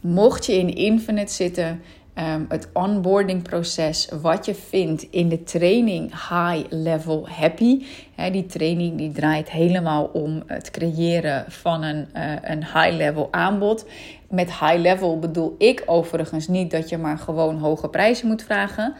Mocht 0.00 0.46
je 0.46 0.58
in 0.58 0.74
Infinite 0.74 1.32
zitten, 1.32 1.82
um, 2.14 2.46
het 2.48 2.68
onboarding 2.72 3.42
proces, 3.42 4.08
wat 4.22 4.46
je 4.46 4.54
vindt 4.54 5.02
in 5.10 5.28
de 5.28 5.42
training 5.42 6.10
High 6.10 6.66
Level 6.68 7.28
Happy. 7.28 7.84
Die 8.32 8.46
training 8.46 8.96
die 8.96 9.12
draait 9.12 9.50
helemaal 9.50 10.04
om 10.04 10.42
het 10.46 10.70
creëren 10.70 11.44
van 11.48 11.82
een, 11.82 12.08
uh, 12.16 12.32
een 12.42 12.64
high 12.64 12.96
level 12.96 13.28
aanbod. 13.30 13.86
Met 14.28 14.48
high 14.48 14.78
level 14.78 15.18
bedoel 15.18 15.54
ik 15.58 15.82
overigens 15.86 16.48
niet 16.48 16.70
dat 16.70 16.88
je 16.88 16.98
maar 16.98 17.18
gewoon 17.18 17.58
hoge 17.58 17.88
prijzen 17.88 18.26
moet 18.26 18.42
vragen. 18.42 18.94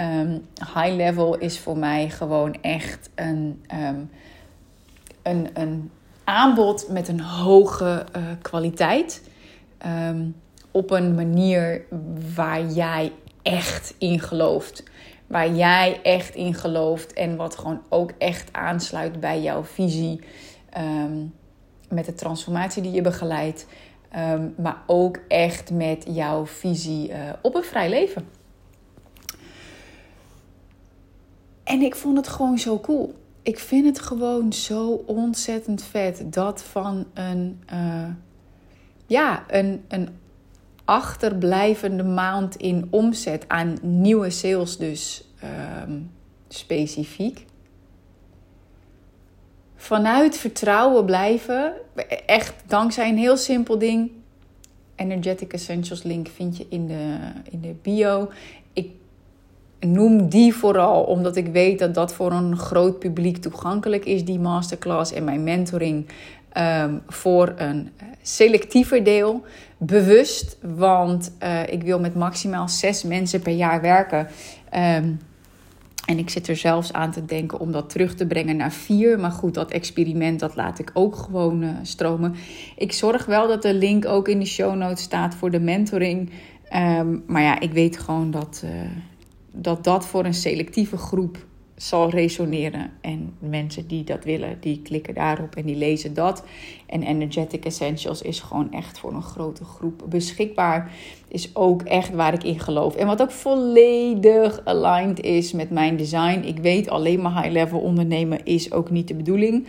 Um, 0.00 0.46
high 0.74 0.94
level 0.94 1.38
is 1.38 1.58
voor 1.58 1.78
mij 1.78 2.10
gewoon 2.10 2.56
echt 2.60 3.10
een, 3.14 3.64
um, 3.74 4.10
een, 5.22 5.48
een 5.54 5.90
aanbod 6.24 6.88
met 6.88 7.08
een 7.08 7.20
hoge 7.20 8.06
uh, 8.16 8.22
kwaliteit. 8.42 9.22
Um, 9.86 10.36
op 10.70 10.90
een 10.90 11.14
manier 11.14 11.84
waar 12.34 12.66
jij 12.66 13.12
echt 13.42 13.94
in 13.98 14.20
gelooft. 14.20 14.82
Waar 15.26 15.50
jij 15.54 16.00
echt 16.02 16.34
in 16.34 16.54
gelooft 16.54 17.12
en 17.12 17.36
wat 17.36 17.58
gewoon 17.58 17.82
ook 17.88 18.12
echt 18.18 18.52
aansluit 18.52 19.20
bij 19.20 19.42
jouw 19.42 19.64
visie. 19.64 20.20
met 21.88 22.04
de 22.04 22.14
transformatie 22.14 22.82
die 22.82 22.92
je 22.92 23.02
begeleidt. 23.02 23.66
maar 24.56 24.82
ook 24.86 25.18
echt 25.28 25.70
met 25.70 26.06
jouw 26.08 26.46
visie 26.46 27.08
uh, 27.08 27.16
op 27.42 27.54
een 27.54 27.64
vrij 27.64 27.88
leven. 27.88 28.39
En 31.70 31.82
ik 31.82 31.94
vond 31.94 32.16
het 32.16 32.28
gewoon 32.28 32.58
zo 32.58 32.80
cool. 32.80 33.14
Ik 33.42 33.58
vind 33.58 33.86
het 33.86 34.00
gewoon 34.00 34.52
zo 34.52 34.90
ontzettend 35.06 35.82
vet 35.82 36.22
dat 36.32 36.62
van 36.62 37.06
een, 37.14 37.62
uh, 37.72 38.06
ja, 39.06 39.44
een, 39.48 39.84
een 39.88 40.08
achterblijvende 40.84 42.02
maand 42.02 42.56
in 42.56 42.86
omzet 42.90 43.44
aan 43.48 43.78
nieuwe 43.80 44.30
sales, 44.30 44.76
dus 44.76 45.28
um, 45.84 46.10
specifiek. 46.48 47.44
Vanuit 49.76 50.36
vertrouwen 50.36 51.04
blijven, 51.04 51.72
echt 52.26 52.54
dankzij 52.66 53.08
een 53.08 53.18
heel 53.18 53.36
simpel 53.36 53.78
ding. 53.78 54.10
Energetic 54.94 55.52
Essentials 55.52 56.02
link 56.02 56.28
vind 56.28 56.56
je 56.56 56.66
in 56.68 56.86
de, 56.86 57.18
in 57.50 57.60
de 57.60 57.74
bio 57.82 58.30
noem 59.80 60.28
die 60.28 60.54
vooral 60.54 61.02
omdat 61.02 61.36
ik 61.36 61.46
weet 61.46 61.78
dat 61.78 61.94
dat 61.94 62.14
voor 62.14 62.32
een 62.32 62.56
groot 62.56 62.98
publiek 62.98 63.36
toegankelijk 63.36 64.04
is, 64.04 64.24
die 64.24 64.38
masterclass 64.38 65.12
en 65.12 65.24
mijn 65.24 65.42
mentoring. 65.42 66.06
Ehm, 66.52 66.94
voor 67.06 67.52
een 67.56 67.90
selectiever 68.22 69.04
deel. 69.04 69.42
Bewust, 69.76 70.56
want 70.76 71.32
uh, 71.42 71.66
ik 71.66 71.82
wil 71.82 72.00
met 72.00 72.14
maximaal 72.14 72.68
zes 72.68 73.02
mensen 73.02 73.40
per 73.40 73.52
jaar 73.52 73.80
werken. 73.80 74.28
Um, 74.74 75.20
en 76.06 76.18
ik 76.18 76.30
zit 76.30 76.48
er 76.48 76.56
zelfs 76.56 76.92
aan 76.92 77.10
te 77.10 77.24
denken 77.24 77.60
om 77.60 77.72
dat 77.72 77.90
terug 77.90 78.14
te 78.14 78.26
brengen 78.26 78.56
naar 78.56 78.72
vier. 78.72 79.20
Maar 79.20 79.30
goed, 79.30 79.54
dat 79.54 79.70
experiment 79.70 80.40
dat 80.40 80.56
laat 80.56 80.78
ik 80.78 80.90
ook 80.94 81.16
gewoon 81.16 81.62
uh, 81.62 81.70
stromen. 81.82 82.34
Ik 82.76 82.92
zorg 82.92 83.26
wel 83.26 83.48
dat 83.48 83.62
de 83.62 83.74
link 83.74 84.06
ook 84.06 84.28
in 84.28 84.38
de 84.38 84.46
show 84.46 84.74
notes 84.74 85.02
staat 85.02 85.34
voor 85.34 85.50
de 85.50 85.60
mentoring. 85.60 86.30
Um, 86.74 87.22
maar 87.26 87.42
ja, 87.42 87.60
ik 87.60 87.72
weet 87.72 87.98
gewoon 87.98 88.30
dat, 88.30 88.62
uh, 88.64 88.70
dat 89.52 89.84
dat 89.84 90.06
voor 90.06 90.24
een 90.24 90.34
selectieve 90.34 90.96
groep 90.96 91.48
zal 91.76 92.10
resoneren. 92.10 92.90
En 93.00 93.34
mensen 93.38 93.86
die 93.86 94.04
dat 94.04 94.24
willen, 94.24 94.56
die 94.60 94.82
klikken 94.82 95.14
daarop 95.14 95.56
en 95.56 95.66
die 95.66 95.76
lezen 95.76 96.14
dat. 96.14 96.44
En 96.86 97.02
Energetic 97.02 97.64
Essentials 97.64 98.22
is 98.22 98.40
gewoon 98.40 98.72
echt 98.72 98.98
voor 98.98 99.12
een 99.12 99.22
grote 99.22 99.64
groep 99.64 100.04
beschikbaar. 100.08 100.92
Is 101.28 101.56
ook 101.56 101.82
echt 101.82 102.10
waar 102.10 102.34
ik 102.34 102.44
in 102.44 102.60
geloof. 102.60 102.94
En 102.94 103.06
wat 103.06 103.22
ook 103.22 103.30
volledig 103.30 104.64
aligned 104.64 105.20
is 105.20 105.52
met 105.52 105.70
mijn 105.70 105.96
design. 105.96 106.42
Ik 106.44 106.58
weet 106.58 106.88
alleen 106.88 107.20
maar 107.22 107.42
high-level 107.42 107.80
ondernemen 107.80 108.44
is 108.44 108.72
ook 108.72 108.90
niet 108.90 109.08
de 109.08 109.14
bedoeling. 109.14 109.66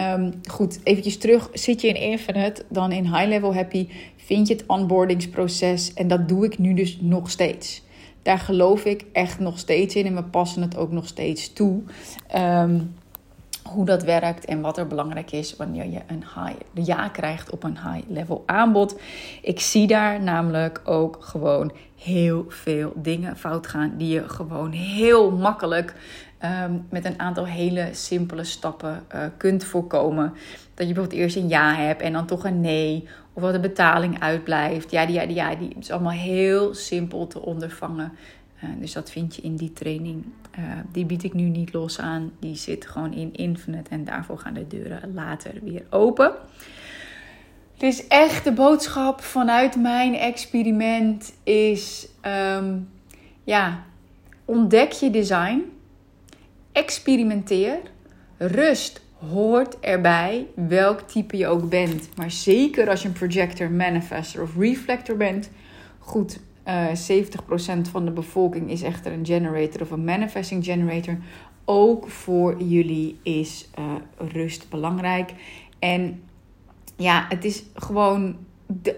Um, 0.00 0.32
goed, 0.50 0.80
eventjes 0.82 1.18
terug. 1.18 1.50
Zit 1.52 1.80
je 1.80 1.88
in 1.88 2.10
Infinite, 2.10 2.64
dan 2.68 2.92
in 2.92 3.04
High 3.04 3.28
Level 3.28 3.54
Happy 3.54 3.88
vind 4.16 4.48
je 4.48 4.54
het 4.54 4.64
onboardingsproces. 4.66 5.94
En 5.94 6.08
dat 6.08 6.28
doe 6.28 6.44
ik 6.44 6.58
nu 6.58 6.74
dus 6.74 6.98
nog 7.00 7.30
steeds. 7.30 7.82
Daar 8.22 8.38
geloof 8.38 8.84
ik 8.84 9.04
echt 9.12 9.38
nog 9.38 9.58
steeds 9.58 9.94
in 9.94 10.06
en 10.06 10.14
we 10.14 10.22
passen 10.22 10.62
het 10.62 10.76
ook 10.76 10.90
nog 10.92 11.06
steeds 11.06 11.52
toe. 11.52 11.82
Um, 12.36 12.94
hoe 13.70 13.84
dat 13.84 14.02
werkt 14.02 14.44
en 14.44 14.60
wat 14.60 14.78
er 14.78 14.86
belangrijk 14.86 15.32
is 15.32 15.56
wanneer 15.56 15.86
je 15.90 16.00
een 16.06 16.24
high 16.34 16.60
ja 16.74 17.08
krijgt 17.08 17.50
op 17.50 17.62
een 17.62 17.78
high 17.78 18.08
level 18.08 18.42
aanbod. 18.46 19.00
Ik 19.42 19.60
zie 19.60 19.86
daar 19.86 20.22
namelijk 20.22 20.80
ook 20.84 21.18
gewoon 21.20 21.72
heel 21.96 22.44
veel 22.48 22.92
dingen 22.96 23.36
fout 23.36 23.66
gaan 23.66 23.94
die 23.96 24.08
je 24.08 24.28
gewoon 24.28 24.70
heel 24.72 25.30
makkelijk 25.30 25.94
um, 26.64 26.86
met 26.90 27.04
een 27.04 27.18
aantal 27.20 27.46
hele 27.46 27.88
simpele 27.92 28.44
stappen 28.44 29.02
uh, 29.14 29.22
kunt 29.36 29.64
voorkomen. 29.64 30.32
Dat 30.74 30.88
je 30.88 30.94
bijvoorbeeld 30.94 31.22
eerst 31.22 31.36
een 31.36 31.48
ja 31.48 31.74
hebt 31.74 32.02
en 32.02 32.12
dan 32.12 32.26
toch 32.26 32.44
een 32.44 32.60
nee. 32.60 33.08
Of 33.32 33.42
dat 33.42 33.52
de 33.52 33.60
betaling 33.60 34.20
uitblijft. 34.20 34.90
Ja, 34.90 35.06
die, 35.06 35.14
ja, 35.14 35.26
die, 35.26 35.34
ja, 35.34 35.54
die 35.54 35.74
is 35.78 35.90
allemaal 35.90 36.12
heel 36.12 36.74
simpel 36.74 37.26
te 37.26 37.40
ondervangen. 37.40 38.12
Uh, 38.64 38.70
dus 38.80 38.92
dat 38.92 39.10
vind 39.10 39.36
je 39.36 39.42
in 39.42 39.56
die 39.56 39.72
training. 39.72 40.24
Uh, 40.58 40.64
die 40.92 41.04
bied 41.04 41.24
ik 41.24 41.34
nu 41.34 41.42
niet 41.42 41.72
los 41.72 41.98
aan. 41.98 42.32
Die 42.38 42.56
zit 42.56 42.86
gewoon 42.86 43.12
in 43.12 43.32
Infinite. 43.32 43.90
En 43.90 44.04
daarvoor 44.04 44.38
gaan 44.38 44.54
de 44.54 44.66
deuren 44.66 45.14
later 45.14 45.52
weer 45.62 45.84
open. 45.90 46.32
Dus 47.76 48.06
echt 48.06 48.44
de 48.44 48.52
boodschap 48.52 49.20
vanuit 49.20 49.76
mijn 49.76 50.14
experiment 50.14 51.32
is... 51.42 52.08
Um, 52.56 52.88
ja, 53.44 53.84
ontdek 54.44 54.92
je 54.92 55.10
design. 55.10 55.62
Experimenteer. 56.72 57.78
Rust 58.36 59.00
hoort 59.28 59.80
erbij, 59.80 60.46
welk 60.54 61.00
type 61.00 61.36
je 61.36 61.46
ook 61.46 61.68
bent. 61.68 62.08
Maar 62.16 62.30
zeker 62.30 62.88
als 62.88 63.02
je 63.02 63.08
een 63.08 63.14
projector, 63.14 63.70
manifester 63.70 64.42
of 64.42 64.56
reflector 64.56 65.16
bent. 65.16 65.50
Goed, 65.98 66.40
uh, 66.68 66.90
eh, 66.90 66.96
70% 66.96 67.88
van 67.90 68.04
de 68.04 68.10
bevolking 68.10 68.70
is 68.70 68.82
echter 68.82 69.12
een 69.12 69.26
generator 69.26 69.80
of 69.80 69.90
een 69.90 70.04
manifesting 70.04 70.64
generator. 70.64 71.18
Ook 71.64 72.08
voor 72.08 72.62
jullie 72.62 73.18
is 73.22 73.68
uh, 73.78 73.84
rust 74.32 74.68
belangrijk. 74.68 75.32
En 75.78 76.22
ja, 76.96 77.26
het 77.28 77.44
is 77.44 77.62
gewoon 77.74 78.36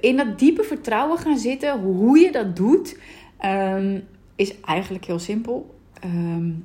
in 0.00 0.16
dat 0.16 0.38
diepe 0.38 0.62
vertrouwen 0.62 1.18
gaan 1.18 1.38
zitten. 1.38 1.80
Hoe 1.80 2.18
je 2.18 2.32
dat 2.32 2.56
doet, 2.56 2.98
um, 3.44 4.04
is 4.36 4.60
eigenlijk 4.60 5.04
heel 5.04 5.18
simpel. 5.18 5.74
Um, 6.04 6.64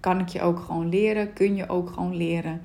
kan 0.00 0.20
ik 0.20 0.28
je 0.28 0.40
ook 0.40 0.58
gewoon 0.60 0.88
leren, 0.88 1.32
kun 1.32 1.56
je 1.56 1.68
ook 1.68 1.90
gewoon 1.90 2.16
leren. 2.16 2.60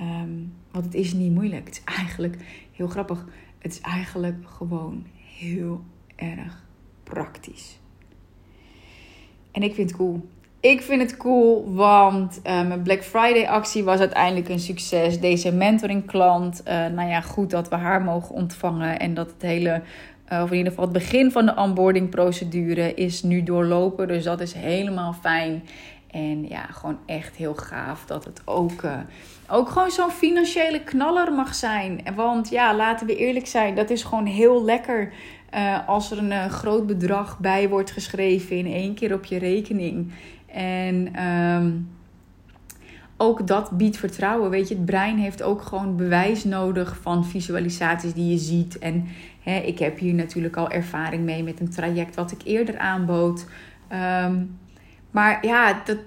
Um, 0.00 0.52
want 0.70 0.84
het 0.84 0.94
is 0.94 1.12
niet 1.12 1.32
moeilijk. 1.32 1.66
Het 1.66 1.74
is 1.74 1.94
eigenlijk 1.96 2.36
heel 2.72 2.88
grappig. 2.88 3.26
Het 3.58 3.72
is 3.72 3.80
eigenlijk 3.80 4.36
gewoon 4.56 5.06
heel 5.38 5.80
erg 6.16 6.64
praktisch. 7.04 7.78
En 9.52 9.62
ik 9.62 9.74
vind 9.74 9.90
het 9.90 9.98
cool. 9.98 10.28
Ik 10.60 10.82
vind 10.82 11.02
het 11.02 11.16
cool, 11.16 11.74
want 11.74 12.40
uh, 12.46 12.66
mijn 12.68 12.82
Black 12.82 13.02
Friday 13.02 13.46
actie 13.46 13.84
was 13.84 14.00
uiteindelijk 14.00 14.48
een 14.48 14.60
succes. 14.60 15.20
Deze 15.20 15.52
mentoring 15.52 16.06
klant, 16.06 16.62
uh, 16.68 16.86
nou 16.86 17.08
ja, 17.08 17.20
goed 17.20 17.50
dat 17.50 17.68
we 17.68 17.74
haar 17.76 18.02
mogen 18.02 18.34
ontvangen. 18.34 18.98
En 18.98 19.14
dat 19.14 19.30
het 19.30 19.42
hele, 19.42 19.82
uh, 20.32 20.44
in 20.50 20.56
ieder 20.56 20.68
geval 20.68 20.84
het 20.84 20.92
begin 20.92 21.30
van 21.30 21.46
de 21.46 21.56
onboarding 21.56 22.08
procedure 22.08 22.94
is 22.94 23.22
nu 23.22 23.42
doorlopen. 23.42 24.08
Dus 24.08 24.24
dat 24.24 24.40
is 24.40 24.52
helemaal 24.52 25.12
fijn. 25.12 25.62
En 26.10 26.48
ja, 26.48 26.62
gewoon 26.62 26.98
echt 27.06 27.36
heel 27.36 27.54
gaaf 27.54 28.04
dat 28.04 28.24
het 28.24 28.42
ook, 28.44 28.82
uh, 28.82 28.98
ook 29.48 29.68
gewoon 29.68 29.90
zo'n 29.90 30.10
financiële 30.10 30.84
knaller 30.84 31.32
mag 31.32 31.54
zijn. 31.54 32.00
Want 32.14 32.48
ja, 32.48 32.74
laten 32.74 33.06
we 33.06 33.16
eerlijk 33.16 33.46
zijn, 33.46 33.74
dat 33.74 33.90
is 33.90 34.02
gewoon 34.02 34.26
heel 34.26 34.64
lekker 34.64 35.12
uh, 35.54 35.88
als 35.88 36.10
er 36.10 36.18
een 36.18 36.30
uh, 36.30 36.46
groot 36.46 36.86
bedrag 36.86 37.38
bij 37.38 37.68
wordt 37.68 37.90
geschreven 37.90 38.56
in 38.56 38.66
één 38.66 38.94
keer 38.94 39.14
op 39.14 39.24
je 39.24 39.38
rekening. 39.38 40.12
En 40.46 41.24
um, 41.26 41.88
ook 43.16 43.46
dat 43.46 43.70
biedt 43.70 43.96
vertrouwen. 43.96 44.50
Weet 44.50 44.68
je, 44.68 44.74
het 44.74 44.84
brein 44.84 45.18
heeft 45.18 45.42
ook 45.42 45.62
gewoon 45.62 45.96
bewijs 45.96 46.44
nodig 46.44 46.98
van 47.02 47.24
visualisaties 47.24 48.12
die 48.12 48.30
je 48.30 48.38
ziet. 48.38 48.78
En 48.78 49.08
hè, 49.42 49.58
ik 49.58 49.78
heb 49.78 49.98
hier 49.98 50.14
natuurlijk 50.14 50.56
al 50.56 50.70
ervaring 50.70 51.24
mee 51.24 51.42
met 51.42 51.60
een 51.60 51.70
traject 51.70 52.14
wat 52.14 52.32
ik 52.32 52.40
eerder 52.44 52.78
aanbood. 52.78 53.46
Um, 54.24 54.58
maar 55.10 55.46
ja, 55.46 55.82
dat, 55.84 55.98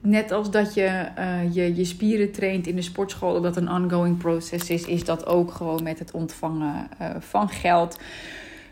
net 0.00 0.32
als 0.32 0.50
dat 0.50 0.74
je, 0.74 1.08
uh, 1.18 1.54
je 1.54 1.76
je 1.76 1.84
spieren 1.84 2.32
traint 2.32 2.66
in 2.66 2.76
de 2.76 2.82
sportschool, 2.82 3.40
dat 3.40 3.56
een 3.56 3.70
ongoing 3.70 4.18
process 4.18 4.70
is, 4.70 4.84
is 4.84 5.04
dat 5.04 5.26
ook 5.26 5.50
gewoon 5.50 5.82
met 5.82 5.98
het 5.98 6.10
ontvangen 6.10 6.88
uh, 7.00 7.10
van 7.18 7.48
geld. 7.48 7.98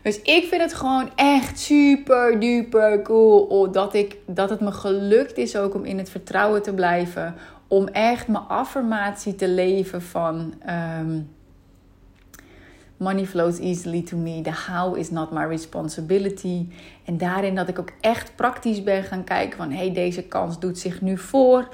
Dus 0.01 0.21
ik 0.21 0.45
vind 0.47 0.61
het 0.61 0.73
gewoon 0.73 1.09
echt 1.15 1.59
super 1.59 2.39
duper 2.39 3.01
cool 3.01 3.71
dat, 3.71 3.93
ik, 3.93 4.17
dat 4.25 4.49
het 4.49 4.59
me 4.59 4.71
gelukt 4.71 5.37
is 5.37 5.55
ook 5.55 5.73
om 5.73 5.85
in 5.85 5.97
het 5.97 6.09
vertrouwen 6.09 6.63
te 6.63 6.73
blijven. 6.73 7.35
Om 7.67 7.87
echt 7.87 8.27
mijn 8.27 8.47
affirmatie 8.47 9.35
te 9.35 9.47
leven 9.47 10.01
van. 10.01 10.53
Um, 10.99 11.36
Money 12.97 13.25
flows 13.25 13.59
easily 13.59 14.01
to 14.01 14.17
me. 14.17 14.41
The 14.41 14.71
how 14.71 14.97
is 14.97 15.09
not 15.09 15.31
my 15.31 15.43
responsibility. 15.43 16.67
En 17.05 17.17
daarin 17.17 17.55
dat 17.55 17.67
ik 17.67 17.79
ook 17.79 17.91
echt 18.01 18.35
praktisch 18.35 18.83
ben 18.83 19.03
gaan 19.03 19.23
kijken 19.23 19.57
van... 19.57 19.71
hey, 19.71 19.93
deze 19.93 20.23
kans 20.23 20.59
doet 20.59 20.79
zich 20.79 21.01
nu 21.01 21.17
voor. 21.17 21.67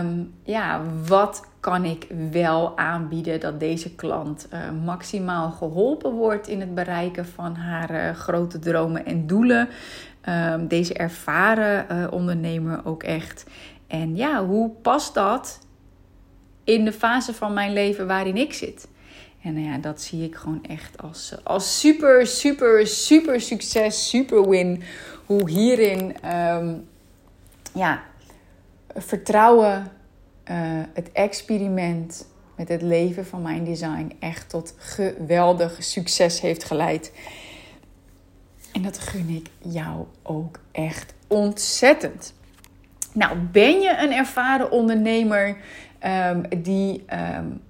Um, 0.00 0.34
ja, 0.42 0.80
wat 1.06 1.46
kan 1.60 1.84
ik 1.84 2.06
wel 2.30 2.78
aanbieden 2.78 3.40
dat 3.40 3.60
deze 3.60 3.94
klant 3.94 4.48
uh, 4.52 4.84
maximaal 4.84 5.50
geholpen 5.50 6.12
wordt... 6.12 6.48
in 6.48 6.60
het 6.60 6.74
bereiken 6.74 7.26
van 7.26 7.54
haar 7.54 7.90
uh, 7.90 8.10
grote 8.14 8.58
dromen 8.58 9.06
en 9.06 9.26
doelen. 9.26 9.68
Um, 10.28 10.68
deze 10.68 10.94
ervaren 10.94 11.86
uh, 11.92 12.12
ondernemer 12.12 12.80
ook 12.84 13.02
echt. 13.02 13.46
En 13.86 14.16
ja, 14.16 14.44
hoe 14.44 14.70
past 14.70 15.14
dat 15.14 15.58
in 16.64 16.84
de 16.84 16.92
fase 16.92 17.34
van 17.34 17.52
mijn 17.52 17.72
leven 17.72 18.06
waarin 18.06 18.36
ik 18.36 18.52
zit? 18.52 18.88
En 19.48 19.54
nou 19.54 19.66
ja, 19.66 19.78
dat 19.78 20.00
zie 20.00 20.24
ik 20.24 20.34
gewoon 20.34 20.64
echt 20.64 21.02
als, 21.02 21.34
als 21.44 21.80
super, 21.80 22.26
super, 22.26 22.86
super 22.86 23.40
succes, 23.40 24.08
super 24.08 24.48
win. 24.48 24.82
Hoe 25.26 25.50
hierin 25.50 26.16
um, 26.34 26.88
ja, 27.74 28.02
vertrouwen, 28.94 29.90
uh, 30.50 30.56
het 30.92 31.12
experiment 31.12 32.26
met 32.56 32.68
het 32.68 32.82
leven 32.82 33.26
van 33.26 33.42
mijn 33.42 33.64
design 33.64 34.12
echt 34.20 34.48
tot 34.48 34.74
geweldig 34.76 35.76
succes 35.78 36.40
heeft 36.40 36.64
geleid. 36.64 37.12
En 38.72 38.82
dat 38.82 38.98
gun 38.98 39.28
ik 39.28 39.50
jou 39.72 40.06
ook 40.22 40.58
echt 40.72 41.14
ontzettend. 41.26 42.34
Nou, 43.12 43.38
ben 43.38 43.80
je 43.80 43.96
een 43.98 44.12
ervaren 44.12 44.70
ondernemer 44.70 45.56
um, 46.04 46.62
die 46.62 47.04
um, 47.36 47.60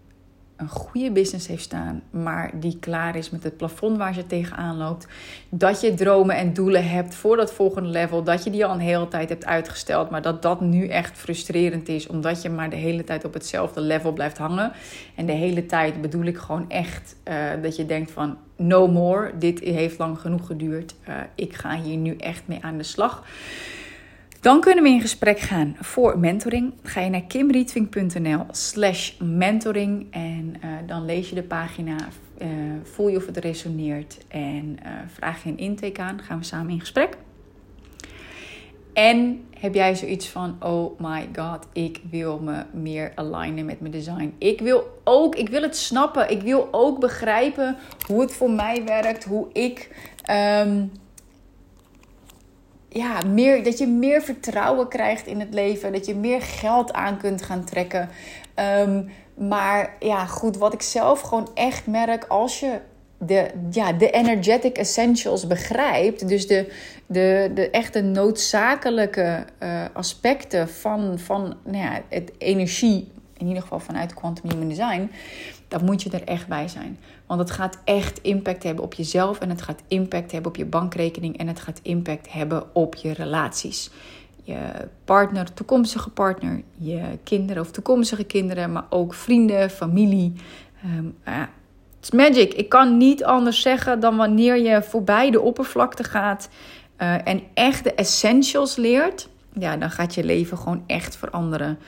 een 0.59 0.69
goede 0.69 1.11
business 1.11 1.47
heeft 1.47 1.63
staan, 1.63 2.03
maar 2.11 2.51
die 2.55 2.77
klaar 2.81 3.17
is 3.17 3.31
met 3.31 3.43
het 3.43 3.57
plafond 3.57 3.97
waar 3.97 4.15
ze 4.15 4.27
tegenaan 4.27 4.77
loopt. 4.77 5.07
Dat 5.49 5.81
je 5.81 5.95
dromen 5.95 6.37
en 6.37 6.53
doelen 6.53 6.89
hebt 6.89 7.15
voor 7.15 7.37
dat 7.37 7.53
volgende 7.53 7.89
level. 7.89 8.23
Dat 8.23 8.45
je 8.45 8.51
die 8.51 8.65
al 8.67 8.75
een 8.75 8.81
hele 8.81 9.09
tijd 9.09 9.29
hebt 9.29 9.47
uitgesteld, 9.47 10.11
maar 10.11 10.23
dat 10.23 10.43
dat 10.43 10.61
nu 10.61 10.89
echt 10.89 11.19
frustrerend 11.19 11.89
is, 11.89 12.07
omdat 12.07 12.43
je 12.43 12.51
maar 12.51 12.71
de 12.71 12.77
hele 12.77 13.05
tijd 13.05 13.25
op 13.25 13.35
hetzelfde 13.35 13.81
level 13.81 14.13
blijft 14.13 14.39
hangen. 14.39 14.73
En 15.15 15.27
de 15.27 15.33
hele 15.33 15.67
tijd 15.67 16.01
bedoel 16.01 16.25
ik 16.25 16.39
gewoon 16.39 16.71
echt 16.71 17.17
uh, 17.29 17.35
dat 17.63 17.77
je 17.77 17.87
denkt 17.87 18.11
van 18.11 18.37
no 18.57 18.89
more, 18.89 19.33
dit 19.39 19.59
heeft 19.59 19.99
lang 19.99 20.19
genoeg 20.19 20.47
geduurd. 20.47 20.95
Uh, 21.09 21.15
ik 21.35 21.55
ga 21.55 21.81
hier 21.81 21.97
nu 21.97 22.17
echt 22.17 22.43
mee 22.47 22.59
aan 22.61 22.77
de 22.77 22.83
slag 22.83 23.25
Dan 24.41 24.61
kunnen 24.61 24.85
we 24.85 24.91
in 24.91 25.01
gesprek 25.01 25.41
gaan 25.41 25.77
voor 25.81 26.19
mentoring. 26.19 26.73
Ga 26.83 27.01
je 27.01 27.11
naar 27.11 27.23
kimrietving.nl 27.23 28.47
slash 28.51 29.13
mentoring 29.19 30.07
en 30.11 30.55
uh, 30.65 30.71
dan 30.87 31.05
lees 31.05 31.29
je 31.29 31.35
de 31.35 31.43
pagina, 31.43 31.97
uh, 32.43 32.49
voel 32.83 33.09
je 33.09 33.17
of 33.17 33.27
het 33.27 33.37
resoneert 33.37 34.19
en 34.29 34.77
uh, 34.85 34.91
vraag 35.07 35.43
je 35.43 35.51
een 35.51 35.59
intake 35.59 36.01
aan. 36.01 36.21
Gaan 36.23 36.39
we 36.39 36.45
samen 36.45 36.73
in 36.73 36.81
gesprek. 36.81 37.17
En 38.93 39.45
heb 39.59 39.75
jij 39.75 39.95
zoiets 39.95 40.29
van, 40.29 40.57
oh 40.61 41.01
my 41.01 41.29
god, 41.37 41.67
ik 41.73 42.01
wil 42.11 42.39
me 42.39 42.65
meer 42.73 43.13
alignen 43.15 43.65
met 43.65 43.81
mijn 43.81 43.93
design. 43.93 44.35
Ik 44.39 44.61
wil 44.61 45.01
ook, 45.05 45.35
ik 45.35 45.49
wil 45.49 45.63
het 45.63 45.77
snappen. 45.77 46.31
Ik 46.31 46.43
wil 46.43 46.69
ook 46.71 47.01
begrijpen 47.01 47.77
hoe 48.07 48.21
het 48.21 48.33
voor 48.33 48.51
mij 48.51 48.85
werkt. 48.85 49.25
Hoe 49.25 49.47
ik, 49.53 49.91
um, 50.31 50.91
ja, 52.89 53.21
meer, 53.27 53.65
dat 53.65 53.79
je 53.79 53.87
meer 53.87 54.23
vertrouwen 54.23 54.89
krijgt 54.89 55.27
in 55.27 55.41
het 55.41 55.55
leven. 55.55 55.93
Dat 55.93 56.07
je 56.07 56.15
meer 56.15 56.43
geld 56.43 56.93
aan 56.93 57.19
kunt 57.19 57.43
gaan 57.43 57.65
trekken. 57.65 58.09
Um, 58.81 59.11
maar 59.35 59.97
ja, 59.99 60.27
goed, 60.27 60.57
wat 60.57 60.73
ik 60.73 60.83
zelf 60.83 61.21
gewoon 61.21 61.49
echt 61.55 61.87
merk 61.87 62.25
als 62.25 62.61
je 62.61 62.79
de, 63.19 63.51
ja, 63.71 63.93
de 63.93 64.11
energetic 64.11 64.77
essentials 64.77 65.47
begrijpt. 65.47 66.29
Dus 66.29 66.47
de, 66.47 66.73
de, 67.07 67.51
de 67.55 67.71
echte 67.71 68.01
noodzakelijke 68.01 69.45
uh, 69.63 69.85
aspecten 69.93 70.69
van, 70.69 71.19
van 71.19 71.57
nou 71.65 71.85
ja, 71.85 72.01
het 72.09 72.33
energie, 72.39 73.13
in 73.37 73.47
ieder 73.47 73.63
geval 73.63 73.81
vanuit 73.81 74.15
Quantum 74.15 74.51
Human 74.51 74.69
Design, 74.69 75.11
dan 75.69 75.85
moet 75.85 76.03
je 76.03 76.11
er 76.11 76.25
echt 76.25 76.47
bij 76.47 76.69
zijn. 76.69 76.99
Want 77.27 77.41
het 77.41 77.51
gaat 77.51 77.79
echt 77.85 78.19
impact 78.23 78.63
hebben 78.63 78.85
op 78.85 78.95
jezelf 78.95 79.39
en 79.41 79.49
het 79.51 79.63
gaat 79.63 79.83
impact 79.89 80.33
hebben 80.33 80.51
op 80.51 80.57
je 80.57 80.65
bankrekening 80.65 81.39
en 81.39 81.49
het 81.49 81.61
gaat 81.61 81.81
impact 81.83 82.33
hebben 82.33 82.75
op 82.75 82.95
je 82.95 83.13
relaties. 83.13 83.91
Je 84.43 84.59
partner, 85.05 85.53
toekomstige 85.53 86.11
partner, 86.11 86.63
je 86.79 87.19
kinderen 87.25 87.63
of 87.63 87.71
toekomstige 87.71 88.25
kinderen, 88.25 88.73
maar 88.73 88.87
ook 88.91 89.15
vrienden, 89.15 89.71
familie. 89.71 90.33
Um, 90.85 91.17
ja, 91.25 91.49
is 92.03 92.11
magic. 92.11 92.55
Ik 92.55 92.69
kan 92.69 92.97
niet 92.97 93.25
anders 93.25 93.61
zeggen 93.61 94.01
dan 94.01 94.17
wanneer 94.17 94.57
je 94.57 94.83
voorbij 94.83 95.31
de 95.31 95.41
oppervlakte 95.41 96.05
gaat 96.05 96.49
uh, 96.99 97.29
en 97.29 97.43
echt 97.55 97.85
de 97.85 97.95
essentials 97.95 98.77
leert. 98.77 99.29
Ja, 99.53 99.77
dan 99.77 99.91
gaat 99.91 100.15
je 100.15 100.25
leven 100.25 100.59
gewoon 100.59 100.85
echt 100.87 101.17
veranderen. 101.17 101.79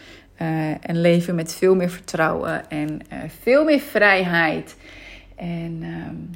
Uh, 0.43 0.70
en 0.70 1.01
leven 1.01 1.34
met 1.34 1.55
veel 1.55 1.74
meer 1.74 1.91
vertrouwen 1.91 2.70
en 2.70 3.01
uh, 3.12 3.18
veel 3.43 3.64
meer 3.64 3.80
vrijheid. 3.80 4.76
En 5.36 5.82
um, 5.82 6.30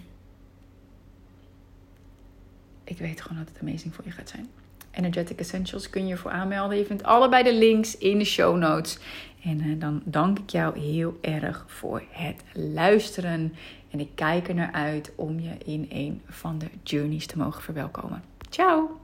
ik 2.84 2.98
weet 2.98 3.20
gewoon 3.20 3.38
dat 3.38 3.48
het 3.48 3.68
amazing 3.68 3.94
voor 3.94 4.04
je 4.04 4.10
gaat 4.10 4.28
zijn. 4.28 4.48
Energetic 4.90 5.38
Essentials 5.38 5.90
kun 5.90 6.06
je 6.06 6.16
voor 6.16 6.30
aanmelden. 6.30 6.78
Je 6.78 6.84
vindt 6.84 7.02
allebei 7.02 7.42
de 7.42 7.54
links 7.54 7.98
in 7.98 8.18
de 8.18 8.24
show 8.24 8.56
notes. 8.56 8.98
En 9.44 9.62
uh, 9.62 9.80
dan 9.80 10.02
dank 10.04 10.38
ik 10.38 10.50
jou 10.50 10.78
heel 10.78 11.18
erg 11.20 11.64
voor 11.66 12.02
het 12.10 12.42
luisteren. 12.52 13.54
En 13.90 14.00
ik 14.00 14.08
kijk 14.14 14.48
er 14.48 14.54
naar 14.54 14.72
uit 14.72 15.12
om 15.14 15.40
je 15.40 15.52
in 15.64 15.86
een 15.90 16.22
van 16.28 16.58
de 16.58 16.68
journeys 16.82 17.26
te 17.26 17.38
mogen 17.38 17.62
verwelkomen. 17.62 18.22
Ciao! 18.50 19.03